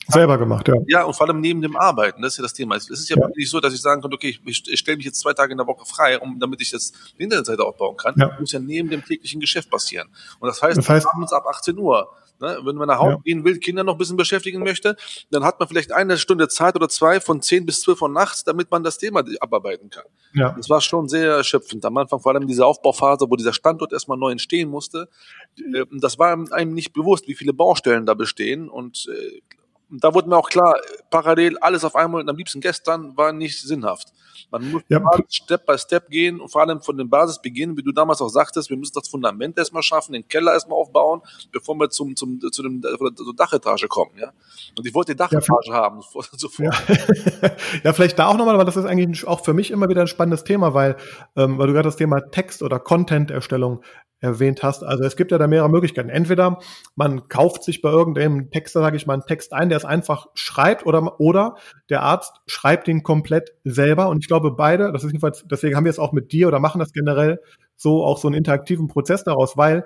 selber 0.07 0.39
gemacht, 0.39 0.67
ja. 0.67 0.73
Ja, 0.87 1.03
und 1.03 1.13
vor 1.13 1.27
allem 1.27 1.39
neben 1.39 1.61
dem 1.61 1.77
Arbeiten, 1.77 2.23
das 2.23 2.33
ist 2.33 2.37
ja 2.37 2.41
das 2.41 2.53
Thema. 2.53 2.75
Es 2.75 2.89
ist 2.89 3.07
ja, 3.07 3.15
ja. 3.15 3.21
wirklich 3.21 3.47
so, 3.47 3.59
dass 3.59 3.71
ich 3.73 3.81
sagen 3.81 4.01
konnte, 4.01 4.15
okay, 4.15 4.39
ich, 4.43 4.67
ich 4.67 4.79
stelle 4.79 4.97
mich 4.97 5.05
jetzt 5.05 5.19
zwei 5.19 5.33
Tage 5.33 5.51
in 5.51 5.57
der 5.59 5.67
Woche 5.67 5.85
frei, 5.85 6.17
um 6.17 6.39
damit 6.39 6.61
ich 6.61 6.71
jetzt 6.71 6.95
die 7.19 7.23
Internetseite 7.23 7.63
aufbauen 7.63 7.95
kann. 7.95 8.15
Ja. 8.17 8.29
Das 8.29 8.39
muss 8.39 8.51
ja 8.51 8.59
neben 8.59 8.89
dem 8.89 9.05
täglichen 9.05 9.39
Geschäft 9.39 9.69
passieren. 9.69 10.09
Und 10.39 10.47
das 10.47 10.61
heißt, 10.61 10.77
das 10.77 10.89
heißt 10.89 11.05
abends 11.13 11.31
ab 11.31 11.45
18 11.47 11.77
Uhr 11.77 12.09
Ne? 12.39 12.59
Wenn 12.63 12.75
man 12.75 12.87
nach 12.87 12.99
Hause 12.99 13.15
ja. 13.15 13.21
gehen 13.23 13.43
will, 13.45 13.59
Kinder 13.59 13.83
noch 13.83 13.95
ein 13.95 13.97
bisschen 13.97 14.17
beschäftigen 14.17 14.63
möchte, 14.63 14.95
dann 15.31 15.43
hat 15.43 15.59
man 15.59 15.67
vielleicht 15.67 15.91
eine 15.91 16.17
Stunde 16.17 16.47
Zeit 16.47 16.75
oder 16.75 16.89
zwei 16.89 17.19
von 17.19 17.41
zehn 17.41 17.65
bis 17.65 17.81
zwölf 17.81 18.01
Uhr 18.01 18.09
nachts, 18.09 18.43
damit 18.43 18.71
man 18.71 18.83
das 18.83 18.97
Thema 18.97 19.23
abarbeiten 19.39 19.89
kann. 19.89 20.05
Ja. 20.33 20.53
Das 20.55 20.69
war 20.69 20.81
schon 20.81 21.07
sehr 21.07 21.33
erschöpfend. 21.33 21.83
Am 21.85 21.97
Anfang 21.97 22.19
vor 22.19 22.33
allem 22.33 22.47
diese 22.47 22.65
Aufbauphase, 22.65 23.29
wo 23.29 23.35
dieser 23.35 23.53
Standort 23.53 23.93
erstmal 23.93 24.17
neu 24.17 24.31
entstehen 24.31 24.69
musste. 24.69 25.09
Äh, 25.57 25.85
das 25.91 26.19
war 26.19 26.37
einem 26.51 26.73
nicht 26.73 26.93
bewusst, 26.93 27.27
wie 27.27 27.35
viele 27.35 27.53
Baustellen 27.53 28.05
da 28.05 28.13
bestehen 28.13 28.69
und 28.69 29.07
äh, 29.09 29.41
da 29.89 30.13
wurde 30.13 30.29
mir 30.29 30.37
auch 30.37 30.49
klar, 30.49 30.75
parallel 31.09 31.57
alles 31.59 31.83
auf 31.83 31.95
einmal 31.95 32.21
und 32.21 32.29
am 32.29 32.37
liebsten 32.37 32.61
gestern 32.61 33.17
war 33.17 33.33
nicht 33.33 33.61
sinnhaft. 33.61 34.13
Man 34.51 34.71
muss 34.71 34.83
ja. 34.87 35.01
Step 35.29 35.65
by 35.65 35.77
Step 35.77 36.09
gehen 36.09 36.39
und 36.39 36.49
vor 36.49 36.61
allem 36.61 36.81
von 36.81 36.97
der 36.97 37.05
Basis 37.05 37.41
beginnen, 37.41 37.77
wie 37.77 37.83
du 37.83 37.91
damals 37.91 38.21
auch 38.21 38.29
sagtest, 38.29 38.69
wir 38.69 38.77
müssen 38.77 38.93
das 38.95 39.07
Fundament 39.07 39.57
erstmal 39.57 39.83
schaffen, 39.83 40.13
den 40.13 40.27
Keller 40.27 40.53
erstmal 40.53 40.77
aufbauen, 40.77 41.21
bevor 41.51 41.75
wir 41.75 41.89
zum, 41.89 42.15
zum, 42.15 42.39
zu 42.39 42.63
dem 42.63 42.81
zur 42.81 43.35
Dachetage 43.35 43.87
kommen, 43.87 44.11
ja. 44.17 44.31
Und 44.77 44.85
ich 44.85 44.93
wollte 44.93 45.13
die 45.13 45.17
Dachetage 45.17 45.47
ja, 45.67 45.73
haben, 45.73 46.01
sofort. 46.01 46.59
Ja. 46.59 47.51
ja, 47.83 47.93
vielleicht 47.93 48.17
da 48.19 48.27
auch 48.27 48.37
nochmal, 48.37 48.57
weil 48.57 48.65
das 48.65 48.77
ist 48.77 48.85
eigentlich 48.85 49.25
auch 49.27 49.43
für 49.43 49.53
mich 49.53 49.71
immer 49.71 49.89
wieder 49.89 50.01
ein 50.01 50.07
spannendes 50.07 50.43
Thema, 50.43 50.73
weil, 50.73 50.97
ähm, 51.35 51.57
weil 51.57 51.67
du 51.67 51.73
gerade 51.73 51.87
das 51.87 51.97
Thema 51.97 52.21
Text- 52.21 52.63
oder 52.63 52.79
Content-Erstellung 52.79 53.81
erwähnt 54.19 54.63
hast. 54.63 54.83
Also 54.83 55.03
es 55.03 55.15
gibt 55.15 55.31
ja 55.31 55.37
da 55.37 55.47
mehrere 55.47 55.69
Möglichkeiten. 55.69 56.09
Entweder 56.09 56.59
man 56.95 57.27
kauft 57.27 57.63
sich 57.63 57.81
bei 57.81 57.89
irgendeinem 57.89 58.51
Texter, 58.51 58.81
sage 58.81 58.97
ich 58.97 59.07
mal, 59.07 59.13
einen 59.13 59.25
Text 59.25 59.53
ein, 59.53 59.69
der 59.69 59.77
es 59.77 59.85
einfach 59.85 60.27
schreibt, 60.33 60.85
oder, 60.85 61.19
oder 61.19 61.55
der 61.89 62.03
Arzt 62.03 62.41
schreibt 62.47 62.87
ihn 62.87 63.03
komplett 63.03 63.51
selber. 63.63 64.09
Und 64.09 64.19
ich 64.19 64.27
glaube, 64.27 64.51
beide, 64.51 64.91
das 64.91 65.03
ist 65.03 65.11
jedenfalls, 65.11 65.45
deswegen 65.49 65.75
haben 65.75 65.85
wir 65.85 65.91
es 65.91 65.99
auch 65.99 66.11
mit 66.11 66.31
dir 66.31 66.47
oder 66.47 66.59
machen 66.59 66.79
das 66.79 66.93
generell 66.93 67.39
so 67.75 68.03
auch 68.03 68.17
so 68.17 68.27
einen 68.27 68.35
interaktiven 68.35 68.87
Prozess 68.87 69.23
daraus, 69.23 69.55
weil 69.55 69.85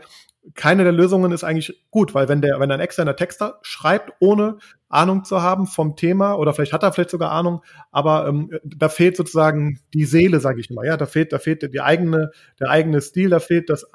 keine 0.55 0.83
der 0.83 0.91
Lösungen 0.91 1.31
ist 1.31 1.43
eigentlich 1.43 1.85
gut, 1.89 2.13
weil 2.13 2.27
wenn 2.27 2.41
der, 2.41 2.59
wenn 2.59 2.71
ein 2.71 2.81
externer 2.81 3.15
Texter 3.15 3.59
schreibt, 3.61 4.11
ohne 4.19 4.57
Ahnung 4.89 5.23
zu 5.23 5.41
haben 5.41 5.67
vom 5.67 5.95
Thema, 5.95 6.33
oder 6.33 6.53
vielleicht 6.53 6.73
hat 6.73 6.83
er 6.83 6.91
vielleicht 6.91 7.11
sogar 7.11 7.31
Ahnung, 7.31 7.63
aber 7.91 8.27
ähm, 8.27 8.51
da 8.63 8.89
fehlt 8.89 9.15
sozusagen 9.15 9.79
die 9.93 10.05
Seele, 10.05 10.39
sage 10.41 10.59
ich 10.59 10.69
mal. 10.69 10.85
Ja, 10.85 10.97
da 10.97 11.05
fehlt, 11.05 11.31
da 11.31 11.39
fehlt 11.39 11.61
die 11.73 11.81
eigene, 11.81 12.31
der 12.59 12.69
eigene 12.69 12.99
Stil, 13.01 13.29
da 13.29 13.39
fehlt 13.39 13.69
das 13.69 13.85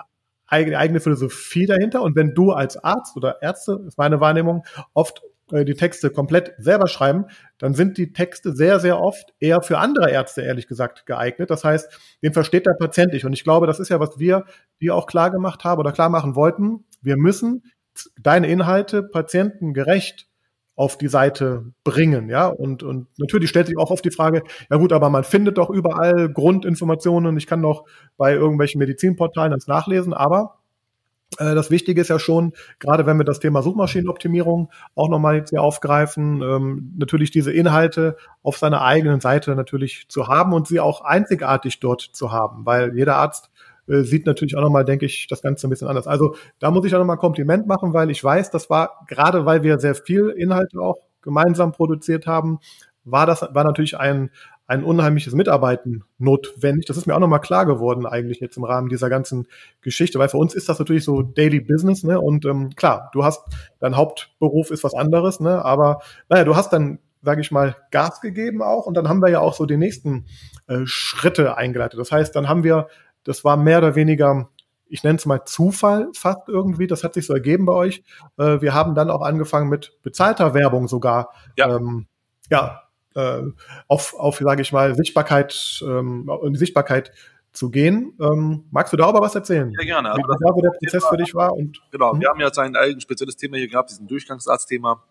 eigene, 0.48 0.78
eigene 0.78 1.00
Philosophie 1.00 1.66
dahinter. 1.66 2.02
Und 2.02 2.16
wenn 2.16 2.34
du 2.34 2.52
als 2.52 2.76
Arzt 2.82 3.16
oder 3.16 3.40
Ärzte, 3.42 3.80
ist 3.86 3.98
meine 3.98 4.20
Wahrnehmung, 4.20 4.64
oft 4.94 5.22
äh, 5.52 5.64
die 5.64 5.74
Texte 5.74 6.10
komplett 6.10 6.54
selber 6.58 6.88
schreiben, 6.88 7.26
dann 7.58 7.74
sind 7.74 7.98
die 7.98 8.12
Texte 8.12 8.54
sehr, 8.54 8.80
sehr 8.80 9.00
oft 9.00 9.32
eher 9.40 9.62
für 9.62 9.78
andere 9.78 10.10
Ärzte, 10.10 10.42
ehrlich 10.42 10.66
gesagt, 10.66 11.06
geeignet. 11.06 11.50
Das 11.50 11.64
heißt, 11.64 12.16
den 12.22 12.32
versteht 12.32 12.66
der 12.66 12.74
Patient 12.74 13.12
nicht. 13.12 13.24
Und 13.24 13.32
ich 13.32 13.44
glaube, 13.44 13.66
das 13.66 13.80
ist 13.80 13.88
ja, 13.88 14.00
was 14.00 14.18
wir 14.18 14.44
dir 14.80 14.94
auch 14.94 15.06
klar 15.06 15.30
gemacht 15.30 15.64
haben 15.64 15.78
oder 15.78 15.92
klar 15.92 16.08
machen 16.08 16.34
wollten. 16.34 16.84
Wir 17.00 17.16
müssen 17.16 17.62
deine 18.20 18.48
Inhalte 18.48 19.02
patientengerecht 19.02 20.27
auf 20.78 20.96
die 20.96 21.08
Seite 21.08 21.64
bringen, 21.82 22.28
ja. 22.28 22.46
Und, 22.46 22.84
und 22.84 23.08
natürlich 23.18 23.50
stellt 23.50 23.66
sich 23.66 23.76
auch 23.76 23.90
oft 23.90 24.04
die 24.04 24.12
Frage, 24.12 24.44
ja 24.70 24.76
gut, 24.76 24.92
aber 24.92 25.10
man 25.10 25.24
findet 25.24 25.58
doch 25.58 25.70
überall 25.70 26.32
Grundinformationen. 26.32 27.36
Ich 27.36 27.48
kann 27.48 27.60
doch 27.60 27.84
bei 28.16 28.34
irgendwelchen 28.34 28.78
Medizinportalen 28.78 29.50
das 29.50 29.66
nachlesen, 29.66 30.14
aber 30.14 30.58
äh, 31.38 31.56
das 31.56 31.72
Wichtige 31.72 32.00
ist 32.00 32.10
ja 32.10 32.20
schon, 32.20 32.52
gerade 32.78 33.06
wenn 33.06 33.18
wir 33.18 33.24
das 33.24 33.40
Thema 33.40 33.60
Suchmaschinenoptimierung 33.60 34.70
auch 34.94 35.08
nochmal 35.08 35.34
jetzt 35.34 35.50
hier 35.50 35.62
aufgreifen, 35.62 36.42
ähm, 36.42 36.94
natürlich 36.96 37.32
diese 37.32 37.50
Inhalte 37.50 38.16
auf 38.44 38.56
seiner 38.56 38.82
eigenen 38.82 39.18
Seite 39.18 39.56
natürlich 39.56 40.06
zu 40.08 40.28
haben 40.28 40.52
und 40.52 40.68
sie 40.68 40.78
auch 40.78 41.00
einzigartig 41.00 41.80
dort 41.80 42.02
zu 42.02 42.30
haben, 42.30 42.64
weil 42.66 42.96
jeder 42.96 43.16
Arzt 43.16 43.50
äh, 43.88 44.02
sieht 44.02 44.26
natürlich 44.26 44.56
auch 44.56 44.62
nochmal, 44.62 44.84
denke 44.84 45.06
ich, 45.06 45.26
das 45.28 45.42
Ganze 45.42 45.66
ein 45.66 45.70
bisschen 45.70 45.88
anders. 45.88 46.06
Also 46.06 46.36
da 46.58 46.70
muss 46.70 46.84
ich 46.84 46.94
auch 46.94 46.98
nochmal 46.98 47.16
Kompliment 47.16 47.66
machen, 47.66 47.92
weil 47.92 48.10
ich 48.10 48.22
weiß, 48.22 48.50
das 48.50 48.70
war 48.70 49.04
gerade, 49.08 49.46
weil 49.46 49.62
wir 49.62 49.78
sehr 49.78 49.94
viel 49.94 50.28
Inhalte 50.30 50.80
auch 50.80 50.98
gemeinsam 51.22 51.72
produziert 51.72 52.26
haben, 52.26 52.58
war 53.04 53.26
das 53.26 53.42
war 53.42 53.64
natürlich 53.64 53.98
ein 53.98 54.30
ein 54.68 54.84
unheimliches 54.84 55.32
Mitarbeiten 55.32 56.04
notwendig. 56.18 56.84
Das 56.84 56.98
ist 56.98 57.06
mir 57.06 57.14
auch 57.14 57.20
nochmal 57.20 57.40
klar 57.40 57.64
geworden 57.64 58.04
eigentlich 58.04 58.38
jetzt 58.40 58.58
im 58.58 58.64
Rahmen 58.64 58.90
dieser 58.90 59.08
ganzen 59.08 59.46
Geschichte, 59.80 60.18
weil 60.18 60.28
für 60.28 60.36
uns 60.36 60.54
ist 60.54 60.68
das 60.68 60.78
natürlich 60.78 61.04
so 61.04 61.22
Daily 61.22 61.60
Business, 61.60 62.04
ne? 62.04 62.20
Und 62.20 62.44
ähm, 62.44 62.76
klar, 62.76 63.08
du 63.14 63.24
hast 63.24 63.42
dein 63.80 63.96
Hauptberuf 63.96 64.70
ist 64.70 64.84
was 64.84 64.92
anderes, 64.92 65.40
ne? 65.40 65.64
Aber 65.64 66.00
naja, 66.28 66.44
du 66.44 66.54
hast 66.54 66.70
dann 66.70 66.98
sage 67.22 67.40
ich 67.40 67.50
mal, 67.50 67.76
Gas 67.90 68.20
gegeben 68.20 68.62
auch. 68.62 68.86
Und 68.86 68.94
dann 68.94 69.08
haben 69.08 69.20
wir 69.20 69.28
ja 69.28 69.40
auch 69.40 69.54
so 69.54 69.66
die 69.66 69.76
nächsten 69.76 70.26
äh, 70.68 70.80
Schritte 70.84 71.56
eingeleitet. 71.56 71.98
Das 71.98 72.12
heißt, 72.12 72.34
dann 72.36 72.48
haben 72.48 72.62
wir 72.62 72.88
das 73.28 73.44
war 73.44 73.58
mehr 73.58 73.78
oder 73.78 73.94
weniger, 73.94 74.48
ich 74.86 75.04
nenne 75.04 75.18
es 75.18 75.26
mal 75.26 75.44
Zufall 75.44 76.08
fast 76.14 76.48
irgendwie. 76.48 76.86
Das 76.86 77.04
hat 77.04 77.12
sich 77.12 77.26
so 77.26 77.34
ergeben 77.34 77.66
bei 77.66 77.74
euch. 77.74 78.02
Äh, 78.38 78.62
wir 78.62 78.72
haben 78.72 78.94
dann 78.94 79.10
auch 79.10 79.20
angefangen 79.20 79.68
mit 79.68 79.98
bezahlter 80.02 80.54
Werbung 80.54 80.88
sogar. 80.88 81.34
Ja. 81.56 81.76
Ähm, 81.76 82.06
ja, 82.50 82.84
äh, 83.14 83.42
auf, 83.86 84.14
auf 84.18 84.38
sage 84.38 84.62
ich 84.62 84.72
mal, 84.72 84.94
Sichtbarkeit, 84.94 85.84
ähm, 85.86 86.30
in 86.42 86.54
die 86.54 86.58
Sichtbarkeit 86.58 87.12
zu 87.52 87.70
gehen. 87.70 88.14
Ähm, 88.18 88.64
magst 88.70 88.94
du 88.94 88.96
darüber 88.96 89.20
was 89.20 89.34
erzählen? 89.34 89.70
Ja, 89.78 89.84
gerne. 89.84 90.10
Also 90.10 90.22
Wie, 90.22 90.54
wo 90.54 90.62
der 90.62 90.70
Prozess 90.70 91.04
für 91.04 91.18
dich 91.18 91.34
war? 91.34 91.52
Und, 91.52 91.82
genau, 91.90 92.14
hm? 92.14 92.20
wir 92.20 92.30
haben 92.30 92.40
jetzt 92.40 92.58
ein 92.58 92.76
eigenes 92.76 93.02
spezielles 93.02 93.36
Thema 93.36 93.58
hier 93.58 93.68
gehabt, 93.68 93.90
diesen 93.90 94.06
Durchgangsarztthema. 94.06 95.04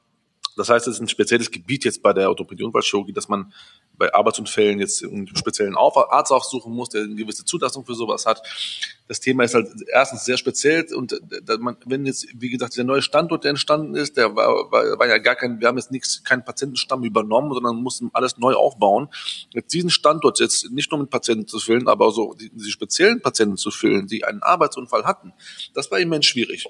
Das 0.58 0.70
heißt, 0.70 0.88
es 0.88 0.96
ist 0.96 1.02
ein 1.02 1.08
spezielles 1.08 1.52
Gebiet 1.52 1.86
jetzt 1.86 2.02
bei 2.02 2.13
der 2.13 2.30
Orthopädie 2.30 2.63
Unfallchirurgie, 2.63 3.13
dass 3.13 3.30
man 3.30 3.54
bei 3.98 4.13
Arbeitsunfällen 4.13 4.80
jetzt 4.80 5.04
einen 5.04 5.28
speziellen 5.36 5.76
Arzt 5.78 6.32
aufsuchen 6.32 6.74
muss, 6.74 6.89
der 6.89 7.04
eine 7.04 7.15
gewisse 7.15 7.46
Zulassung 7.46 7.86
für 7.86 7.93
sowas 7.93 8.26
hat. 8.26 8.41
Das 9.08 9.20
Thema 9.20 9.43
ist 9.43 9.54
halt 9.54 9.70
erstens 9.88 10.26
sehr 10.26 10.38
speziell 10.38 10.86
und 10.93 11.13
äh, 11.13 11.58
man, 11.60 11.78
wenn 11.86 12.06
jetzt, 12.06 12.28
wie 12.34 12.50
gesagt, 12.50 12.76
der 12.76 12.84
neue 12.84 13.02
Standort, 13.02 13.43
der 13.43 13.52
entstanden 13.52 13.96
ist, 13.96 14.17
der 14.17 14.36
war, 14.36 14.72
war, 14.72 15.00
war 15.00 15.08
ja 15.08 15.17
gar 15.17 15.36
kein, 15.36 15.62
wir 15.62 15.67
haben 15.67 15.78
jetzt 15.78 15.91
nichts, 15.91 16.24
keinen 16.24 16.43
Patientenstamm 16.43 17.04
übernommen, 17.04 17.54
sondern 17.54 17.78
mussten 17.78 18.10
alles 18.13 18.38
neu 18.38 18.54
aufbauen. 18.54 19.10
Jetzt 19.52 19.74
diesen 19.74 19.89
Standort 19.89 20.39
jetzt 20.39 20.72
nicht 20.72 20.91
nur 20.91 21.00
mit 21.00 21.10
Patienten 21.10 21.48
zu 21.48 21.60
füllen, 21.60 21.88
aber 21.88 22.12
so 22.12 22.34
die, 22.34 22.50
die 22.50 22.72
speziellen 22.72 23.22
Patienten 23.22 23.58
zu 23.58 23.72
füllen, 23.72 24.08
die 24.08 24.26
einen 24.26 24.41
Arbeitsunfall 24.41 25.06
hatten, 25.06 25.34
das 25.74 25.89
war 25.91 26.00
immens 26.00 26.26
schwierig. 26.26 26.67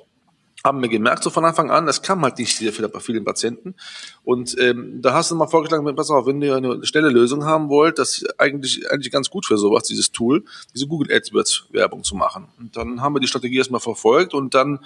Haben 0.63 0.81
wir 0.81 0.89
gemerkt, 0.89 1.23
so 1.23 1.29
von 1.29 1.45
Anfang 1.45 1.71
an, 1.71 1.87
es 1.87 2.01
kam 2.01 2.23
halt 2.23 2.39
nicht 2.39 2.57
sehr 2.57 2.71
bei 2.89 2.99
vielen 2.99 3.23
Patienten. 3.23 3.75
Und 4.23 4.55
ähm, 4.59 5.01
da 5.01 5.13
hast 5.13 5.31
du 5.31 5.35
mal 5.35 5.47
vorgeschlagen, 5.47 5.95
pass 5.95 6.09
auf, 6.09 6.25
wenn 6.25 6.41
ihr 6.41 6.55
eine 6.55 6.85
schnelle 6.85 7.09
Lösung 7.09 7.45
haben 7.45 7.69
wollt, 7.69 7.99
das 7.99 8.17
ist 8.17 8.39
eigentlich, 8.39 8.89
eigentlich 8.91 9.11
ganz 9.11 9.29
gut 9.29 9.45
für 9.45 9.57
sowas, 9.57 9.83
dieses 9.83 10.11
Tool, 10.11 10.43
diese 10.73 10.87
Google 10.87 11.15
AdWords 11.15 11.67
Werbung 11.71 12.03
zu 12.03 12.15
machen. 12.15 12.47
Und 12.59 12.75
dann 12.75 13.01
haben 13.01 13.15
wir 13.15 13.19
die 13.19 13.27
Strategie 13.27 13.57
erstmal 13.57 13.81
verfolgt 13.81 14.33
und 14.33 14.53
dann 14.55 14.79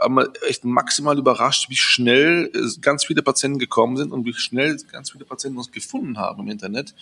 haben 0.00 0.14
wir 0.16 0.32
echt 0.48 0.64
maximal 0.64 1.16
überrascht, 1.18 1.70
wie 1.70 1.76
schnell 1.76 2.50
ganz 2.80 3.04
viele 3.04 3.22
Patienten 3.22 3.58
gekommen 3.58 3.96
sind 3.96 4.12
und 4.12 4.24
wie 4.24 4.34
schnell 4.34 4.76
ganz 4.90 5.12
viele 5.12 5.24
Patienten 5.24 5.58
uns 5.58 5.70
gefunden 5.70 6.18
haben 6.18 6.42
im 6.42 6.48
Internet, 6.48 6.94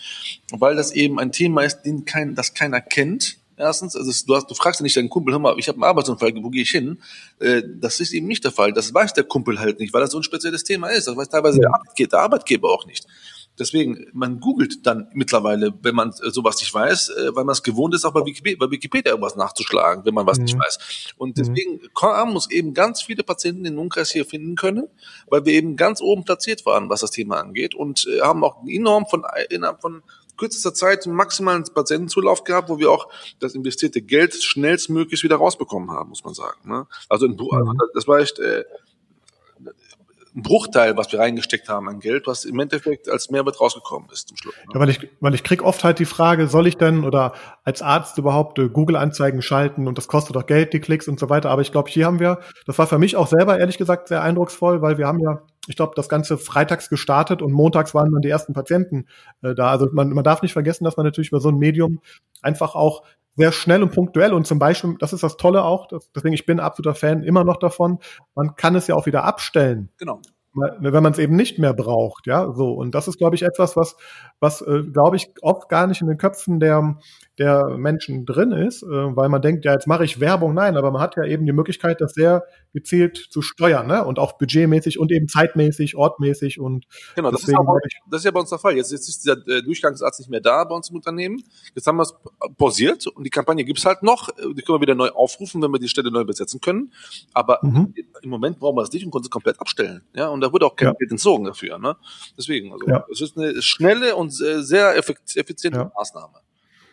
weil 0.51 0.75
das 0.75 0.91
eben 0.91 1.19
ein 1.19 1.31
Thema 1.31 1.63
ist, 1.63 1.81
den 1.81 2.05
kein, 2.05 2.35
das 2.35 2.53
keiner 2.53 2.81
kennt 2.81 3.37
Erstens, 3.63 3.95
also 3.95 4.11
du, 4.27 4.35
hast, 4.35 4.49
du 4.49 4.55
fragst 4.55 4.79
ja 4.79 4.83
nicht 4.83 4.97
deinen 4.97 5.09
Kumpel, 5.09 5.33
hör 5.33 5.39
mal, 5.39 5.55
ich 5.57 5.67
habe 5.67 5.77
einen 5.77 5.85
Arbeitsunfall, 5.85 6.33
wo 6.35 6.49
gehe 6.49 6.63
ich 6.63 6.71
hin? 6.71 7.01
Äh, 7.39 7.63
das 7.65 7.99
ist 7.99 8.13
eben 8.13 8.27
nicht 8.27 8.43
der 8.43 8.51
Fall. 8.51 8.73
Das 8.73 8.93
weiß 8.93 9.13
der 9.13 9.23
Kumpel 9.23 9.59
halt 9.59 9.79
nicht, 9.79 9.93
weil 9.93 10.01
das 10.01 10.11
so 10.11 10.19
ein 10.19 10.23
spezielles 10.23 10.63
Thema 10.63 10.89
ist. 10.89 11.07
Das 11.07 11.15
weiß 11.15 11.29
teilweise 11.29 11.57
ja. 11.57 11.69
der, 11.69 11.73
Arbeitgeber, 11.73 12.09
der 12.09 12.19
Arbeitgeber 12.19 12.69
auch 12.69 12.85
nicht. 12.85 13.07
Deswegen, 13.59 14.07
man 14.13 14.39
googelt 14.39 14.85
dann 14.85 15.09
mittlerweile, 15.13 15.73
wenn 15.83 15.93
man 15.93 16.11
sowas 16.11 16.59
nicht 16.59 16.73
weiß, 16.73 17.09
äh, 17.09 17.35
weil 17.35 17.43
man 17.43 17.53
es 17.53 17.61
gewohnt 17.61 17.93
ist, 17.93 18.03
auch 18.03 18.13
bei 18.13 18.25
Wikipedia, 18.25 18.57
bei 18.59 18.71
Wikipedia 18.71 19.11
irgendwas 19.11 19.35
nachzuschlagen, 19.35 20.05
wenn 20.05 20.13
man 20.13 20.25
was 20.25 20.39
mhm. 20.39 20.45
nicht 20.45 20.59
weiß. 20.59 21.13
Und 21.17 21.37
mhm. 21.37 21.41
deswegen 21.41 21.79
haben 22.01 22.33
uns 22.33 22.49
eben 22.49 22.73
ganz 22.73 23.03
viele 23.03 23.23
Patienten 23.23 23.65
in 23.65 23.73
den 23.73 23.79
Umkreis 23.79 24.11
hier 24.11 24.25
finden 24.25 24.55
können, 24.55 24.87
weil 25.29 25.45
wir 25.45 25.53
eben 25.53 25.75
ganz 25.75 26.01
oben 26.01 26.23
platziert 26.23 26.65
waren, 26.65 26.89
was 26.89 27.01
das 27.01 27.11
Thema 27.11 27.39
angeht 27.39 27.75
und 27.75 28.07
äh, 28.07 28.21
haben 28.21 28.43
auch 28.43 28.57
enorm 28.67 29.05
von 29.05 29.23
innerhalb 29.49 29.81
von 29.81 30.01
kürzester 30.37 30.73
Zeit 30.73 31.05
maximalen 31.05 31.63
Patientenzulauf 31.73 32.43
gehabt, 32.43 32.69
wo 32.69 32.79
wir 32.79 32.91
auch 32.91 33.07
das 33.39 33.55
investierte 33.55 34.01
Geld 34.01 34.33
schnellstmöglich 34.33 35.23
wieder 35.23 35.37
rausbekommen 35.37 35.91
haben, 35.91 36.09
muss 36.09 36.23
man 36.23 36.33
sagen. 36.33 36.69
Ne? 36.69 36.87
Also, 37.09 37.25
in, 37.25 37.33
mhm. 37.33 37.77
das 37.93 38.07
war 38.07 38.19
echt 38.19 38.39
äh, 38.39 38.63
ein 40.35 40.41
Bruchteil, 40.41 40.97
was 40.97 41.11
wir 41.11 41.19
reingesteckt 41.19 41.69
haben 41.69 41.87
an 41.87 41.99
Geld, 41.99 42.25
was 42.25 42.45
im 42.45 42.59
Endeffekt 42.59 43.07
als 43.07 43.29
Mehrwert 43.29 43.61
rausgekommen 43.61 44.09
ist 44.11 44.29
zum 44.29 44.37
Schluss. 44.37 44.55
Ne? 44.55 44.73
Ja, 44.73 44.79
weil 44.79 44.89
ich, 44.89 45.09
weil 45.19 45.35
ich 45.35 45.43
krieg 45.43 45.61
oft 45.61 45.83
halt 45.83 45.99
die 45.99 46.05
Frage, 46.05 46.47
soll 46.47 46.65
ich 46.65 46.77
denn 46.77 47.03
oder 47.03 47.33
als 47.63 47.81
Arzt 47.81 48.17
überhaupt 48.17 48.57
äh, 48.57 48.69
Google-Anzeigen 48.69 49.41
schalten 49.41 49.87
und 49.87 49.97
das 49.97 50.07
kostet 50.07 50.35
doch 50.35 50.45
Geld, 50.45 50.73
die 50.73 50.79
Klicks 50.79 51.07
und 51.07 51.19
so 51.19 51.29
weiter. 51.29 51.51
Aber 51.51 51.61
ich 51.61 51.71
glaube, 51.71 51.89
hier 51.89 52.05
haben 52.05 52.19
wir, 52.19 52.39
das 52.65 52.77
war 52.79 52.87
für 52.87 52.97
mich 52.97 53.15
auch 53.15 53.27
selber 53.27 53.59
ehrlich 53.59 53.77
gesagt 53.77 54.07
sehr 54.07 54.23
eindrucksvoll, 54.23 54.81
weil 54.81 54.97
wir 54.97 55.07
haben 55.07 55.19
ja 55.19 55.43
ich 55.67 55.75
glaube, 55.75 55.93
das 55.95 56.09
Ganze 56.09 56.37
freitags 56.37 56.89
gestartet 56.89 57.41
und 57.41 57.51
montags 57.51 57.93
waren 57.93 58.11
dann 58.11 58.21
die 58.21 58.29
ersten 58.29 58.53
Patienten 58.53 59.07
äh, 59.41 59.55
da. 59.55 59.69
Also 59.69 59.87
man, 59.91 60.09
man 60.09 60.23
darf 60.23 60.41
nicht 60.41 60.53
vergessen, 60.53 60.83
dass 60.83 60.97
man 60.97 61.05
natürlich 61.05 61.29
über 61.29 61.39
so 61.39 61.49
ein 61.49 61.57
Medium 61.57 62.01
einfach 62.41 62.75
auch 62.75 63.03
sehr 63.35 63.51
schnell 63.51 63.81
und 63.81 63.91
punktuell 63.91 64.33
und 64.33 64.45
zum 64.45 64.59
Beispiel, 64.59 64.95
das 64.99 65.13
ist 65.13 65.23
das 65.23 65.37
Tolle 65.37 65.63
auch, 65.63 65.87
das, 65.87 66.11
deswegen 66.11 66.33
ich 66.33 66.45
bin 66.45 66.59
absoluter 66.59 66.95
Fan 66.95 67.23
immer 67.23 67.43
noch 67.43 67.57
davon, 67.57 67.99
man 68.35 68.55
kann 68.55 68.75
es 68.75 68.87
ja 68.87 68.95
auch 68.95 69.05
wieder 69.05 69.23
abstellen. 69.23 69.89
Genau. 69.97 70.19
Wenn 70.55 71.01
man 71.01 71.13
es 71.13 71.17
eben 71.17 71.35
nicht 71.35 71.57
mehr 71.57 71.73
braucht, 71.73 72.27
ja, 72.27 72.53
so. 72.53 72.73
Und 72.73 72.93
das 72.93 73.07
ist, 73.07 73.17
glaube 73.17 73.35
ich, 73.35 73.41
etwas, 73.41 73.75
was, 73.75 73.95
was, 74.39 74.61
äh, 74.61 74.83
glaube 74.83 75.15
ich, 75.15 75.31
oft 75.41 75.67
gar 75.67 75.87
nicht 75.87 76.01
in 76.01 76.07
den 76.07 76.19
Köpfen 76.19 76.59
der, 76.59 76.99
der 77.39 77.77
Menschen 77.77 78.25
drin 78.25 78.51
ist, 78.51 78.83
äh, 78.83 78.87
weil 78.87 79.27
man 79.27 79.41
denkt, 79.41 79.65
ja, 79.65 79.73
jetzt 79.73 79.87
mache 79.87 80.05
ich 80.05 80.19
Werbung. 80.19 80.53
Nein, 80.53 80.77
aber 80.77 80.91
man 80.91 81.01
hat 81.01 81.15
ja 81.15 81.25
eben 81.25 81.45
die 81.45 81.51
Möglichkeit, 81.51 81.99
das 81.99 82.13
sehr 82.13 82.43
gezielt 82.73 83.17
zu 83.17 83.41
steuern, 83.41 83.87
ne? 83.87 84.05
Und 84.05 84.19
auch 84.19 84.37
budgetmäßig 84.37 84.99
und 84.99 85.11
eben 85.11 85.27
zeitmäßig, 85.27 85.95
ortmäßig 85.95 86.59
und 86.59 86.85
genau, 87.15 87.31
das 87.31 87.41
deswegen, 87.41 87.61
ist, 87.61 87.67
auch, 87.67 87.79
das 88.09 88.21
ist 88.21 88.25
ja 88.25 88.31
bei 88.31 88.39
uns 88.39 88.49
der 88.49 88.59
Fall. 88.59 88.75
Jetzt, 88.75 88.91
jetzt 88.91 89.09
ist 89.09 89.23
dieser 89.23 89.37
äh, 89.47 89.63
Durchgangsarzt 89.63 90.19
nicht 90.19 90.29
mehr 90.29 90.41
da 90.41 90.63
bei 90.63 90.75
uns 90.75 90.89
im 90.89 90.95
Unternehmen. 90.95 91.41
Jetzt 91.73 91.87
haben 91.87 91.97
wir 91.97 92.03
es 92.03 92.13
pausiert 92.57 93.07
und 93.07 93.23
die 93.23 93.29
Kampagne 93.31 93.63
gibt's 93.63 93.85
halt 93.85 94.03
noch. 94.03 94.29
Die 94.29 94.61
können 94.61 94.77
wir 94.77 94.81
wieder 94.81 94.95
neu 94.95 95.09
aufrufen, 95.09 95.61
wenn 95.61 95.71
wir 95.71 95.79
die 95.79 95.89
Stelle 95.89 96.11
neu 96.11 96.25
besetzen 96.25 96.61
können. 96.61 96.91
Aber 97.33 97.59
mhm. 97.63 97.93
im 98.21 98.29
Moment 98.29 98.59
brauchen 98.59 98.75
wir 98.77 98.81
das 98.81 98.91
nicht 98.91 99.05
und 99.05 99.11
können 99.11 99.23
es 99.23 99.29
komplett 99.29 99.59
abstellen. 99.59 100.01
Ja, 100.15 100.29
und 100.29 100.41
da 100.41 100.51
wurde 100.51 100.65
auch 100.65 100.75
kein 100.75 100.89
ja. 100.89 100.93
Geld 100.93 101.11
entzogen 101.11 101.45
dafür. 101.45 101.79
Ne? 101.79 101.95
Deswegen, 102.37 102.71
also 102.73 102.87
ja. 102.87 103.05
es 103.11 103.21
ist 103.21 103.37
eine 103.37 103.61
schnelle 103.61 104.15
und 104.15 104.31
sehr 104.31 104.95
effiziente 104.97 105.79
ja. 105.79 105.91
Maßnahme. 105.95 106.43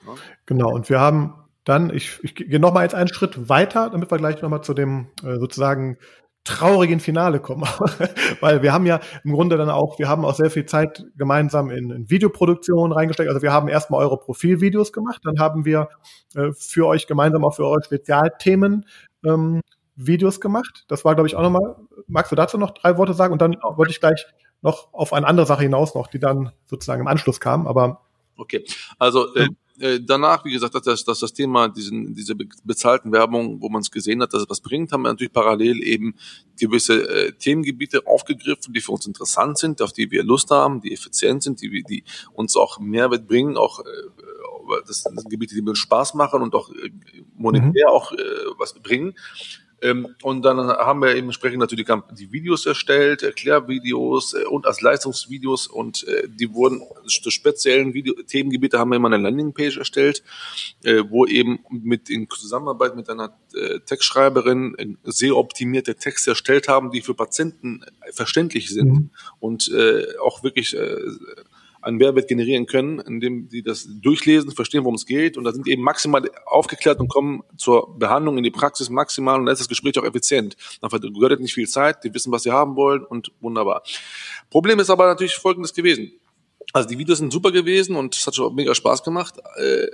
Ne? 0.07 0.13
Genau, 0.47 0.71
und 0.71 0.89
wir 0.89 1.01
haben 1.01 1.35
dann, 1.65 1.95
ich, 1.95 2.19
ich 2.23 2.35
gehe 2.35 2.59
nochmal 2.59 2.85
jetzt 2.85 2.95
einen 2.95 3.13
Schritt 3.13 3.49
weiter, 3.49 3.91
damit 3.91 4.11
wir 4.11 4.19
gleich 4.19 4.41
nochmal 4.43 4.63
zu 4.63 4.75
dem 4.75 5.09
äh, 5.23 5.39
sozusagen 5.39 5.99
traurigen 6.45 7.01
Finale 7.01 7.39
kommen. 7.39 7.63
Weil 8.41 8.63
wir 8.63 8.73
haben 8.73 8.87
ja 8.87 9.01
im 9.25 9.33
Grunde 9.33 9.57
dann 9.57 9.69
auch, 9.69 9.99
wir 9.99 10.09
haben 10.09 10.25
auch 10.25 10.35
sehr 10.35 10.51
viel 10.51 10.65
Zeit 10.65 11.05
gemeinsam 11.17 11.71
in, 11.71 11.91
in 11.91 12.11
Videoproduktion 12.11 12.93
reingesteckt. 12.93 13.29
Also 13.29 13.43
wir 13.43 13.53
haben 13.53 13.69
erstmal 13.69 14.01
eure 14.01 14.19
Profilvideos 14.19 14.93
gemacht, 14.93 15.21
dann 15.25 15.39
haben 15.39 15.65
wir 15.65 15.89
äh, 16.35 16.51
für 16.53 16.87
euch 16.87 17.07
gemeinsam 17.07 17.45
auch 17.45 17.55
für 17.55 17.67
eure 17.67 17.83
Spezialthemen 17.83 18.87
ähm, 19.25 19.61
Videos 19.97 20.41
gemacht. 20.41 20.85
Das 20.89 21.05
war, 21.05 21.15
glaube 21.15 21.27
ich, 21.27 21.37
auch 21.37 21.43
nochmal, 21.43 21.77
magst 22.07 22.33
du 22.33 22.37
dazu 22.37 22.57
noch 22.57 22.71
drei 22.71 22.97
Worte 22.97 23.13
sagen? 23.13 23.33
Und 23.33 23.43
dann 23.43 23.53
genau. 23.53 23.77
wollte 23.77 23.93
ich 23.93 24.01
gleich 24.01 24.27
noch 24.63 24.93
auf 24.93 25.13
eine 25.13 25.27
andere 25.27 25.47
Sache 25.47 25.63
hinaus 25.63 25.95
noch, 25.95 26.07
die 26.07 26.19
dann 26.19 26.53
sozusagen 26.67 27.03
im 27.03 27.09
Anschluss 27.09 27.41
kam. 27.41 27.67
Aber 27.67 28.01
Okay, 28.41 28.65
also 28.99 29.35
äh, 29.35 29.49
äh, 29.81 30.01
danach, 30.03 30.45
wie 30.47 30.53
gesagt, 30.53 30.75
dass 30.75 30.83
das, 30.83 31.05
dass 31.05 31.21
das 31.21 31.33
Thema 31.35 31.69
diesen, 31.69 32.15
diese 32.15 32.35
bezahlten 32.35 33.13
Werbung, 33.13 33.61
wo 33.61 33.69
man 33.69 33.83
es 33.83 33.91
gesehen 33.91 34.23
hat, 34.23 34.33
dass 34.33 34.43
es 34.43 34.49
was 34.49 34.61
bringt, 34.63 34.93
haben 34.93 35.03
wir 35.03 35.11
natürlich 35.11 35.33
parallel 35.33 35.83
eben 35.83 36.15
gewisse 36.59 37.09
äh, 37.09 37.33
Themengebiete 37.33 38.07
aufgegriffen, 38.07 38.73
die 38.73 38.81
für 38.81 38.93
uns 38.93 39.07
interessant 39.07 39.59
sind, 39.59 39.83
auf 39.83 39.93
die 39.93 40.11
wir 40.11 40.23
Lust 40.25 40.51
haben, 40.51 40.81
die 40.81 40.93
effizient 40.93 41.43
sind, 41.43 41.61
die, 41.61 41.83
die 41.83 42.05
uns 42.33 42.57
auch 42.57 42.79
Mehrwert 42.79 43.27
bringen, 43.27 43.59
auch 43.59 43.81
äh, 43.81 43.85
das 44.87 45.03
sind 45.03 45.29
Gebiete, 45.29 45.55
die 45.55 45.63
mir 45.63 45.77
Spaß 45.77 46.15
machen 46.15 46.43
und 46.43 46.55
auch 46.55 46.71
äh, 46.71 46.91
monetär 47.37 47.89
mhm. 47.89 47.93
auch 47.93 48.13
äh, 48.13 48.17
was 48.57 48.75
bringen. 48.75 49.15
Ähm, 49.83 50.15
und 50.23 50.43
dann 50.43 50.59
haben 50.59 51.01
wir 51.01 51.15
eben 51.17 51.29
entsprechend 51.29 51.61
natürlich 51.61 51.87
die 52.13 52.33
Videos 52.33 52.67
erstellt, 52.67 53.23
Erklärvideos 53.23 54.35
äh, 54.35 54.45
und 54.45 54.67
als 54.67 54.81
Leistungsvideos 54.81 55.67
und 55.67 56.07
äh, 56.07 56.29
die 56.29 56.53
wurden 56.53 56.83
zu 57.07 57.31
speziellen 57.31 57.95
Video 57.95 58.15
Themengebiete 58.27 58.79
haben 58.79 58.91
wir 58.91 58.97
immer 58.97 59.11
eine 59.11 59.23
Landingpage 59.23 59.79
erstellt, 59.79 60.23
äh, 60.85 61.03
wo 61.09 61.27
eben 61.27 61.61
mit 61.71 62.11
in 62.11 62.29
Zusammenarbeit 62.29 62.97
mit 62.97 63.09
einer 63.09 63.37
Textschreiberin 63.87 64.97
sehr 65.03 65.37
optimierte 65.37 65.97
Texte 65.97 66.31
erstellt 66.31 66.69
haben, 66.69 66.93
die 66.93 67.01
für 67.01 67.15
Patienten 67.15 67.85
verständlich 68.13 68.69
sind 68.69 68.89
mhm. 68.89 69.11
und 69.41 69.73
auch 70.23 70.45
wirklich 70.45 70.77
einen 71.83 71.97
Mehrwert 71.97 72.29
generieren 72.29 72.67
können, 72.67 73.01
indem 73.01 73.49
sie 73.49 73.63
das 73.63 73.89
durchlesen, 74.01 74.53
verstehen, 74.53 74.85
worum 74.85 74.97
es 74.97 75.07
geht 75.07 75.37
und 75.37 75.45
da 75.45 75.53
sind 75.53 75.67
eben 75.69 75.83
maximal 75.83 76.23
aufgeklärt 76.47 77.01
und 77.01 77.09
kommen 77.09 77.43
zur 77.57 77.99
Behandlung 77.99 78.39
in 78.39 78.45
die 78.45 78.51
Praxis 78.51 78.91
maximal 78.91 79.39
und 79.39 79.47
dann 79.47 79.53
ist 79.53 79.61
das 79.61 79.69
Gespräch 79.69 79.99
auch 79.99 80.05
effizient. 80.05 80.57
Dann 80.81 80.91
gehört 80.91 81.41
nicht 81.41 81.55
viel 81.55 81.69
Zeit, 81.69 82.05
die 82.05 82.13
wissen, 82.13 82.33
was 82.33 82.43
sie 82.43 82.51
haben 82.51 82.77
wollen 82.77 83.05
und 83.05 83.33
wunderbar. 83.41 83.83
Problem 84.51 84.79
ist 84.81 84.91
aber 84.91 85.07
natürlich 85.07 85.37
folgendes 85.37 85.73
gewesen. 85.75 86.13
Also 86.73 86.89
die 86.89 86.99
Videos 86.99 87.19
sind 87.19 87.33
super 87.33 87.51
gewesen 87.51 87.97
und 87.97 88.15
es 88.15 88.27
hat 88.27 88.35
schon 88.35 88.55
mega 88.55 88.75
Spaß 88.75 89.03
gemacht. 89.03 89.35
Äh, 89.57 89.87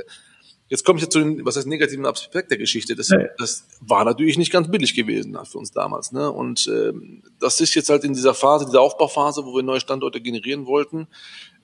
Jetzt 0.68 0.84
komme 0.84 0.98
ich 0.98 1.02
jetzt 1.02 1.12
zu 1.12 1.20
den, 1.20 1.44
was 1.44 1.56
heißt 1.56 1.68
negativen 1.68 2.04
Aspekt 2.06 2.50
der 2.50 2.58
Geschichte. 2.58 2.96
Das, 2.96 3.08
ja. 3.08 3.18
das 3.38 3.64
war 3.80 4.04
natürlich 4.04 4.36
nicht 4.36 4.50
ganz 4.50 4.68
billig 4.68 4.94
gewesen 4.94 5.38
für 5.44 5.58
uns 5.58 5.70
damals. 5.70 6.10
Ne? 6.10 6.30
Und 6.30 6.66
ähm, 6.66 7.22
das 7.38 7.60
ist 7.60 7.74
jetzt 7.74 7.88
halt 7.88 8.02
in 8.02 8.14
dieser 8.14 8.34
Phase, 8.34 8.66
dieser 8.66 8.80
Aufbauphase, 8.80 9.44
wo 9.44 9.54
wir 9.54 9.62
neue 9.62 9.78
Standorte 9.78 10.20
generieren 10.20 10.66
wollten, 10.66 11.06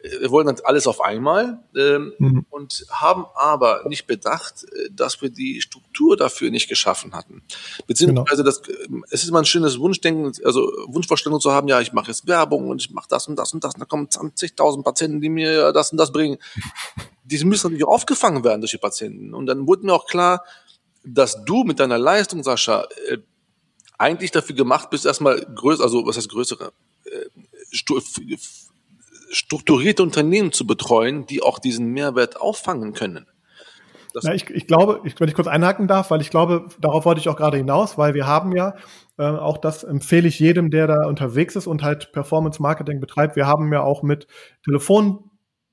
wir 0.02 0.30
wollen 0.30 0.46
dann 0.46 0.56
alles 0.64 0.86
auf 0.86 1.00
einmal 1.00 1.60
ähm, 1.76 2.12
mhm. 2.18 2.46
und 2.50 2.86
haben 2.90 3.24
aber 3.34 3.82
nicht 3.88 4.06
bedacht, 4.06 4.64
äh, 4.64 4.90
dass 4.90 5.22
wir 5.22 5.30
die 5.30 5.60
Struktur 5.60 6.16
dafür 6.16 6.50
nicht 6.50 6.68
geschaffen 6.68 7.14
hatten. 7.14 7.42
Beziehungsweise 7.86 8.42
genau. 8.42 8.44
das, 8.44 8.62
es 9.10 9.24
ist 9.24 9.30
mal 9.30 9.40
ein 9.40 9.44
schönes 9.44 9.78
Wunschdenken, 9.78 10.32
also 10.44 10.72
Wunschvorstellung 10.86 11.40
zu 11.40 11.52
haben, 11.52 11.68
ja, 11.68 11.80
ich 11.80 11.92
mache 11.92 12.08
jetzt 12.08 12.26
Werbung 12.26 12.68
und 12.68 12.82
ich 12.82 12.90
mache 12.90 13.06
das 13.08 13.28
und 13.28 13.36
das 13.36 13.52
und 13.54 13.62
das, 13.62 13.74
und 13.74 13.80
da 13.80 13.86
kommen 13.86 14.08
20.000 14.08 14.82
Patienten, 14.82 15.20
die 15.20 15.28
mir 15.28 15.72
das 15.72 15.92
und 15.92 15.98
das 15.98 16.12
bringen. 16.12 16.38
Die 17.24 17.42
müssen 17.44 17.68
natürlich 17.68 17.84
auch 17.84 17.94
aufgefangen 17.94 18.42
werden 18.42 18.60
durch 18.60 18.72
die 18.72 18.78
Patienten. 18.78 19.32
Und 19.32 19.46
dann 19.46 19.66
wurde 19.68 19.86
mir 19.86 19.94
auch 19.94 20.06
klar, 20.06 20.44
dass 21.04 21.44
du 21.44 21.62
mit 21.62 21.78
deiner 21.78 21.96
Leistung, 21.96 22.42
Sascha, 22.42 22.86
äh, 23.08 23.18
eigentlich 23.96 24.32
dafür 24.32 24.56
gemacht 24.56 24.90
bist, 24.90 25.06
erstmal 25.06 25.40
größer, 25.40 25.84
also 25.84 26.04
was 26.04 26.16
heißt 26.16 26.28
größere, 26.28 26.72
äh, 27.04 27.26
strukturierte 29.32 30.02
Unternehmen 30.02 30.52
zu 30.52 30.66
betreuen, 30.66 31.26
die 31.26 31.42
auch 31.42 31.58
diesen 31.58 31.86
Mehrwert 31.86 32.40
auffangen 32.40 32.92
können. 32.92 33.26
Ja, 34.20 34.34
ich, 34.34 34.50
ich 34.50 34.66
glaube, 34.66 35.00
ich, 35.04 35.18
wenn 35.18 35.28
ich 35.28 35.34
kurz 35.34 35.48
einhaken 35.48 35.88
darf, 35.88 36.10
weil 36.10 36.20
ich 36.20 36.28
glaube, 36.28 36.68
darauf 36.78 37.06
wollte 37.06 37.20
ich 37.20 37.30
auch 37.30 37.36
gerade 37.36 37.56
hinaus, 37.56 37.96
weil 37.96 38.12
wir 38.12 38.26
haben 38.26 38.54
ja, 38.54 38.74
äh, 39.18 39.24
auch 39.24 39.56
das 39.56 39.84
empfehle 39.84 40.28
ich 40.28 40.38
jedem, 40.38 40.70
der 40.70 40.86
da 40.86 41.06
unterwegs 41.06 41.56
ist 41.56 41.66
und 41.66 41.82
halt 41.82 42.12
Performance 42.12 42.60
Marketing 42.60 43.00
betreibt, 43.00 43.36
wir 43.36 43.46
haben 43.46 43.72
ja 43.72 43.82
auch 43.82 44.02
mit 44.02 44.26
Telefon 44.64 45.30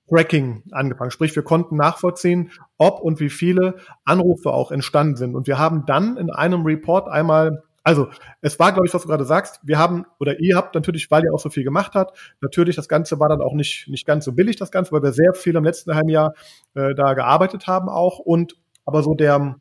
Tracking 0.09 0.63
angefangen. 0.71 1.11
Sprich, 1.11 1.35
wir 1.35 1.43
konnten 1.43 1.75
nachvollziehen, 1.75 2.51
ob 2.77 3.01
und 3.01 3.19
wie 3.19 3.29
viele 3.29 3.75
Anrufe 4.05 4.51
auch 4.51 4.71
entstanden 4.71 5.17
sind. 5.17 5.35
Und 5.35 5.47
wir 5.47 5.59
haben 5.59 5.85
dann 5.85 6.17
in 6.17 6.31
einem 6.31 6.63
Report 6.63 7.07
einmal 7.09 7.63
also, 7.83 8.09
es 8.41 8.59
war, 8.59 8.71
glaube 8.71 8.87
ich, 8.87 8.93
was 8.93 9.01
du 9.01 9.07
gerade 9.07 9.25
sagst. 9.25 9.59
Wir 9.63 9.77
haben, 9.77 10.05
oder 10.19 10.39
ihr 10.39 10.55
habt 10.55 10.75
natürlich, 10.75 11.09
weil 11.11 11.23
ihr 11.23 11.33
auch 11.33 11.39
so 11.39 11.49
viel 11.49 11.63
gemacht 11.63 11.93
habt, 11.95 12.17
natürlich, 12.41 12.75
das 12.75 12.87
Ganze 12.87 13.19
war 13.19 13.29
dann 13.29 13.41
auch 13.41 13.53
nicht, 13.53 13.87
nicht 13.87 14.05
ganz 14.05 14.25
so 14.25 14.33
billig, 14.33 14.55
das 14.57 14.71
Ganze, 14.71 14.91
weil 14.91 15.03
wir 15.03 15.13
sehr 15.13 15.33
viel 15.33 15.55
im 15.55 15.63
letzten 15.63 15.95
halben 15.95 16.09
Jahr 16.09 16.33
äh, 16.73 16.93
da 16.95 17.13
gearbeitet 17.13 17.67
haben 17.67 17.89
auch. 17.89 18.19
Und 18.19 18.55
aber 18.85 19.03
so 19.03 19.13
der, 19.13 19.55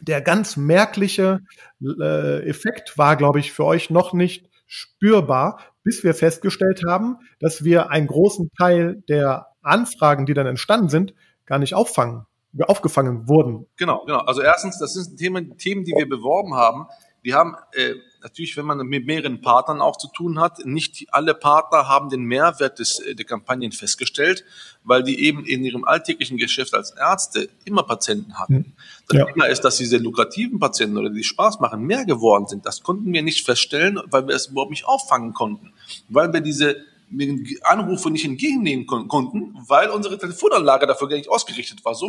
der 0.00 0.20
ganz 0.20 0.56
merkliche 0.56 1.40
äh, 1.80 2.48
Effekt 2.48 2.98
war, 2.98 3.16
glaube 3.16 3.38
ich, 3.38 3.52
für 3.52 3.64
euch 3.64 3.90
noch 3.90 4.12
nicht 4.12 4.48
spürbar, 4.66 5.60
bis 5.84 6.02
wir 6.02 6.14
festgestellt 6.14 6.82
haben, 6.86 7.18
dass 7.38 7.64
wir 7.64 7.90
einen 7.90 8.08
großen 8.08 8.50
Teil 8.58 9.02
der 9.08 9.46
Anfragen, 9.62 10.26
die 10.26 10.34
dann 10.34 10.46
entstanden 10.46 10.88
sind, 10.88 11.14
gar 11.44 11.58
nicht 11.58 11.74
auffangen, 11.74 12.26
aufgefangen 12.66 13.28
wurden. 13.28 13.66
Genau, 13.76 14.04
genau. 14.04 14.18
Also 14.20 14.42
erstens, 14.42 14.78
das 14.78 14.94
sind 14.94 15.16
Themen, 15.16 15.56
Themen, 15.58 15.84
die 15.84 15.92
wir 15.92 16.08
beworben 16.08 16.54
haben. 16.54 16.86
Die 17.26 17.34
haben 17.34 17.56
äh, 17.72 17.94
natürlich, 18.22 18.56
wenn 18.56 18.66
man 18.66 18.78
mit 18.86 19.04
mehreren 19.04 19.40
Partnern 19.40 19.80
auch 19.80 19.96
zu 19.96 20.06
tun 20.06 20.38
hat, 20.38 20.64
nicht 20.64 21.06
alle 21.10 21.34
Partner 21.34 21.88
haben 21.88 22.08
den 22.08 22.22
Mehrwert 22.22 22.78
des, 22.78 23.00
äh, 23.00 23.16
der 23.16 23.26
Kampagnen 23.26 23.72
festgestellt, 23.72 24.44
weil 24.84 25.02
die 25.02 25.24
eben 25.24 25.44
in 25.44 25.64
ihrem 25.64 25.84
alltäglichen 25.84 26.36
Geschäft 26.36 26.72
als 26.72 26.92
Ärzte 26.92 27.48
immer 27.64 27.82
Patienten 27.82 28.38
hatten. 28.38 28.54
Hm. 28.54 28.72
Das 29.08 29.18
ja. 29.18 29.24
Thema 29.24 29.46
ist, 29.46 29.62
dass 29.62 29.76
diese 29.76 29.96
lukrativen 29.96 30.60
Patienten 30.60 30.98
oder 30.98 31.10
die 31.10 31.24
Spaß 31.24 31.58
machen, 31.58 31.82
mehr 31.82 32.04
geworden 32.04 32.46
sind. 32.46 32.64
Das 32.64 32.84
konnten 32.84 33.12
wir 33.12 33.22
nicht 33.24 33.44
feststellen, 33.44 34.00
weil 34.06 34.28
wir 34.28 34.36
es 34.36 34.46
überhaupt 34.46 34.70
nicht 34.70 34.86
auffangen 34.86 35.34
konnten, 35.34 35.72
weil 36.08 36.32
wir 36.32 36.40
diese 36.40 36.76
Anrufe 37.62 38.10
nicht 38.10 38.24
entgegennehmen 38.24 38.86
kon 38.86 39.06
konnten, 39.08 39.54
weil 39.68 39.90
unsere 39.90 40.18
Telefonanlage 40.18 40.86
dafür 40.86 41.08
gar 41.08 41.16
nicht 41.16 41.28
ausgerichtet 41.28 41.84
war. 41.84 41.94
So 41.94 42.06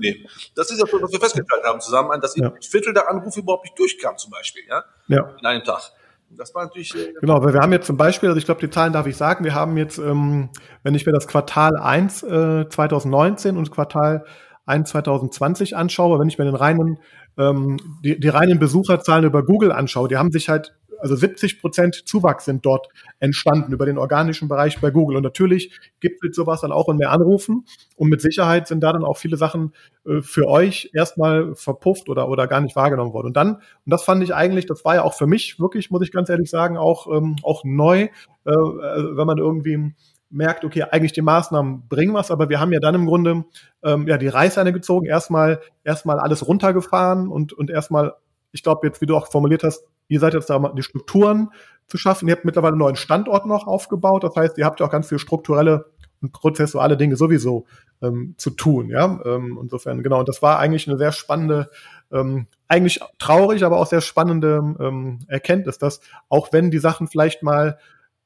nee. 0.00 0.26
Das 0.54 0.70
ist 0.70 0.80
ja 0.80 0.86
schon, 0.86 1.02
was 1.02 1.12
wir 1.12 1.20
festgestellt 1.20 1.62
haben 1.64 1.80
zusammen, 1.80 2.20
dass 2.20 2.36
ja. 2.36 2.48
ein 2.48 2.62
Viertel 2.62 2.92
der 2.92 3.08
Anrufe 3.08 3.40
überhaupt 3.40 3.64
nicht 3.64 3.78
durchkam, 3.78 4.16
zum 4.18 4.30
Beispiel, 4.30 4.62
ja, 4.68 4.84
ja. 5.08 5.34
in 5.38 5.46
einem 5.46 5.64
Tag. 5.64 5.92
Das 6.30 6.54
war 6.54 6.64
natürlich. 6.64 6.94
Äh, 6.94 7.14
genau, 7.20 7.42
weil 7.42 7.52
wir 7.52 7.60
haben 7.60 7.72
jetzt 7.72 7.86
zum 7.86 7.96
Beispiel, 7.96 8.28
also 8.28 8.38
ich 8.38 8.44
glaube, 8.44 8.60
die 8.60 8.70
Zahlen 8.70 8.92
darf 8.92 9.06
ich 9.06 9.16
sagen, 9.16 9.44
wir 9.44 9.54
haben 9.54 9.76
jetzt, 9.76 9.98
ähm, 9.98 10.50
wenn 10.82 10.94
ich 10.94 11.06
mir 11.06 11.12
das 11.12 11.26
Quartal 11.26 11.76
1 11.76 12.22
äh, 12.22 12.68
2019 12.68 13.56
und 13.56 13.70
Quartal 13.70 14.24
1 14.66 14.90
2020 14.90 15.76
anschaue, 15.76 16.18
wenn 16.20 16.28
ich 16.28 16.38
mir 16.38 16.44
den 16.44 16.54
reinen, 16.54 16.98
ähm, 17.36 17.78
die, 18.04 18.18
die 18.18 18.28
reinen 18.28 18.58
Besucherzahlen 18.58 19.24
über 19.24 19.44
Google 19.44 19.72
anschaue, 19.72 20.08
die 20.08 20.16
haben 20.16 20.30
sich 20.30 20.48
halt 20.48 20.74
also 21.00 21.16
70 21.16 21.60
Prozent 21.60 21.94
Zuwachs 22.06 22.44
sind 22.44 22.64
dort 22.64 22.88
entstanden 23.18 23.72
über 23.72 23.86
den 23.86 23.98
organischen 23.98 24.48
Bereich 24.48 24.80
bei 24.80 24.90
Google. 24.90 25.16
Und 25.16 25.22
natürlich 25.22 25.72
gibt 26.00 26.24
es 26.24 26.36
sowas 26.36 26.60
dann 26.60 26.72
auch 26.72 26.88
in 26.88 26.96
mehr 26.96 27.10
Anrufen. 27.10 27.64
Und 27.96 28.08
mit 28.08 28.20
Sicherheit 28.20 28.68
sind 28.68 28.80
da 28.80 28.92
dann 28.92 29.04
auch 29.04 29.16
viele 29.16 29.36
Sachen 29.36 29.72
äh, 30.06 30.20
für 30.22 30.46
euch 30.46 30.90
erstmal 30.92 31.54
verpufft 31.54 32.08
oder, 32.08 32.28
oder 32.28 32.46
gar 32.46 32.60
nicht 32.60 32.76
wahrgenommen 32.76 33.12
worden. 33.12 33.28
Und 33.28 33.36
dann, 33.36 33.54
und 33.56 33.62
das 33.86 34.04
fand 34.04 34.22
ich 34.22 34.34
eigentlich, 34.34 34.66
das 34.66 34.84
war 34.84 34.96
ja 34.96 35.02
auch 35.02 35.14
für 35.14 35.26
mich 35.26 35.58
wirklich, 35.58 35.90
muss 35.90 36.02
ich 36.02 36.12
ganz 36.12 36.28
ehrlich 36.28 36.50
sagen, 36.50 36.76
auch, 36.76 37.06
ähm, 37.06 37.36
auch 37.42 37.64
neu, 37.64 38.02
äh, 38.02 38.10
wenn 38.44 39.26
man 39.26 39.38
irgendwie 39.38 39.94
merkt, 40.30 40.64
okay, 40.64 40.84
eigentlich 40.84 41.12
die 41.12 41.22
Maßnahmen 41.22 41.88
bringen 41.88 42.14
was, 42.14 42.30
aber 42.30 42.48
wir 42.48 42.60
haben 42.60 42.72
ja 42.72 42.78
dann 42.78 42.94
im 42.94 43.06
Grunde 43.06 43.44
ähm, 43.82 44.06
ja 44.06 44.16
die 44.16 44.28
Reißleine 44.28 44.72
gezogen, 44.72 45.06
erstmal 45.06 45.60
erstmal 45.82 46.20
alles 46.20 46.46
runtergefahren 46.46 47.28
und 47.28 47.52
und 47.52 47.68
erstmal, 47.68 48.14
ich 48.52 48.62
glaube 48.62 48.86
jetzt, 48.86 49.00
wie 49.00 49.06
du 49.06 49.16
auch 49.16 49.30
formuliert 49.30 49.64
hast, 49.64 49.84
Ihr 50.10 50.20
seid 50.20 50.34
jetzt 50.34 50.50
da, 50.50 50.58
die 50.76 50.82
Strukturen 50.82 51.50
zu 51.86 51.96
schaffen. 51.96 52.28
Ihr 52.28 52.34
habt 52.34 52.44
mittlerweile 52.44 52.72
einen 52.72 52.80
neuen 52.80 52.96
Standort 52.96 53.46
noch 53.46 53.66
aufgebaut. 53.66 54.24
Das 54.24 54.34
heißt, 54.36 54.58
ihr 54.58 54.66
habt 54.66 54.80
ja 54.80 54.86
auch 54.86 54.90
ganz 54.90 55.08
viel 55.08 55.18
strukturelle 55.18 55.86
und 56.20 56.32
prozessuale 56.32 56.96
Dinge 56.96 57.16
sowieso 57.16 57.66
ähm, 58.02 58.34
zu 58.36 58.50
tun. 58.50 58.88
Ja, 58.88 59.20
ähm, 59.24 59.58
insofern 59.62 60.02
genau. 60.02 60.18
Und 60.18 60.28
das 60.28 60.42
war 60.42 60.58
eigentlich 60.58 60.88
eine 60.88 60.98
sehr 60.98 61.12
spannende, 61.12 61.70
ähm, 62.12 62.46
eigentlich 62.68 63.00
traurig, 63.18 63.64
aber 63.64 63.78
auch 63.78 63.86
sehr 63.86 64.00
spannende 64.00 64.76
ähm, 64.80 65.20
Erkenntnis, 65.28 65.78
dass 65.78 66.00
auch 66.28 66.52
wenn 66.52 66.70
die 66.70 66.78
Sachen 66.78 67.06
vielleicht 67.06 67.42
mal, 67.42 67.78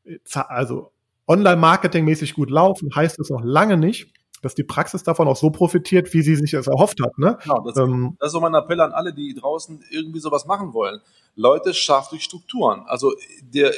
äh, 0.05 0.19
also 0.49 0.91
Online-Marketing-mäßig 1.29 2.35
gut 2.35 2.51
laufen, 2.51 2.91
heißt 2.95 3.19
es 3.19 3.31
noch 3.31 3.43
lange 3.43 3.77
nicht, 3.77 4.13
dass 4.43 4.55
die 4.55 4.65
Praxis 4.65 5.03
davon 5.03 5.27
auch 5.27 5.37
so 5.37 5.51
profitiert, 5.51 6.13
wie 6.13 6.23
sie 6.23 6.37
sich 6.37 6.53
es 6.53 6.67
erhofft 6.67 7.01
hat. 7.03 7.17
Ne? 7.19 7.39
Genau, 7.43 7.61
das, 7.65 7.77
ähm, 7.79 8.17
das 8.19 8.29
ist 8.29 8.33
so 8.33 8.41
mein 8.41 8.55
Appell 8.55 8.81
an 8.81 8.93
alle, 8.93 9.15
die 9.15 9.35
draußen 9.35 9.81
irgendwie 9.91 10.21
sowas 10.21 10.45
machen 10.45 10.75
wollen. 10.75 11.01
Leute, 11.37 11.75
schafft 11.75 12.13
durch 12.13 12.23
Strukturen. 12.23 12.85
Also 12.87 13.13
der, 13.41 13.73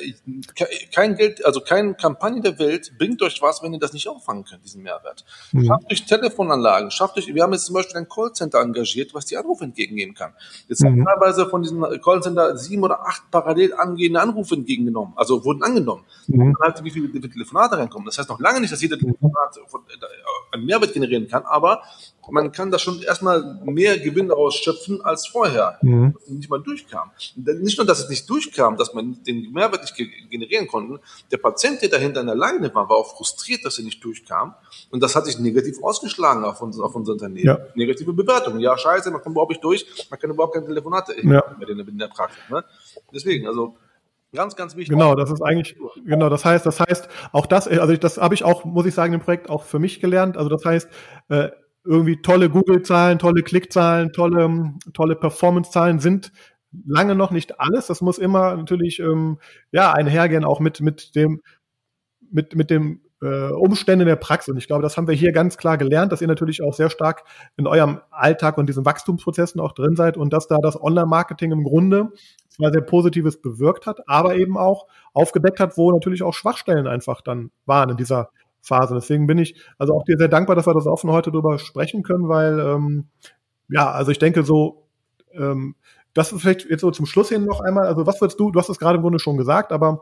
kein 0.93 1.17
Geld, 1.17 1.45
also 1.45 1.61
keine 1.61 1.95
Kampagne 1.95 2.41
der 2.41 2.59
Welt 2.59 2.93
bringt 2.99 3.23
euch 3.23 3.41
was, 3.41 3.63
wenn 3.63 3.73
ihr 3.73 3.79
das 3.79 3.93
nicht 3.93 4.09
auffangen 4.09 4.45
könnt, 4.45 4.65
diesen 4.65 4.83
Mehrwert. 4.83 5.25
Mhm. 5.53 5.67
Schafft 5.67 5.91
durch 5.91 6.05
Telefonanlagen, 6.05 6.91
schafft 6.91 7.17
durch, 7.17 7.33
wir 7.35 7.43
haben 7.43 7.53
jetzt 7.53 7.67
zum 7.67 7.75
Beispiel 7.75 7.97
ein 7.97 8.09
Callcenter 8.09 8.61
engagiert, 8.61 9.15
was 9.15 9.27
die 9.27 9.37
Anrufe 9.37 9.65
entgegennehmen 9.65 10.15
kann. 10.15 10.33
Jetzt 10.69 10.83
mhm. 10.83 10.89
haben 10.89 11.05
teilweise 11.05 11.49
von 11.49 11.63
diesem 11.63 11.83
Callcenter 12.03 12.57
sieben 12.57 12.83
oder 12.83 13.01
acht 13.01 13.31
parallel 13.31 13.75
angehende 13.75 14.21
Anrufe 14.21 14.55
entgegengenommen, 14.55 15.15
also 15.17 15.45
wurden 15.45 15.63
angenommen. 15.63 16.05
Mhm. 16.27 16.55
Halt, 16.63 16.83
wie 16.85 16.91
viele 16.91 17.11
Telefonate 17.11 17.79
reinkommen. 17.79 18.07
Das 18.07 18.19
heißt 18.19 18.29
noch 18.29 18.41
lange 18.41 18.61
nicht, 18.61 18.73
dass 18.73 18.83
jeder 18.83 18.99
Telefonat 18.99 19.57
äh, 19.57 20.55
einen 20.55 20.67
Mehrwert 20.67 20.93
generieren 20.93 21.29
kann, 21.29 21.45
aber 21.45 21.83
man 22.31 22.53
kann 22.53 22.71
da 22.71 22.79
schon 22.79 23.03
erstmal 23.03 23.61
mehr 23.65 23.99
Gewinn 23.99 24.31
ausschöpfen 24.31 25.01
als 25.03 25.27
vorher, 25.27 25.79
mhm. 25.83 26.17
nicht 26.29 26.51
mal 26.51 26.61
durchkam. 26.61 27.11
Nicht 27.37 27.79
nur, 27.79 27.87
dass 27.87 28.01
es 28.01 28.09
nicht 28.09 28.29
durchkam, 28.29 28.77
dass 28.77 28.95
man 28.95 29.23
den 29.25 29.53
Mehrwert 29.53 29.83
nicht 29.83 29.97
generieren 30.31 30.67
konnte, 30.67 31.01
der 31.31 31.39
Patient, 31.39 31.83
der 31.83 31.89
dahinter 31.89 32.21
in 32.21 32.27
der 32.27 32.37
Leine 32.37 32.75
war, 32.75 32.89
war 32.89 32.97
auch 32.97 33.17
frustriert, 33.17 33.65
dass 33.65 33.79
er 33.79 33.85
nicht 33.85 34.03
durchkam. 34.05 34.55
Und 34.91 35.03
das 35.03 35.15
hat 35.15 35.27
sich 35.27 35.39
negativ 35.39 35.83
ausgeschlagen 35.83 36.45
auf, 36.45 36.61
uns, 36.63 36.79
auf 36.79 36.95
unser 36.95 37.13
Unternehmen. 37.13 37.47
Ja. 37.47 37.59
Negative 37.75 38.13
Bewertungen. 38.13 38.61
Ja, 38.61 38.77
scheiße, 38.77 39.11
man 39.11 39.21
kommt 39.23 39.35
überhaupt 39.35 39.51
nicht 39.51 39.65
durch, 39.65 39.87
man 40.11 40.19
kann 40.19 40.31
überhaupt 40.31 40.55
keine 40.55 40.67
Telefonate 40.67 41.15
ja. 41.23 41.45
mit 41.59 41.69
in 41.69 41.99
der 41.99 42.09
Praxis. 42.09 42.43
Ne? 42.51 42.65
Deswegen, 43.13 43.47
also 43.47 43.77
Ganz, 44.35 44.57
ganz 44.57 44.77
wichtig. 44.77 44.91
Genau, 44.91 45.15
das 45.15 45.31
ist 45.31 45.41
eigentlich, 45.41 45.77
genau, 46.05 46.29
das 46.29 46.45
heißt, 46.45 46.67
das 46.67 46.81
heißt, 46.81 47.09
auch 47.33 47.47
das, 47.47 47.69
also 47.69 47.97
das 47.97 48.19
habe 48.19 48.35
ich 48.35 48.45
auch, 48.45 48.65
muss 48.65 48.85
ich 48.85 48.95
sagen, 48.95 49.15
im 49.15 49.21
Projekt 49.21 49.49
auch 49.49 49.63
für 49.63 49.79
mich 49.79 50.01
gelernt. 50.01 50.37
Also 50.37 50.51
das 50.51 50.65
heißt, 50.65 50.89
äh, 51.29 51.49
irgendwie 51.87 52.21
tolle 52.21 52.51
Google-Zahlen, 52.51 53.19
tolle 53.19 53.43
Klickzahlen, 53.43 54.13
tolle, 54.13 54.75
tolle 54.93 55.17
Performance-Zahlen 55.17 56.01
sind 56.01 56.33
lange 56.87 57.15
noch 57.15 57.31
nicht 57.31 57.61
alles. 57.61 57.87
Das 57.87 58.01
muss 58.01 58.19
immer 58.19 58.57
natürlich 58.57 58.99
ähm, 58.99 59.39
ja 59.73 59.93
einhergehen 59.93 60.45
auch 60.45 60.61
mit 60.61 60.81
mit 60.81 61.15
dem 61.15 61.41
mit 62.31 62.55
mit 62.55 62.71
dem 62.71 63.01
äh, 63.23 63.51
Umständen 63.53 64.07
der 64.07 64.17
Praxis. 64.17 64.53
Und 64.53 64.59
ich 64.59 64.67
glaube, 64.67 64.83
das 64.83 64.97
haben 64.97 65.09
wir 65.09 65.15
hier 65.15 65.33
ganz 65.33 65.57
klar 65.57 65.79
gelernt, 65.79 66.13
dass 66.13 66.21
ihr 66.21 66.29
natürlich 66.29 66.63
auch 66.63 66.75
sehr 66.75 66.91
stark 66.91 67.25
in 67.57 67.67
eurem 67.67 68.01
Alltag 68.11 68.59
und 68.59 68.69
diesen 68.69 68.85
Wachstumsprozessen 68.85 69.61
auch 69.61 69.73
drin 69.73 69.97
seid 69.97 70.17
und 70.17 70.33
dass 70.33 70.49
da 70.49 70.59
das 70.59 70.81
Online-Marketing 70.81 71.53
im 71.53 71.65
Grunde 71.65 72.13
zwar 72.49 72.73
sehr 72.73 72.83
Positives 72.83 73.41
bewirkt 73.41 73.87
hat, 73.87 74.01
aber 74.09 74.37
eben 74.37 74.59
auch 74.59 74.87
aufgedeckt 75.13 75.61
hat, 75.61 75.77
wo 75.77 75.93
natürlich 75.93 76.23
auch 76.23 76.35
Schwachstellen 76.35 76.87
einfach 76.87 77.21
dann 77.21 77.51
waren 77.65 77.91
in 77.91 77.97
dieser 77.97 78.31
Phase. 78.63 78.95
Deswegen 78.95 79.27
bin 79.27 79.39
ich 79.39 79.61
also 79.79 79.95
auch 79.95 80.05
dir 80.05 80.17
sehr 80.19 80.29
dankbar, 80.29 80.57
dass 80.57 80.67
wir 80.67 80.75
das 80.75 80.87
offen 80.87 81.11
heute 81.11 81.31
drüber 81.31 81.59
sprechen 81.59 82.03
können, 82.03 82.29
weil 82.29 82.59
ähm, 82.59 83.09
ja, 83.69 83.91
also 83.91 84.11
ich 84.11 84.19
denke 84.19 84.43
so, 84.43 84.89
ähm, 85.33 85.77
das 86.15 86.33
ist 86.33 86.41
vielleicht 86.41 86.69
jetzt 86.69 86.81
so 86.81 86.91
zum 86.91 87.07
Schluss 87.07 87.29
hin 87.29 87.45
noch 87.45 87.61
einmal, 87.61 87.87
also 87.87 88.07
was 88.07 88.21
würdest 88.21 88.41
du, 88.41 88.51
du 88.51 88.59
hast 88.59 88.69
es 88.69 88.79
gerade 88.79 88.97
im 88.97 89.03
Grunde 89.03 89.19
schon 89.19 89.37
gesagt, 89.37 89.73
aber 89.73 90.01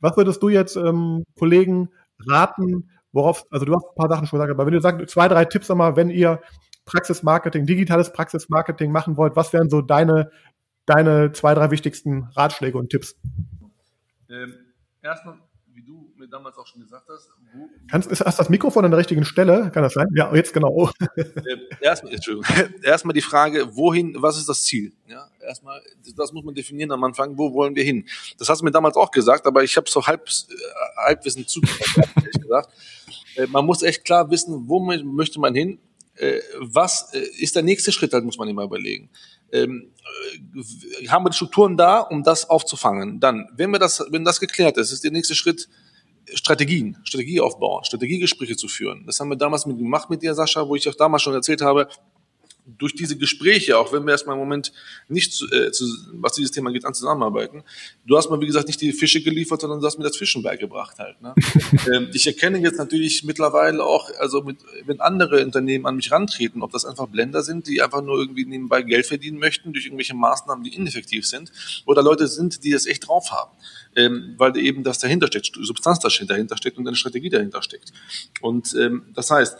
was 0.00 0.16
würdest 0.16 0.42
du 0.42 0.48
jetzt 0.48 0.76
ähm, 0.76 1.24
Kollegen 1.38 1.90
raten, 2.28 2.90
worauf, 3.12 3.44
also 3.50 3.64
du 3.64 3.74
hast 3.74 3.84
ein 3.84 3.94
paar 3.96 4.08
Sachen 4.08 4.26
schon 4.26 4.38
gesagt, 4.38 4.52
aber 4.52 4.66
wenn 4.66 4.74
du 4.74 4.80
sagst, 4.80 5.10
zwei, 5.10 5.28
drei 5.28 5.44
Tipps 5.44 5.70
einmal, 5.70 5.96
wenn 5.96 6.10
ihr 6.10 6.40
Praxismarketing, 6.84 7.66
digitales 7.66 8.12
Praxismarketing 8.12 8.92
machen 8.92 9.16
wollt, 9.16 9.34
was 9.34 9.52
wären 9.52 9.68
so 9.68 9.82
deine, 9.82 10.30
deine 10.86 11.32
zwei, 11.32 11.54
drei 11.54 11.70
wichtigsten 11.70 12.28
Ratschläge 12.36 12.78
und 12.78 12.90
Tipps? 12.90 13.16
Ähm, 14.30 14.54
erstmal 15.02 15.38
mir 16.26 16.30
damals 16.30 16.56
auch 16.58 16.66
schon 16.66 16.82
gesagt 16.82 17.08
hast. 17.08 17.30
Wo, 17.52 17.68
Kannst, 17.90 18.10
ist, 18.10 18.20
hast 18.20 18.38
das 18.38 18.48
Mikrofon 18.48 18.84
an 18.84 18.90
der 18.90 18.98
richtigen 18.98 19.24
Stelle? 19.24 19.70
Kann 19.72 19.82
das 19.82 19.94
sein? 19.94 20.08
Ja, 20.14 20.34
jetzt 20.34 20.52
genau. 20.52 20.90
äh, 21.16 21.24
erstmal, 21.80 22.12
erstmal 22.82 23.14
die 23.14 23.22
Frage, 23.22 23.76
wohin, 23.76 24.16
was 24.18 24.36
ist 24.36 24.48
das 24.48 24.62
Ziel? 24.64 24.92
Ja, 25.06 25.28
erstmal, 25.40 25.80
das 26.16 26.32
muss 26.32 26.44
man 26.44 26.54
definieren 26.54 26.92
am 26.92 27.02
Anfang, 27.04 27.38
wo 27.38 27.52
wollen 27.52 27.74
wir 27.74 27.84
hin? 27.84 28.06
Das 28.38 28.48
hast 28.48 28.60
du 28.60 28.64
mir 28.64 28.70
damals 28.70 28.96
auch 28.96 29.10
gesagt, 29.10 29.46
aber 29.46 29.62
ich 29.62 29.76
habe 29.76 29.88
so 29.88 30.06
halb, 30.06 30.26
äh, 30.28 30.54
halbwissen 31.06 31.46
zugehört, 31.46 32.10
ehrlich 32.16 32.40
gesagt. 32.40 32.70
Äh, 33.36 33.46
man 33.46 33.64
muss 33.64 33.82
echt 33.82 34.04
klar 34.04 34.30
wissen, 34.30 34.68
wo 34.68 34.80
möchte 34.80 35.40
man 35.40 35.54
hin? 35.54 35.78
Was 36.60 37.12
ist 37.12 37.56
der 37.56 37.62
nächste 37.62 37.92
Schritt, 37.92 38.14
halt 38.14 38.24
muss 38.24 38.38
man 38.38 38.48
immer 38.48 38.62
überlegen. 38.62 39.10
Ähm, 39.52 39.90
äh, 41.02 41.08
haben 41.08 41.24
wir 41.24 41.30
die 41.30 41.36
Strukturen 41.36 41.76
da, 41.76 42.00
um 42.00 42.22
das 42.22 42.48
aufzufangen? 42.48 43.20
Dann, 43.20 43.48
wenn 43.54 43.70
wir 43.70 43.78
das, 43.78 44.04
wenn 44.10 44.24
das 44.24 44.40
geklärt 44.40 44.76
ist, 44.76 44.92
ist 44.92 45.04
der 45.04 45.12
nächste 45.12 45.34
Schritt, 45.34 45.68
Strategien, 46.34 46.96
Strategie 47.04 47.40
aufbauen, 47.40 47.84
Strategiegespräche 47.84 48.56
zu 48.56 48.68
führen. 48.68 49.04
Das 49.06 49.20
haben 49.20 49.28
wir 49.28 49.36
damals 49.36 49.66
mit 49.66 49.78
gemacht 49.78 50.10
mit 50.10 50.22
dir, 50.22 50.34
Sascha, 50.34 50.66
wo 50.68 50.74
ich 50.76 50.88
auch 50.88 50.94
damals 50.94 51.22
schon 51.22 51.34
erzählt 51.34 51.62
habe, 51.62 51.88
durch 52.66 52.94
diese 52.94 53.16
Gespräche, 53.16 53.78
auch 53.78 53.92
wenn 53.92 54.04
wir 54.04 54.12
erstmal 54.12 54.34
im 54.34 54.40
Moment 54.40 54.72
nicht, 55.08 55.32
zu, 55.32 55.46
äh, 55.52 55.70
zu, 55.70 55.84
was 56.14 56.32
dieses 56.32 56.50
Thema 56.50 56.72
geht, 56.72 56.84
an 56.84 56.94
zusammenarbeiten, 56.94 57.62
du 58.06 58.16
hast 58.16 58.28
mir, 58.30 58.40
wie 58.40 58.46
gesagt, 58.46 58.66
nicht 58.66 58.80
die 58.80 58.92
Fische 58.92 59.22
geliefert, 59.22 59.60
sondern 59.60 59.80
du 59.80 59.86
hast 59.86 59.98
mir 59.98 60.04
das 60.04 60.16
Fischen 60.16 60.42
beigebracht 60.42 60.98
halt. 60.98 61.20
Ne? 61.22 61.34
ähm, 61.92 62.10
ich 62.12 62.26
erkenne 62.26 62.58
jetzt 62.58 62.78
natürlich 62.78 63.22
mittlerweile 63.24 63.84
auch, 63.84 64.10
also 64.18 64.42
mit, 64.42 64.58
wenn 64.84 65.00
andere 65.00 65.44
Unternehmen 65.44 65.86
an 65.86 65.96
mich 65.96 66.10
rantreten, 66.10 66.62
ob 66.62 66.72
das 66.72 66.84
einfach 66.84 67.06
Blender 67.06 67.42
sind, 67.42 67.68
die 67.68 67.80
einfach 67.82 68.02
nur 68.02 68.18
irgendwie 68.18 68.44
nebenbei 68.44 68.82
Geld 68.82 69.06
verdienen 69.06 69.38
möchten 69.38 69.72
durch 69.72 69.86
irgendwelche 69.86 70.14
Maßnahmen, 70.14 70.64
die 70.64 70.74
ineffektiv 70.74 71.26
sind, 71.26 71.52
oder 71.86 72.02
Leute 72.02 72.26
sind, 72.26 72.64
die 72.64 72.72
das 72.72 72.86
echt 72.86 73.06
drauf 73.06 73.30
haben. 73.30 73.52
Ähm, 73.94 74.34
weil 74.36 74.56
eben 74.58 74.82
das 74.82 74.98
dahinter 74.98 75.28
steckt, 75.28 75.52
Substanz 75.54 76.00
dahinter 76.00 76.56
steckt 76.56 76.76
und 76.76 76.86
eine 76.86 76.96
Strategie 76.96 77.30
dahinter 77.30 77.62
steckt. 77.62 77.92
Und 78.42 78.74
ähm, 78.74 79.06
das 79.14 79.30
heißt, 79.30 79.56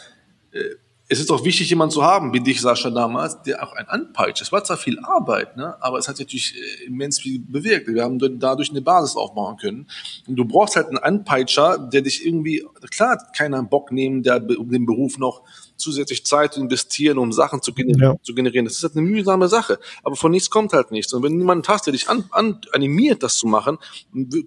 äh, 0.53 0.77
es 1.09 1.21
ist 1.21 1.31
auch 1.31 1.45
wichtig, 1.45 1.71
jemanden 1.71 1.93
zu 1.93 2.03
haben, 2.03 2.33
wie 2.33 2.41
dich, 2.41 2.61
Sascha, 2.61 2.91
damals, 2.91 3.41
der 3.43 3.63
auch 3.63 3.75
ein 3.75 3.89
anpeitscht. 3.89 4.43
Es 4.43 4.51
war 4.51 4.65
zwar 4.65 4.77
viel 4.77 4.99
Arbeit, 4.99 5.57
ne, 5.57 5.77
aber 5.81 5.99
es 5.99 6.09
hat 6.09 6.19
natürlich 6.19 6.55
äh, 6.57 6.87
immens 6.87 7.21
viel 7.21 7.39
bewirkt. 7.39 7.87
Wir 7.87 8.03
haben 8.03 8.19
dadurch 8.41 8.71
eine 8.71 8.81
Basis 8.81 9.17
aufbauen 9.17 9.57
können. 9.57 9.87
Und 10.27 10.37
du 10.37 10.45
brauchst 10.45 10.75
halt 10.75 10.89
einen 10.89 10.99
Anpeitscher, 10.99 11.79
der 11.79 12.03
dich 12.03 12.27
irgendwie, 12.27 12.65
klar 12.91 13.19
keiner 13.37 13.63
Bock 13.63 13.93
nehmen, 13.93 14.23
der 14.23 14.43
um 14.59 14.69
den 14.69 14.85
Beruf 14.85 15.19
noch 15.19 15.43
zusätzlich 15.77 16.25
Zeit 16.25 16.55
zu 16.55 16.61
investieren, 16.61 17.19
um 17.19 17.33
Sachen 17.33 17.63
zu 17.63 17.73
generieren. 17.73 18.15
Ja. 18.15 18.23
Zu 18.23 18.35
generieren. 18.35 18.65
Das 18.65 18.75
ist 18.75 18.83
halt 18.83 18.97
eine 18.97 19.07
mühsame 19.07 19.49
Sache. 19.49 19.79
Aber 20.03 20.17
von 20.17 20.31
nichts 20.31 20.51
kommt 20.51 20.73
halt 20.73 20.91
nichts. 20.91 21.13
Und 21.13 21.23
wenn 21.23 21.37
niemand 21.37 21.69
hast, 21.69 21.87
der 21.87 21.93
dich 21.93 22.09
an, 22.09 22.25
an, 22.31 22.61
animiert, 22.73 23.23
das 23.23 23.37
zu 23.37 23.47
machen, 23.47 23.79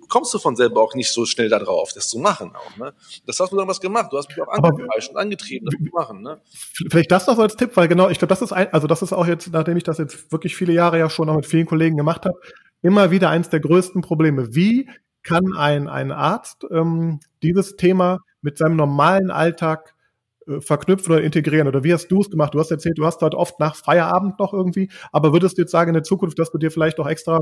kommst 0.08 0.34
du 0.34 0.40
von 0.40 0.56
selber 0.56 0.82
auch 0.82 0.96
nicht 0.96 1.12
so 1.12 1.26
schnell 1.26 1.50
da 1.50 1.60
drauf, 1.60 1.92
das 1.94 2.10
zu 2.10 2.20
machen. 2.20 2.54
Auch, 2.56 2.78
ne? 2.78 2.94
Das 3.26 3.40
hast 3.40 3.52
du 3.52 3.58
dann 3.58 3.68
was 3.68 3.82
gemacht. 3.82 4.12
Du 4.12 4.18
hast 4.18 4.30
mich 4.30 4.42
auch 4.42 4.48
angepeitscht 4.48 5.12
und 5.12 5.18
angetrieben, 5.18 5.70
das 5.70 5.80
zu 5.80 5.94
machen. 5.94 6.22
Ne? 6.22 6.42
Vielleicht 6.90 7.12
das 7.12 7.28
noch 7.28 7.36
so 7.36 7.42
als 7.42 7.56
Tipp, 7.56 7.72
weil 7.76 7.88
genau, 7.88 8.10
ich 8.10 8.18
glaube, 8.18 8.30
das 8.30 8.42
ist 8.42 8.52
ein, 8.52 8.72
also 8.74 8.88
das 8.88 9.02
ist 9.02 9.14
auch 9.14 9.28
jetzt, 9.28 9.52
nachdem 9.52 9.78
ich 9.78 9.84
das 9.84 9.98
jetzt 9.98 10.32
wirklich 10.32 10.56
viele 10.56 10.74
Jahre 10.74 11.00
ja 11.00 11.10
schon 11.10 11.30
auch 11.30 11.36
mit 11.36 11.46
vielen 11.46 11.66
Kollegen 11.66 11.98
gemacht 11.98 12.26
habe, 12.26 12.40
immer 12.82 13.12
wieder 13.12 13.30
eins 13.30 13.50
der 13.50 13.60
größten 13.60 14.02
Probleme. 14.02 14.56
Wie 14.56 14.90
kann 15.24 15.54
ein, 15.58 15.88
ein 15.88 16.12
Arzt 16.12 16.66
ähm, 16.72 17.20
dieses 17.44 17.76
Thema 17.76 18.20
mit 18.42 18.58
seinem 18.58 18.76
normalen 18.76 19.32
Alltag 19.32 19.94
äh, 20.50 20.62
verknüpfen 20.62 21.14
oder 21.14 21.24
integrieren? 21.24 21.68
Oder 21.68 21.84
wie 21.84 21.94
hast 21.94 22.08
du 22.08 22.22
es 22.22 22.30
gemacht? 22.30 22.54
Du 22.54 22.60
hast 22.60 22.72
erzählt, 22.72 22.98
du 22.98 23.06
hast 23.06 23.22
dort 23.22 23.36
oft 23.36 23.60
nach 23.60 23.76
Feierabend 23.76 24.40
noch 24.40 24.54
irgendwie, 24.54 24.90
aber 25.12 25.34
würdest 25.34 25.58
du 25.58 25.62
jetzt 25.62 25.72
sagen 25.72 25.90
in 25.90 25.94
der 25.94 26.04
Zukunft, 26.04 26.40
dass 26.40 26.52
du 26.52 26.58
dir 26.58 26.72
vielleicht 26.72 27.00
auch 27.00 27.08
extra, 27.08 27.40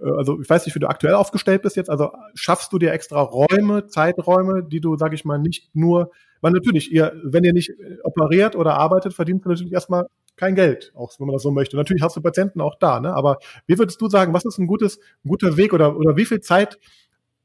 äh, 0.00 0.10
also 0.16 0.40
ich 0.40 0.48
weiß 0.48 0.66
nicht, 0.66 0.74
wie 0.74 0.80
du 0.80 0.88
aktuell 0.88 1.14
aufgestellt 1.14 1.62
bist 1.62 1.76
jetzt, 1.76 1.90
also 1.90 2.12
schaffst 2.34 2.72
du 2.72 2.78
dir 2.78 2.92
extra 2.92 3.20
Räume, 3.20 3.86
Zeiträume, 3.86 4.62
die 4.62 4.80
du, 4.80 4.96
sage 4.96 5.14
ich 5.14 5.24
mal, 5.24 5.38
nicht 5.38 5.74
nur, 5.74 6.10
weil 6.40 6.52
natürlich, 6.52 6.92
ihr, 6.92 7.12
wenn 7.24 7.44
ihr 7.44 7.52
nicht 7.52 7.70
äh, 7.70 7.98
operiert 8.04 8.56
oder 8.56 8.74
arbeitet, 8.74 9.14
verdient 9.14 9.44
ihr 9.46 9.50
natürlich 9.50 9.72
erstmal 9.72 10.06
kein 10.36 10.54
Geld, 10.54 10.92
auch 10.94 11.12
wenn 11.18 11.26
man 11.26 11.34
das 11.34 11.42
so 11.42 11.50
möchte. 11.50 11.76
Natürlich 11.76 12.02
hast 12.02 12.16
du 12.16 12.20
Patienten 12.20 12.60
auch 12.60 12.74
da, 12.78 13.00
ne? 13.00 13.14
Aber 13.14 13.38
wie 13.66 13.78
würdest 13.78 14.00
du 14.00 14.08
sagen, 14.08 14.32
was 14.32 14.44
ist 14.44 14.58
ein 14.58 14.66
gutes, 14.66 14.98
ein 15.24 15.28
guter 15.28 15.56
Weg 15.56 15.72
oder, 15.72 15.96
oder 15.96 16.16
wie 16.16 16.24
viel 16.24 16.40
Zeit 16.40 16.78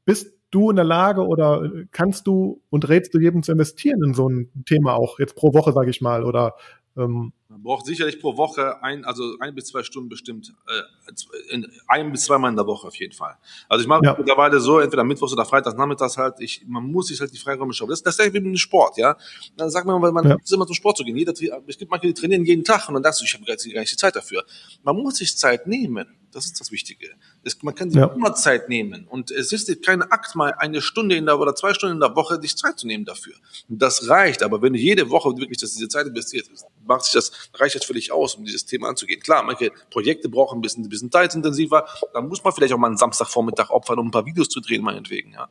bist 0.04 0.37
du 0.50 0.70
in 0.70 0.76
der 0.76 0.84
Lage 0.84 1.26
oder 1.26 1.62
kannst 1.92 2.26
du 2.26 2.62
und 2.70 2.88
rätst 2.88 3.14
du 3.14 3.20
jedem 3.20 3.42
zu 3.42 3.52
investieren 3.52 4.02
in 4.02 4.14
so 4.14 4.28
ein 4.28 4.50
Thema 4.66 4.94
auch 4.94 5.18
jetzt 5.18 5.36
pro 5.36 5.52
Woche, 5.54 5.72
sage 5.72 5.90
ich 5.90 6.00
mal, 6.00 6.24
oder 6.24 6.54
ähm, 6.96 7.32
man 7.50 7.62
braucht 7.62 7.86
sicherlich 7.86 8.20
pro 8.20 8.36
Woche 8.36 8.82
ein, 8.82 9.06
also 9.06 9.36
ein 9.40 9.54
bis 9.54 9.66
zwei 9.66 9.82
Stunden 9.82 10.10
bestimmt, 10.10 10.52
äh, 10.66 11.52
in, 11.54 11.66
ein 11.86 12.12
bis 12.12 12.24
zweimal 12.24 12.50
in 12.50 12.56
der 12.56 12.66
Woche 12.66 12.86
auf 12.86 12.96
jeden 12.96 13.14
Fall. 13.14 13.36
Also 13.68 13.82
ich 13.82 13.88
mache 13.88 14.04
ja. 14.04 14.14
mittlerweile 14.16 14.60
so, 14.60 14.80
entweder 14.80 15.02
Mittwochs 15.02 15.32
oder 15.32 15.46
Freitags, 15.46 15.74
Nachmittags 15.74 16.18
halt, 16.18 16.34
ich, 16.40 16.62
man 16.66 16.84
muss 16.84 17.06
sich 17.06 17.18
halt 17.20 17.32
die 17.32 17.38
Freiräume 17.38 17.72
schaffen. 17.72 17.90
Das, 17.90 18.02
das 18.02 18.18
ist 18.18 18.34
wie 18.34 18.40
mit 18.40 18.58
Sport, 18.58 18.98
ja. 18.98 19.16
Dann 19.56 19.70
sagt 19.70 19.86
man, 19.86 20.00
weil 20.02 20.12
man 20.12 20.28
ja. 20.28 20.36
ist 20.36 20.52
immer 20.52 20.66
zum 20.66 20.74
Sport 20.74 20.98
zu 20.98 21.04
gehen. 21.04 21.16
Jeder, 21.16 21.32
es 21.66 21.78
gibt 21.78 21.90
manche, 21.90 22.06
die 22.06 22.14
trainieren 22.14 22.44
jeden 22.44 22.64
Tag 22.64 22.86
und 22.88 22.94
dann 22.94 23.02
sagst 23.02 23.20
du, 23.22 23.24
ich 23.24 23.32
habe 23.32 23.44
gar 23.46 23.54
nicht 23.54 23.92
die 23.92 23.96
Zeit 23.96 24.14
dafür. 24.14 24.44
Man 24.82 24.96
muss 24.96 25.16
sich 25.16 25.36
Zeit 25.36 25.66
nehmen. 25.66 26.06
Das 26.30 26.44
ist 26.44 26.60
das 26.60 26.70
Wichtige. 26.70 27.08
Es, 27.42 27.62
man 27.62 27.74
kann 27.74 27.90
sich 27.90 27.98
ja. 27.98 28.06
immer 28.06 28.34
Zeit 28.34 28.68
nehmen. 28.68 29.06
Und 29.08 29.30
es 29.30 29.52
ist 29.52 29.82
kein 29.82 30.02
Akt, 30.02 30.34
mal 30.34 30.52
eine 30.58 30.82
Stunde 30.82 31.16
in 31.16 31.24
der 31.24 31.38
oder 31.38 31.54
zwei 31.54 31.72
Stunden 31.72 31.96
in 31.96 32.00
der 32.00 32.14
Woche 32.14 32.40
sich 32.40 32.56
Zeit 32.56 32.78
zu 32.78 32.86
nehmen 32.86 33.04
dafür. 33.04 33.34
Und 33.68 33.80
das 33.80 34.08
reicht. 34.08 34.42
Aber 34.42 34.60
wenn 34.60 34.74
du 34.74 34.78
jede 34.78 35.08
Woche 35.08 35.30
wirklich 35.36 35.58
dass 35.58 35.72
diese 35.72 35.88
Zeit 35.88 36.06
investiert, 36.06 36.48
macht 36.86 37.04
sich 37.04 37.14
das, 37.14 37.32
reicht 37.54 37.74
das 37.74 37.84
völlig 37.84 38.12
aus, 38.12 38.34
um 38.34 38.44
dieses 38.44 38.66
Thema 38.66 38.88
anzugehen. 38.88 39.20
Klar, 39.20 39.42
manche 39.42 39.72
Projekte 39.90 40.28
brauchen 40.28 40.58
ein 40.58 40.62
bisschen, 40.62 40.84
ein 40.84 40.88
bisschen 40.88 41.10
zeitintensiver. 41.10 41.86
Da 42.12 42.20
muss 42.20 42.42
man 42.44 42.52
vielleicht 42.52 42.72
auch 42.72 42.78
mal 42.78 42.88
einen 42.88 42.96
Samstagvormittag 42.96 43.70
opfern, 43.70 43.98
um 43.98 44.08
ein 44.08 44.10
paar 44.10 44.26
Videos 44.26 44.48
zu 44.48 44.60
drehen, 44.60 44.82
meinetwegen, 44.82 45.32
ja. 45.32 45.48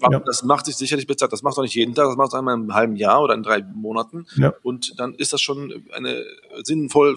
Aber 0.00 0.14
ja. 0.14 0.20
das 0.20 0.42
macht 0.42 0.66
sich 0.66 0.76
sicherlich 0.76 1.06
bezahlt. 1.06 1.32
Das 1.32 1.42
machst 1.42 1.58
du 1.58 1.62
nicht 1.62 1.74
jeden 1.74 1.94
Tag. 1.94 2.06
Das 2.06 2.16
machst 2.16 2.32
du 2.32 2.36
einmal 2.36 2.54
im 2.54 2.74
halben 2.74 2.96
Jahr 2.96 3.22
oder 3.22 3.34
in 3.34 3.42
drei 3.42 3.62
Monaten. 3.62 4.26
Ja. 4.36 4.52
Und 4.62 4.98
dann 4.98 5.14
ist 5.14 5.32
das 5.32 5.40
schon 5.40 5.84
eine 5.92 6.24
sinnvoll, 6.62 7.16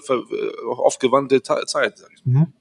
aufgewandte 0.68 1.42
Zeit, 1.42 1.68
sag 1.68 1.82
ich 2.14 2.24
mal. 2.24 2.40
Mhm. 2.40 2.52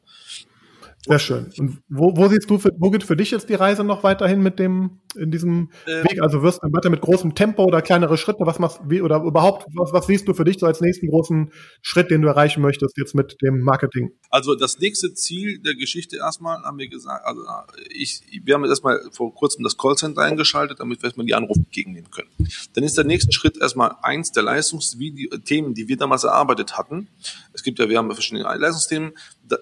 Sehr 1.08 1.20
schön. 1.20 1.52
Und 1.60 1.82
wo, 1.88 2.18
wo 2.18 2.28
siehst 2.28 2.50
du, 2.50 2.58
für, 2.58 2.72
wo 2.80 2.90
geht 2.90 3.04
für 3.04 3.16
dich 3.16 3.30
jetzt 3.30 3.48
die 3.50 3.54
Reise 3.54 3.84
noch 3.84 4.04
weiterhin 4.04 4.42
mit 4.42 4.58
dem, 4.58 5.02
in 5.16 5.30
diesem 5.30 5.70
ähm, 5.86 6.04
Weg? 6.04 6.20
Also 6.22 6.42
wirst 6.42 6.64
du 6.64 6.74
weiter 6.74 6.90
mit 6.90 7.02
großem 7.02 7.36
Tempo 7.36 7.64
oder 7.64 7.84
kleinere 7.84 8.18
Schritte? 8.18 8.40
Was 8.40 8.58
machst 8.58 8.80
wie, 8.88 9.02
oder 9.02 9.22
überhaupt, 9.22 9.68
was, 9.76 9.94
was 9.94 10.08
siehst 10.08 10.28
du 10.28 10.34
für 10.34 10.46
dich 10.46 10.58
so 10.58 10.66
als 10.66 10.82
nächsten 10.82 11.08
großen 11.08 11.52
Schritt, 11.84 12.10
den 12.10 12.24
du 12.24 12.28
erreichen 12.28 12.62
möchtest 12.62 12.98
jetzt 12.98 13.14
mit 13.14 13.38
dem 13.44 13.60
Marketing? 13.60 14.14
Also 14.32 14.56
das 14.56 14.80
nächste 14.80 15.14
Ziel 15.14 15.60
der 15.60 15.76
Geschichte 15.76 16.18
erstmal 16.18 16.64
haben 16.64 16.80
wir 16.80 16.88
gesagt, 16.88 17.24
also 17.24 17.42
ich, 17.90 18.22
wir 18.44 18.56
haben 18.56 18.66
erstmal 18.66 19.00
vor 19.12 19.34
kurzem 19.36 19.64
das 19.64 19.78
Callcenter 19.78 20.24
eingeschaltet, 20.24 20.80
damit 20.80 21.04
wir 21.04 21.06
erstmal 21.06 21.28
die 21.28 21.36
Anrufe 21.36 21.60
entgegennehmen 21.60 22.10
können. 22.10 22.30
Dann 22.74 22.84
ist 22.84 22.98
der 22.98 23.06
nächste 23.06 23.32
Schritt 23.32 23.58
erstmal 23.62 23.96
eins 24.02 24.32
der 24.32 24.42
Leistungsthemen, 24.42 25.76
die 25.76 25.88
wir 25.88 25.98
damals 25.98 26.24
erarbeitet 26.24 26.80
hatten. 26.80 27.10
Es 27.54 27.62
gibt 27.62 27.78
ja, 27.78 27.90
wir 27.90 28.00
haben 28.00 28.12
verschiedene 28.12 28.44
Leistungsthemen, 28.44 29.12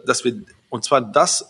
dass 0.06 0.24
wir 0.24 0.42
und 0.74 0.84
zwar 0.84 1.02
das 1.02 1.48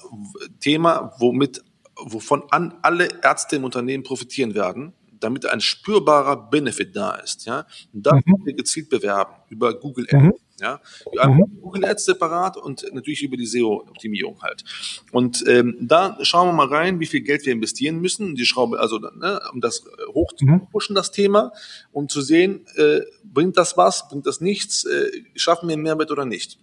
Thema, 0.60 1.14
womit, 1.18 1.64
wovon 1.96 2.44
an 2.50 2.78
alle 2.82 3.08
Ärzte 3.24 3.56
im 3.56 3.64
Unternehmen 3.64 4.04
profitieren 4.04 4.54
werden, 4.54 4.92
damit 5.22 5.46
ein 5.46 5.62
spürbarer 5.62 6.50
Benefit 6.50 6.94
da 6.94 7.16
ist. 7.16 7.46
Ja? 7.46 7.66
Und 7.94 8.06
da 8.06 8.16
mhm. 8.16 8.42
wir 8.44 8.54
gezielt 8.54 8.90
bewerben 8.90 9.32
über 9.48 9.80
Google 9.80 10.08
Ads. 10.12 10.24
Mhm. 10.24 10.34
Ja, 10.60 10.82
mhm. 11.26 11.58
Google 11.62 11.86
Ads 11.86 12.04
separat 12.04 12.58
und 12.58 12.86
natürlich 12.92 13.24
über 13.24 13.38
die 13.38 13.46
SEO-Optimierung 13.46 14.42
halt. 14.42 14.66
Und 15.14 15.46
ähm, 15.48 15.78
da 15.80 16.18
schauen 16.22 16.50
wir 16.50 16.54
mal 16.54 16.68
rein, 16.68 17.00
wie 17.00 17.06
viel 17.06 17.22
Geld 17.22 17.46
wir 17.46 17.54
investieren 17.54 18.02
müssen, 18.02 18.36
die 18.36 18.46
Schraube, 18.46 18.78
also 18.78 19.00
ne, 19.00 19.40
um 19.54 19.62
das 19.62 19.86
hoch 20.14 20.34
zu 20.34 20.46
mhm. 20.46 20.68
pushen, 20.70 20.96
das 20.96 21.12
Thema, 21.12 21.54
um 21.94 22.10
zu 22.10 22.22
sehen, 22.22 22.66
äh, 22.76 23.00
bringt 23.24 23.56
das 23.56 23.78
was, 23.78 24.10
bringt 24.10 24.28
das 24.28 24.42
nichts, 24.42 24.84
äh, 24.84 25.10
schaffen 25.36 25.70
wir 25.70 25.74
einen 25.74 25.84
Mehrwert 25.84 26.12
oder 26.12 26.26
nicht. 26.26 26.60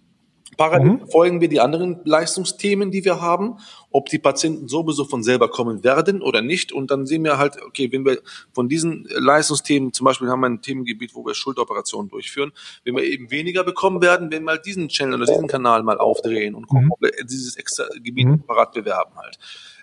Parallel 0.57 0.91
mhm. 0.91 1.07
folgen 1.07 1.41
wir 1.41 1.47
die 1.47 1.59
anderen 1.59 2.01
Leistungsthemen, 2.03 2.91
die 2.91 3.05
wir 3.05 3.21
haben, 3.21 3.57
ob 3.89 4.09
die 4.09 4.19
Patienten 4.19 4.67
sowieso 4.67 5.05
von 5.05 5.23
selber 5.23 5.49
kommen 5.49 5.83
werden 5.83 6.21
oder 6.21 6.41
nicht. 6.41 6.71
Und 6.71 6.91
dann 6.91 7.05
sehen 7.05 7.23
wir 7.23 7.37
halt, 7.37 7.61
okay, 7.61 7.91
wenn 7.91 8.05
wir 8.05 8.19
von 8.53 8.69
diesen 8.69 9.07
Leistungsthemen, 9.09 9.93
zum 9.93 10.05
Beispiel 10.05 10.29
haben 10.29 10.41
wir 10.41 10.49
ein 10.49 10.61
Themengebiet, 10.61 11.15
wo 11.15 11.25
wir 11.25 11.33
Schulteroperationen 11.33 12.09
durchführen, 12.09 12.51
wenn 12.83 12.95
wir 12.95 13.03
eben 13.03 13.31
weniger 13.31 13.63
bekommen 13.63 14.01
werden, 14.01 14.31
wenn 14.31 14.43
wir 14.43 14.51
halt 14.51 14.65
diesen 14.65 14.89
Channel 14.89 15.15
oder 15.15 15.25
diesen 15.25 15.47
Kanal 15.47 15.83
mal 15.83 15.97
aufdrehen 15.97 16.55
und 16.55 16.67
gucken, 16.67 16.85
mhm. 16.85 16.91
ob 16.91 17.01
wir 17.01 17.11
dieses 17.23 17.55
extra 17.55 17.85
Gebiet 18.01 18.27
mhm. 18.27 18.43
parat 18.43 18.73
bewerben 18.73 19.15
halt. 19.15 19.37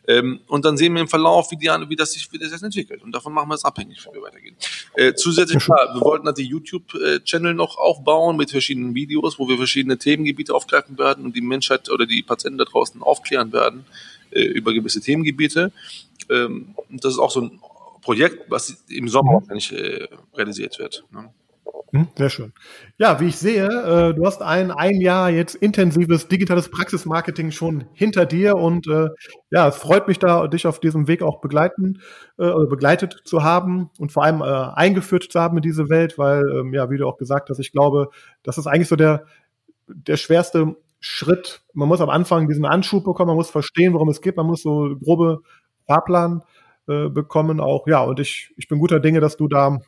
Ähm, 0.09 0.41
und 0.47 0.65
dann 0.65 0.79
sehen 0.79 0.95
wir 0.95 1.03
im 1.03 1.09
Verlauf, 1.09 1.51
wie, 1.51 1.57
die, 1.57 1.67
wie, 1.67 1.95
das 1.95 2.13
sich, 2.13 2.33
wie 2.33 2.39
das 2.39 2.51
sich 2.51 2.63
entwickelt. 2.63 3.03
Und 3.03 3.15
davon 3.15 3.35
machen 3.35 3.51
wir 3.51 3.55
es 3.55 3.65
abhängig, 3.65 4.05
wie 4.07 4.15
wir 4.15 4.23
weitergehen. 4.23 4.57
Äh, 4.95 5.13
zusätzlich, 5.13 5.63
klar, 5.63 5.95
wir 5.95 6.01
wollten 6.01 6.27
halt 6.27 6.39
die 6.39 6.47
YouTube-Channel 6.47 7.53
noch 7.53 7.77
aufbauen 7.77 8.39
mit 8.39 8.51
verschiedenen 8.51 8.95
Videos, 8.95 9.39
wo 9.39 9.47
wir 9.49 9.59
verschiedene 9.59 9.99
Themengebiete 9.99 10.55
aufgreifen 10.55 10.97
werden 10.97 11.27
und 11.27 11.37
die 11.37 11.43
Menschheit 11.43 11.91
oder 11.91 12.07
die 12.07 12.23
Patienten 12.23 12.57
da 12.57 12.65
draußen 12.65 13.03
aufklären 13.03 13.53
werden 13.53 13.85
äh, 14.31 14.45
über 14.45 14.73
gewisse 14.73 15.03
Themengebiete. 15.03 15.73
Ähm, 16.31 16.75
das 16.89 17.13
ist 17.13 17.19
auch 17.19 17.31
so 17.31 17.43
ein 17.43 17.61
Projekt, 18.01 18.51
was 18.51 18.83
im 18.89 19.09
Sommer 19.09 19.33
mhm. 19.33 19.35
wahrscheinlich 19.43 19.73
äh, 19.73 20.09
realisiert 20.35 20.79
wird. 20.79 21.05
Ne? 21.11 21.29
Hm, 21.93 22.07
sehr 22.19 22.29
schön. 22.29 22.53
Ja, 22.99 23.19
wie 23.19 23.29
ich 23.29 23.39
sehe, 23.39 23.65
äh, 23.67 24.13
du 24.15 24.27
hast 24.27 24.43
ein, 24.43 24.71
ein 24.71 25.01
Jahr 25.01 25.31
jetzt 25.31 25.55
intensives 25.55 26.29
digitales 26.29 26.71
Praxismarketing 26.71 27.51
schon 27.51 27.85
hinter 27.95 28.27
dir 28.27 28.57
und 28.57 28.87
äh, 28.89 29.09
ja, 29.51 29.69
es 29.69 29.77
freut 29.77 30.07
mich 30.07 30.19
da, 30.19 30.49
dich 30.49 30.67
auf 30.67 30.81
diesem 30.81 31.09
Weg 31.09 31.23
auch 31.23 31.41
begleiten, 31.41 32.01
äh, 32.39 32.51
begleitet 32.69 33.23
zu 33.25 33.43
haben 33.43 33.89
und 33.99 34.13
vor 34.13 34.23
allem 34.25 34.43
äh, 34.43 34.45
eingeführt 34.45 35.25
zu 35.33 35.41
haben 35.41 35.57
in 35.57 35.63
diese 35.63 35.89
Welt, 35.89 36.19
weil, 36.19 36.43
ähm, 36.61 36.75
ja, 36.75 36.91
wie 36.91 36.99
du 36.99 37.07
auch 37.09 37.17
gesagt 37.17 37.49
hast, 37.49 37.59
ich 37.59 37.73
glaube, 37.73 38.11
das 38.43 38.59
ist 38.59 38.67
eigentlich 38.67 38.89
so 38.89 38.97
der, 38.97 39.25
der 39.89 40.19
schwerste 40.19 40.77
Schritt. 41.01 41.63
Man 41.75 41.89
muss 41.89 42.01
am 42.03 42.11
Anfang 42.11 42.49
diesen 42.49 42.67
Anschub 42.67 43.05
bekommen, 43.05 43.29
man 43.29 43.37
muss 43.37 43.51
verstehen, 43.51 43.95
worum 43.95 44.11
es 44.11 44.21
geht, 44.21 44.37
man 44.37 44.47
muss 44.47 44.63
so 44.63 44.97
grobe 45.03 45.41
Fahrplan 45.87 46.43
äh, 46.89 47.09
bekommen 47.09 47.61
auch. 47.61 47.87
Ja, 47.87 48.03
und 48.03 48.21
ich, 48.21 48.53
ich 48.59 48.69
bin 48.69 48.79
guter 48.79 49.01
Dinge, 49.01 49.21
dass 49.21 49.37
du 49.39 49.49
da 49.49 49.79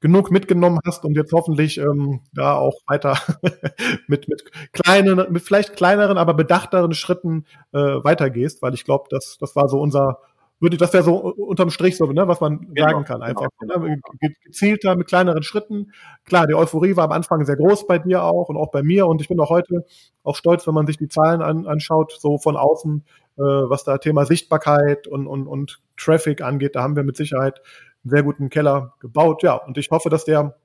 genug 0.00 0.30
mitgenommen 0.30 0.78
hast 0.86 1.04
und 1.04 1.16
jetzt 1.16 1.32
hoffentlich 1.32 1.78
ähm, 1.78 2.20
da 2.32 2.54
auch 2.54 2.74
weiter 2.86 3.18
mit, 4.08 4.28
mit 4.28 4.44
kleinen, 4.72 5.32
mit 5.32 5.42
vielleicht 5.42 5.74
kleineren, 5.74 6.18
aber 6.18 6.34
bedachteren 6.34 6.92
Schritten 6.92 7.46
äh, 7.72 7.78
weitergehst, 7.78 8.62
weil 8.62 8.74
ich 8.74 8.84
glaube, 8.84 9.06
das, 9.10 9.38
das 9.40 9.56
war 9.56 9.68
so 9.68 9.80
unser, 9.80 10.18
würde 10.60 10.76
das 10.76 10.92
wäre 10.92 11.02
so 11.02 11.16
unterm 11.16 11.70
Strich 11.70 11.96
so, 11.96 12.06
ne, 12.12 12.28
was 12.28 12.40
man 12.40 12.72
genau, 12.74 12.88
sagen 12.88 13.04
kann. 13.04 13.22
Einfach 13.22 13.48
genau. 13.58 13.78
ne, 13.78 14.00
gezielter 14.44 14.96
mit 14.96 15.06
kleineren 15.06 15.42
Schritten. 15.42 15.92
Klar, 16.24 16.46
die 16.46 16.54
Euphorie 16.54 16.96
war 16.96 17.04
am 17.04 17.12
Anfang 17.12 17.44
sehr 17.46 17.56
groß 17.56 17.86
bei 17.86 17.98
dir 17.98 18.22
auch 18.22 18.48
und 18.50 18.56
auch 18.56 18.70
bei 18.70 18.82
mir 18.82 19.06
und 19.06 19.22
ich 19.22 19.28
bin 19.28 19.40
auch 19.40 19.50
heute 19.50 19.86
auch 20.22 20.36
stolz, 20.36 20.66
wenn 20.66 20.74
man 20.74 20.86
sich 20.86 20.98
die 20.98 21.08
Zahlen 21.08 21.40
an, 21.40 21.66
anschaut, 21.66 22.16
so 22.18 22.36
von 22.36 22.56
außen, 22.56 23.02
äh, 23.38 23.42
was 23.42 23.84
da 23.84 23.96
Thema 23.96 24.26
Sichtbarkeit 24.26 25.06
und, 25.06 25.26
und, 25.26 25.46
und 25.46 25.80
Traffic 25.96 26.42
angeht. 26.42 26.76
Da 26.76 26.82
haben 26.82 26.96
wir 26.96 27.04
mit 27.04 27.16
Sicherheit 27.16 27.62
einen 28.06 28.10
sehr 28.10 28.22
guten 28.22 28.48
Keller 28.50 28.94
gebaut. 29.00 29.42
Ja, 29.42 29.54
und 29.54 29.76
ich 29.78 29.90
hoffe, 29.90 30.08
dass 30.08 30.24
der 30.24 30.56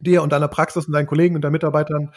dir 0.00 0.22
und 0.22 0.32
deiner 0.32 0.48
Praxis 0.48 0.86
und 0.86 0.92
deinen 0.92 1.06
Kollegen 1.06 1.36
und 1.36 1.42
deinen 1.42 1.52
Mitarbeitern 1.52 2.12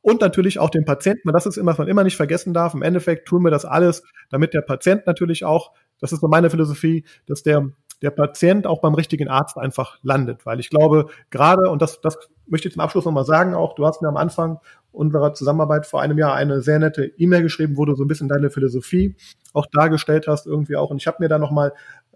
und 0.00 0.20
natürlich 0.20 0.58
auch 0.58 0.70
den 0.70 0.84
Patienten, 0.84 1.32
das 1.32 1.46
ist 1.46 1.56
immer, 1.56 1.72
was 1.72 1.78
man 1.78 1.88
immer 1.88 2.04
nicht 2.04 2.16
vergessen 2.16 2.54
darf. 2.54 2.74
Im 2.74 2.82
Endeffekt 2.82 3.28
tun 3.28 3.42
wir 3.42 3.50
das 3.50 3.64
alles, 3.64 4.04
damit 4.30 4.54
der 4.54 4.62
Patient 4.62 5.06
natürlich 5.06 5.44
auch, 5.44 5.72
das 6.00 6.12
ist 6.12 6.20
so 6.20 6.28
meine 6.28 6.48
Philosophie, 6.48 7.04
dass 7.26 7.42
der 7.42 7.70
der 8.02 8.10
Patient 8.10 8.66
auch 8.66 8.80
beim 8.80 8.94
richtigen 8.94 9.28
Arzt 9.28 9.56
einfach 9.56 9.98
landet. 10.02 10.44
Weil 10.44 10.60
ich 10.60 10.70
glaube, 10.70 11.06
gerade, 11.30 11.70
und 11.70 11.82
das, 11.82 12.00
das 12.00 12.18
möchte 12.46 12.68
ich 12.68 12.74
zum 12.74 12.82
Abschluss 12.82 13.04
nochmal 13.04 13.24
sagen, 13.24 13.54
auch 13.54 13.74
du 13.74 13.86
hast 13.86 14.02
mir 14.02 14.08
am 14.08 14.16
Anfang 14.16 14.60
unserer 14.92 15.34
Zusammenarbeit 15.34 15.86
vor 15.86 16.00
einem 16.00 16.18
Jahr 16.18 16.34
eine 16.34 16.60
sehr 16.60 16.78
nette 16.78 17.04
E-Mail 17.04 17.42
geschrieben, 17.42 17.76
wo 17.76 17.84
du 17.84 17.94
so 17.94 18.04
ein 18.04 18.08
bisschen 18.08 18.28
deine 18.28 18.50
Philosophie 18.50 19.16
auch 19.52 19.66
dargestellt 19.72 20.26
hast, 20.28 20.46
irgendwie 20.46 20.76
auch. 20.76 20.90
Und 20.90 20.98
ich 20.98 21.06
habe 21.06 21.18
mir 21.20 21.28
da 21.28 21.38
nochmal 21.38 21.72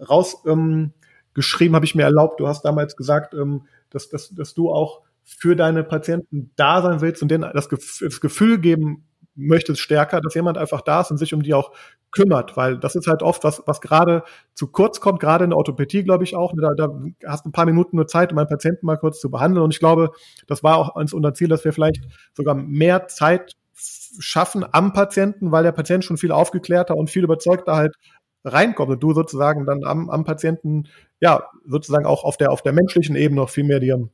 raus 0.08 0.42
ähm, 0.46 0.92
geschrieben, 1.34 1.74
habe 1.74 1.84
ich 1.84 1.94
mir 1.94 2.02
erlaubt, 2.02 2.40
du 2.40 2.48
hast 2.48 2.62
damals 2.64 2.96
gesagt, 2.96 3.34
ähm, 3.34 3.66
dass, 3.90 4.08
dass, 4.08 4.30
dass 4.30 4.54
du 4.54 4.70
auch 4.70 5.02
für 5.24 5.54
deine 5.56 5.84
Patienten 5.84 6.50
da 6.56 6.82
sein 6.82 7.00
willst 7.00 7.22
und 7.22 7.30
denen 7.30 7.50
das, 7.54 7.68
das 7.68 8.20
Gefühl 8.20 8.58
geben 8.58 9.06
möchtest 9.34 9.80
stärker, 9.80 10.20
dass 10.20 10.34
jemand 10.34 10.58
einfach 10.58 10.80
da 10.80 11.00
ist 11.00 11.10
und 11.10 11.18
sich 11.18 11.32
um 11.34 11.42
die 11.42 11.54
auch 11.54 11.72
kümmert, 12.10 12.56
weil 12.56 12.78
das 12.78 12.96
ist 12.96 13.06
halt 13.06 13.22
oft 13.22 13.44
was, 13.44 13.62
was 13.66 13.80
gerade 13.80 14.24
zu 14.54 14.66
kurz 14.66 15.00
kommt, 15.00 15.20
gerade 15.20 15.44
in 15.44 15.50
der 15.50 15.56
Orthopädie, 15.56 16.02
glaube 16.02 16.24
ich 16.24 16.34
auch. 16.34 16.52
Da, 16.56 16.74
da 16.74 16.92
hast 17.26 17.44
du 17.44 17.48
ein 17.48 17.52
paar 17.52 17.66
Minuten 17.66 17.96
nur 17.96 18.08
Zeit, 18.08 18.32
um 18.32 18.38
einen 18.38 18.48
Patienten 18.48 18.86
mal 18.86 18.96
kurz 18.96 19.20
zu 19.20 19.30
behandeln. 19.30 19.62
Und 19.62 19.72
ich 19.72 19.78
glaube, 19.78 20.10
das 20.46 20.62
war 20.64 20.76
auch 20.76 20.96
unser 20.96 21.34
Ziel, 21.34 21.48
dass 21.48 21.64
wir 21.64 21.72
vielleicht 21.72 22.02
sogar 22.34 22.54
mehr 22.54 23.06
Zeit 23.06 23.52
schaffen 23.74 24.64
am 24.72 24.92
Patienten, 24.92 25.52
weil 25.52 25.62
der 25.62 25.72
Patient 25.72 26.04
schon 26.04 26.16
viel 26.16 26.32
aufgeklärter 26.32 26.96
und 26.96 27.10
viel 27.10 27.24
überzeugter 27.24 27.76
halt 27.76 27.94
reinkommt 28.44 28.90
und 28.90 29.02
du 29.02 29.12
sozusagen 29.12 29.66
dann 29.66 29.84
am, 29.84 30.10
am 30.10 30.24
Patienten, 30.24 30.88
ja, 31.20 31.44
sozusagen 31.66 32.06
auch 32.06 32.24
auf 32.24 32.36
der, 32.36 32.50
auf 32.50 32.62
der 32.62 32.72
menschlichen 32.72 33.16
Ebene 33.16 33.42
noch 33.42 33.50
viel 33.50 33.64
mehr 33.64 33.80
dir 33.80 34.08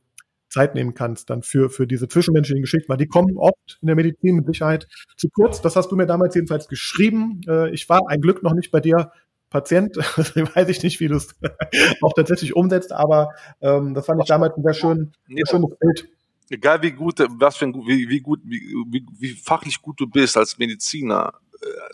Zeit 0.49 0.75
nehmen 0.75 0.93
kannst 0.93 1.29
dann 1.29 1.43
für, 1.43 1.69
für 1.69 1.87
diese 1.87 2.07
zwischenmenschlichen 2.07 2.61
Geschichten, 2.61 2.89
weil 2.89 2.97
die 2.97 3.07
kommen 3.07 3.37
oft 3.37 3.79
in 3.81 3.87
der 3.87 3.95
Medizin 3.95 4.35
mit 4.35 4.45
Sicherheit 4.45 4.87
zu 5.17 5.29
kurz. 5.29 5.61
Das 5.61 5.75
hast 5.75 5.91
du 5.91 5.95
mir 5.95 6.05
damals 6.05 6.35
jedenfalls 6.35 6.67
geschrieben. 6.67 7.41
Äh, 7.47 7.71
ich 7.71 7.87
war 7.89 8.01
ein 8.07 8.21
Glück 8.21 8.43
noch 8.43 8.53
nicht 8.53 8.71
bei 8.71 8.79
dir 8.79 9.11
Patient, 9.49 9.95
deswegen 10.17 10.49
weiß 10.53 10.69
ich 10.69 10.83
nicht, 10.83 10.99
wie 10.99 11.07
du 11.07 11.15
es 11.15 11.35
auch 12.01 12.13
tatsächlich 12.13 12.55
umsetzt, 12.55 12.91
aber 12.91 13.29
ähm, 13.61 13.93
das 13.93 14.05
fand 14.05 14.21
ich 14.21 14.27
damals 14.27 14.55
ein 14.57 14.63
sehr, 14.63 14.73
schön, 14.73 15.13
sehr 15.27 15.47
schönes 15.49 15.77
Bild. 15.79 16.09
Egal 16.49 16.81
wie 16.81 16.91
gut, 16.91 17.19
was 17.39 17.57
für 17.57 17.65
ein, 17.65 17.73
wie, 17.73 18.07
wie 18.07 18.21
gut, 18.21 18.39
wie, 18.43 18.61
wie, 18.89 19.05
wie 19.19 19.33
fachlich 19.33 19.81
gut 19.81 19.99
du 19.99 20.07
bist 20.07 20.37
als 20.37 20.57
Mediziner, 20.57 21.33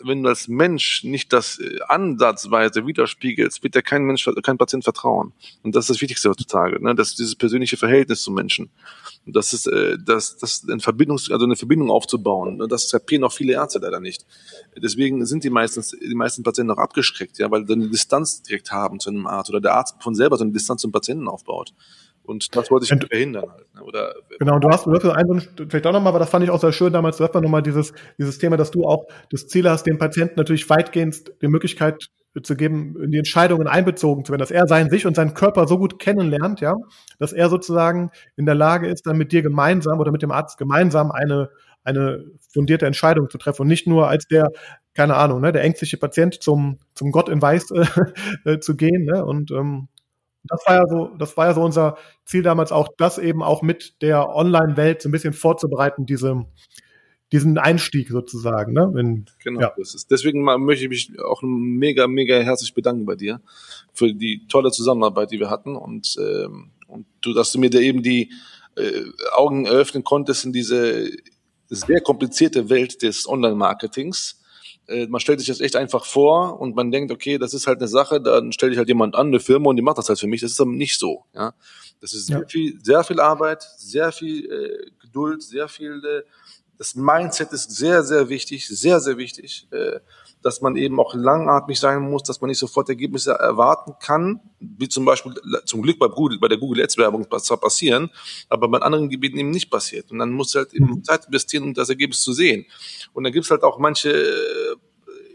wenn 0.02 0.22
du 0.22 0.28
als 0.28 0.48
Mensch 0.48 1.04
nicht 1.04 1.32
das 1.32 1.58
äh, 1.58 1.78
ansatzweise 1.88 2.86
widerspiegelst, 2.86 3.62
wird 3.62 3.74
dir 3.74 3.82
kein 3.82 4.04
Mensch, 4.04 4.28
kein 4.42 4.58
Patient 4.58 4.84
vertrauen. 4.84 5.32
Und 5.62 5.74
das 5.74 5.84
ist 5.84 5.96
das 5.96 6.02
Wichtigste 6.02 6.30
heutzutage, 6.30 6.82
ne? 6.82 6.94
Das 6.94 7.10
ist 7.10 7.18
dieses 7.18 7.36
persönliche 7.36 7.76
Verhältnis 7.76 8.22
zum 8.22 8.34
Menschen. 8.34 8.70
Das 9.26 9.52
ist, 9.52 9.66
äh, 9.66 9.96
das, 9.98 10.36
das 10.36 10.66
eine 10.68 10.80
Verbindung, 10.80 11.18
also 11.30 11.44
eine 11.44 11.56
Verbindung 11.56 11.90
aufzubauen. 11.90 12.60
Und 12.60 12.70
das 12.70 12.90
kapieren 12.90 13.24
auch 13.24 13.32
viele 13.32 13.54
Ärzte 13.54 13.78
leider 13.78 14.00
nicht. 14.00 14.26
Deswegen 14.76 15.24
sind 15.26 15.44
die 15.44 15.50
meistens, 15.50 15.90
die 15.90 16.14
meisten 16.14 16.42
Patienten 16.42 16.72
auch 16.72 16.78
abgeschreckt, 16.78 17.38
ja, 17.38 17.50
weil 17.50 17.66
sie 17.66 17.72
eine 17.72 17.88
Distanz 17.88 18.42
direkt 18.42 18.72
haben 18.72 19.00
zu 19.00 19.10
einem 19.10 19.26
Arzt 19.26 19.50
oder 19.50 19.60
der 19.60 19.74
Arzt 19.74 19.96
von 20.02 20.14
selber 20.14 20.36
so 20.36 20.44
eine 20.44 20.52
Distanz 20.52 20.82
zum 20.82 20.92
Patienten 20.92 21.28
aufbaut. 21.28 21.72
Und 22.24 22.56
das 22.56 22.70
wollte 22.70 22.86
ich 22.86 22.92
und, 22.92 23.04
verhindern 23.04 23.50
halt. 23.50 23.66
Ne? 23.74 23.82
Oder, 23.82 24.14
genau, 24.38 24.58
du 24.58 24.68
hast, 24.68 24.86
du 24.86 24.92
hast 24.92 25.04
einen, 25.04 25.40
vielleicht 25.68 25.86
auch 25.86 25.92
nochmal, 25.92 26.10
aber 26.10 26.18
das 26.18 26.30
fand 26.30 26.42
ich 26.42 26.50
auch 26.50 26.60
sehr 26.60 26.72
schön 26.72 26.92
damals, 26.92 27.18
du 27.18 27.24
hast 27.24 27.34
nochmal 27.34 27.62
dieses, 27.62 27.92
dieses 28.18 28.38
Thema, 28.38 28.56
dass 28.56 28.70
du 28.70 28.84
auch 28.84 29.06
das 29.30 29.46
Ziel 29.46 29.68
hast, 29.68 29.84
dem 29.84 29.98
Patienten 29.98 30.34
natürlich 30.36 30.68
weitgehend 30.70 31.32
die 31.42 31.48
Möglichkeit 31.48 32.08
zu 32.42 32.56
geben, 32.56 32.96
in 33.00 33.10
die 33.10 33.18
Entscheidungen 33.18 33.68
einbezogen 33.68 34.24
zu 34.24 34.32
werden, 34.32 34.40
dass 34.40 34.50
er 34.50 34.66
sein 34.66 34.90
sich 34.90 35.06
und 35.06 35.14
seinen 35.14 35.34
Körper 35.34 35.68
so 35.68 35.78
gut 35.78 35.98
kennenlernt, 35.98 36.60
ja, 36.60 36.74
dass 37.18 37.32
er 37.32 37.48
sozusagen 37.48 38.10
in 38.36 38.46
der 38.46 38.56
Lage 38.56 38.88
ist, 38.88 39.06
dann 39.06 39.16
mit 39.16 39.30
dir 39.30 39.42
gemeinsam 39.42 40.00
oder 40.00 40.10
mit 40.10 40.22
dem 40.22 40.32
Arzt 40.32 40.58
gemeinsam 40.58 41.12
eine, 41.12 41.50
eine 41.84 42.24
fundierte 42.52 42.86
Entscheidung 42.86 43.30
zu 43.30 43.38
treffen 43.38 43.62
und 43.62 43.68
nicht 43.68 43.86
nur 43.86 44.08
als 44.08 44.26
der, 44.26 44.50
keine 44.94 45.14
Ahnung, 45.14 45.42
ne, 45.42 45.52
der 45.52 45.62
ängstliche 45.62 45.96
Patient 45.96 46.42
zum, 46.42 46.78
zum 46.94 47.12
Gott 47.12 47.28
in 47.28 47.40
Weiß 47.40 47.70
äh, 48.44 48.58
zu 48.60 48.76
gehen, 48.76 49.04
ne, 49.04 49.24
und 49.24 49.52
ähm, 49.52 49.88
das 50.44 50.62
war 50.66 50.74
ja 50.74 50.86
so, 50.86 51.10
das 51.18 51.36
war 51.36 51.46
ja 51.46 51.54
so 51.54 51.62
unser 51.62 51.96
Ziel 52.24 52.42
damals 52.42 52.72
auch, 52.72 52.88
das 52.96 53.18
eben 53.18 53.42
auch 53.42 53.62
mit 53.62 54.02
der 54.02 54.28
Online-Welt 54.28 55.02
so 55.02 55.08
ein 55.08 55.12
bisschen 55.12 55.32
vorzubereiten, 55.32 56.06
diese, 56.06 56.44
diesen 57.32 57.58
Einstieg 57.58 58.08
sozusagen. 58.08 58.72
Ne? 58.72 58.92
In, 58.98 59.24
genau, 59.42 59.60
ja. 59.60 59.72
das 59.76 59.94
ist. 59.94 60.10
Deswegen 60.10 60.42
möchte 60.42 60.84
ich 60.84 60.90
mich 60.90 61.20
auch 61.20 61.42
mega, 61.42 62.06
mega 62.06 62.38
herzlich 62.38 62.74
bedanken 62.74 63.06
bei 63.06 63.16
dir 63.16 63.40
für 63.92 64.12
die 64.12 64.46
tolle 64.48 64.70
Zusammenarbeit, 64.70 65.30
die 65.30 65.40
wir 65.40 65.50
hatten 65.50 65.76
und, 65.76 66.16
ähm, 66.18 66.70
und 66.88 67.06
du, 67.22 67.32
dass 67.32 67.52
du 67.52 67.58
mir 67.58 67.70
da 67.70 67.78
eben 67.78 68.02
die 68.02 68.30
äh, 68.76 69.02
Augen 69.32 69.66
eröffnen 69.66 70.04
konntest 70.04 70.44
in 70.44 70.52
diese 70.52 71.10
sehr 71.68 72.00
komplizierte 72.02 72.68
Welt 72.68 73.02
des 73.02 73.26
Online-Marketings 73.28 74.40
äh, 74.86 75.06
man 75.06 75.20
stellt 75.20 75.40
sich 75.40 75.48
das 75.48 75.60
echt 75.60 75.76
einfach 75.76 76.04
vor 76.04 76.60
und 76.60 76.76
man 76.76 76.90
denkt, 76.90 77.10
okay, 77.10 77.38
das 77.38 77.54
ist 77.54 77.66
halt 77.66 77.78
eine 77.78 77.88
Sache, 77.88 78.20
dann 78.20 78.52
stelle 78.52 78.72
ich 78.72 78.78
halt 78.78 78.88
jemand 78.88 79.14
an, 79.14 79.28
eine 79.28 79.40
Firma 79.40 79.70
und 79.70 79.76
die 79.76 79.82
macht 79.82 79.98
das 79.98 80.08
halt 80.08 80.18
für 80.18 80.26
mich. 80.26 80.40
Das 80.40 80.50
ist 80.50 80.60
aber 80.60 80.70
nicht 80.70 80.98
so. 80.98 81.24
Ja, 81.34 81.54
das 82.00 82.12
ist 82.12 82.28
ja. 82.28 82.38
sehr 82.38 82.48
viel, 82.48 82.78
sehr 82.82 83.04
viel 83.04 83.20
Arbeit, 83.20 83.62
sehr 83.76 84.12
viel 84.12 84.50
äh, 84.50 84.90
Geduld, 85.00 85.42
sehr 85.42 85.68
viel. 85.68 86.02
Äh, 86.04 86.22
das 86.76 86.94
Mindset 86.94 87.52
ist 87.52 87.70
sehr, 87.70 88.02
sehr 88.02 88.28
wichtig, 88.28 88.66
sehr, 88.66 89.00
sehr 89.00 89.16
wichtig. 89.16 89.68
Äh, 89.70 90.00
dass 90.44 90.60
man 90.60 90.76
eben 90.76 91.00
auch 91.00 91.14
langatmig 91.14 91.80
sein 91.80 92.02
muss, 92.02 92.22
dass 92.22 92.42
man 92.42 92.48
nicht 92.48 92.58
sofort 92.58 92.90
Ergebnisse 92.90 93.32
erwarten 93.32 93.94
kann, 93.98 94.40
wie 94.60 94.88
zum 94.88 95.06
Beispiel 95.06 95.32
zum 95.64 95.80
Glück 95.80 95.98
bei 95.98 96.06
Google, 96.06 96.38
bei 96.38 96.48
der 96.48 96.58
Google 96.58 96.82
Ads 96.82 96.98
Werbung 96.98 97.26
passieren, 97.26 98.10
aber 98.50 98.68
bei 98.68 98.78
anderen 98.78 99.08
Gebieten 99.08 99.38
eben 99.38 99.50
nicht 99.50 99.70
passiert. 99.70 100.10
Und 100.10 100.18
dann 100.18 100.32
muss 100.32 100.54
halt 100.54 100.74
eben 100.74 100.86
mhm. 100.86 101.04
Zeit 101.04 101.24
investieren, 101.26 101.64
um 101.64 101.72
das 101.72 101.88
Ergebnis 101.88 102.20
zu 102.20 102.34
sehen. 102.34 102.66
Und 103.14 103.24
dann 103.24 103.32
gibt's 103.32 103.50
halt 103.50 103.62
auch 103.62 103.78
manche 103.78 104.10
äh, 104.10 104.76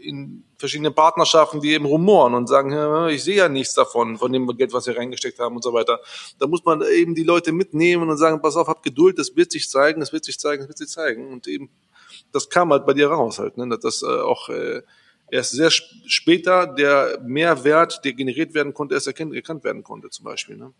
in 0.00 0.44
verschiedenen 0.56 0.94
Partnerschaften, 0.94 1.60
die 1.60 1.72
eben 1.72 1.86
rumoren 1.86 2.34
und 2.34 2.48
sagen, 2.48 3.08
ich 3.08 3.24
sehe 3.24 3.36
ja 3.36 3.48
nichts 3.48 3.74
davon, 3.74 4.16
von 4.16 4.32
dem 4.32 4.46
Geld, 4.56 4.72
was 4.72 4.86
wir 4.86 4.96
reingesteckt 4.96 5.40
haben 5.40 5.56
und 5.56 5.64
so 5.64 5.72
weiter. 5.72 6.00
Da 6.38 6.46
muss 6.46 6.64
man 6.64 6.82
eben 6.82 7.16
die 7.16 7.24
Leute 7.24 7.50
mitnehmen 7.50 8.08
und 8.08 8.16
sagen, 8.16 8.40
pass 8.40 8.56
auf, 8.56 8.68
habt 8.68 8.84
Geduld, 8.84 9.18
das 9.18 9.34
wird 9.34 9.50
sich 9.50 9.68
zeigen, 9.68 10.00
das 10.00 10.12
wird 10.12 10.24
sich 10.24 10.38
zeigen, 10.38 10.62
das 10.62 10.68
wird 10.68 10.78
sich 10.78 10.88
zeigen. 10.88 11.32
Und 11.32 11.48
eben, 11.48 11.68
das 12.32 12.48
kam 12.48 12.70
halt 12.70 12.86
bei 12.86 12.94
dir 12.94 13.08
raus 13.08 13.38
halt, 13.38 13.56
ne? 13.56 13.78
dass 13.78 14.02
äh, 14.02 14.06
auch 14.06 14.48
äh, 14.48 14.82
erst 15.30 15.52
sehr 15.52 15.70
später 15.70 16.66
der 16.66 17.20
Mehrwert, 17.22 18.04
der 18.04 18.12
generiert 18.12 18.54
werden 18.54 18.74
konnte, 18.74 18.94
erst 18.94 19.06
erkannt, 19.06 19.34
erkannt 19.34 19.64
werden 19.64 19.82
konnte, 19.82 20.10
zum 20.10 20.24
Beispiel. 20.24 20.56
Ne? 20.56 20.72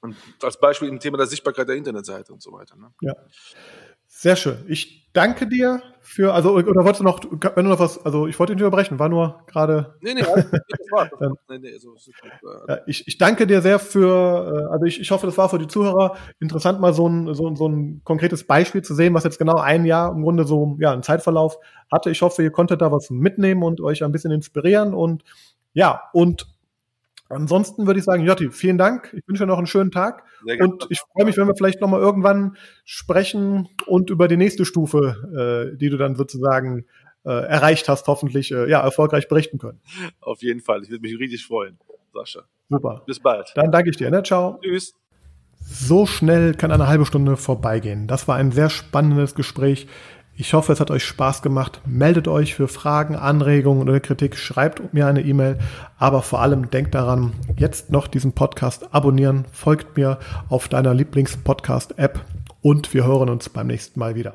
Und 0.00 0.16
als 0.42 0.58
Beispiel 0.58 0.88
im 0.88 1.00
Thema 1.00 1.16
der 1.16 1.26
Sichtbarkeit 1.26 1.68
der 1.68 1.76
Internetseite 1.76 2.32
und 2.32 2.42
so 2.42 2.52
weiter. 2.52 2.76
Ne? 2.76 2.92
Ja. 3.00 3.14
Sehr 4.18 4.34
schön. 4.34 4.64
Ich 4.66 5.10
danke 5.12 5.46
dir 5.46 5.82
für, 6.00 6.32
also, 6.32 6.54
oder 6.54 6.84
wolltest 6.84 7.00
du 7.00 7.04
noch, 7.04 7.20
wenn 7.54 7.64
du 7.66 7.70
noch 7.70 7.78
was, 7.78 8.02
also 8.02 8.26
ich 8.26 8.38
wollte 8.38 8.54
dich 8.54 8.62
nicht 8.62 8.66
überbrechen, 8.66 8.98
war 8.98 9.10
nur 9.10 9.42
gerade. 9.46 9.94
Nee, 10.00 10.14
nee, 10.14 10.22
das 10.22 10.30
war, 10.90 11.10
das 11.20 11.32
nee, 11.50 11.58
nee, 11.58 11.76
so, 11.76 11.94
so, 11.98 12.10
ja, 12.66 12.78
ich, 12.86 13.06
ich 13.06 13.18
danke 13.18 13.46
dir 13.46 13.60
sehr 13.60 13.78
für, 13.78 14.68
äh, 14.70 14.72
also 14.72 14.86
ich, 14.86 14.98
ich 15.02 15.10
hoffe, 15.10 15.26
das 15.26 15.36
war 15.36 15.50
für 15.50 15.58
die 15.58 15.66
Zuhörer 15.68 16.16
interessant, 16.40 16.80
mal 16.80 16.94
so 16.94 17.06
ein, 17.06 17.34
so, 17.34 17.54
so 17.54 17.68
ein 17.68 18.00
konkretes 18.04 18.46
Beispiel 18.46 18.80
zu 18.80 18.94
sehen, 18.94 19.12
was 19.12 19.24
jetzt 19.24 19.38
genau 19.38 19.58
ein 19.58 19.84
Jahr 19.84 20.12
im 20.12 20.22
Grunde 20.22 20.44
so, 20.44 20.78
ja, 20.80 20.94
einen 20.94 21.02
Zeitverlauf 21.02 21.58
hatte. 21.92 22.10
Ich 22.10 22.22
hoffe, 22.22 22.42
ihr 22.42 22.52
konntet 22.52 22.80
da 22.80 22.90
was 22.90 23.10
mitnehmen 23.10 23.62
und 23.62 23.82
euch 23.82 24.02
ein 24.02 24.12
bisschen 24.12 24.30
inspirieren 24.30 24.94
und 24.94 25.24
ja, 25.74 26.04
und 26.14 26.46
Ansonsten 27.28 27.86
würde 27.86 27.98
ich 27.98 28.04
sagen, 28.04 28.24
Jotti, 28.24 28.50
vielen 28.50 28.78
Dank. 28.78 29.12
Ich 29.16 29.26
wünsche 29.26 29.44
dir 29.44 29.48
noch 29.48 29.58
einen 29.58 29.66
schönen 29.66 29.90
Tag. 29.90 30.24
Und 30.60 30.86
ich 30.90 31.00
freue 31.00 31.24
mich, 31.24 31.36
wenn 31.36 31.48
wir 31.48 31.56
vielleicht 31.56 31.80
nochmal 31.80 32.00
irgendwann 32.00 32.56
sprechen 32.84 33.68
und 33.86 34.10
über 34.10 34.28
die 34.28 34.36
nächste 34.36 34.64
Stufe, 34.64 35.72
äh, 35.72 35.76
die 35.76 35.90
du 35.90 35.96
dann 35.96 36.14
sozusagen 36.14 36.84
äh, 37.24 37.30
erreicht 37.30 37.88
hast, 37.88 38.06
hoffentlich 38.06 38.52
äh, 38.52 38.70
ja, 38.70 38.80
erfolgreich 38.80 39.28
berichten 39.28 39.58
können. 39.58 39.80
Auf 40.20 40.42
jeden 40.42 40.60
Fall. 40.60 40.82
Ich 40.82 40.90
würde 40.90 41.02
mich 41.02 41.18
richtig 41.18 41.44
freuen, 41.44 41.78
Sascha. 42.12 42.42
Super. 42.68 43.02
Bis 43.06 43.20
bald. 43.20 43.52
Dann 43.56 43.72
danke 43.72 43.90
ich 43.90 43.96
dir. 43.96 44.10
Ne? 44.10 44.22
Ciao. 44.22 44.60
Tschüss. 44.62 44.94
So 45.58 46.06
schnell 46.06 46.54
kann 46.54 46.70
eine 46.70 46.86
halbe 46.86 47.06
Stunde 47.06 47.36
vorbeigehen. 47.36 48.06
Das 48.06 48.28
war 48.28 48.36
ein 48.36 48.52
sehr 48.52 48.70
spannendes 48.70 49.34
Gespräch. 49.34 49.88
Ich 50.38 50.52
hoffe, 50.52 50.70
es 50.70 50.80
hat 50.80 50.90
euch 50.90 51.04
Spaß 51.04 51.40
gemacht. 51.40 51.80
Meldet 51.86 52.28
euch 52.28 52.54
für 52.54 52.68
Fragen, 52.68 53.16
Anregungen 53.16 53.88
oder 53.88 54.00
Kritik, 54.00 54.36
schreibt 54.36 54.92
mir 54.92 55.06
eine 55.06 55.22
E-Mail. 55.22 55.58
Aber 55.98 56.20
vor 56.20 56.42
allem 56.42 56.70
denkt 56.70 56.94
daran, 56.94 57.32
jetzt 57.56 57.90
noch 57.90 58.06
diesen 58.06 58.32
Podcast 58.32 58.94
abonnieren, 58.94 59.46
folgt 59.50 59.96
mir 59.96 60.18
auf 60.50 60.68
deiner 60.68 60.92
Lieblings-Podcast-App 60.92 62.20
und 62.60 62.92
wir 62.92 63.06
hören 63.06 63.30
uns 63.30 63.48
beim 63.48 63.68
nächsten 63.68 63.98
Mal 63.98 64.14
wieder. 64.14 64.34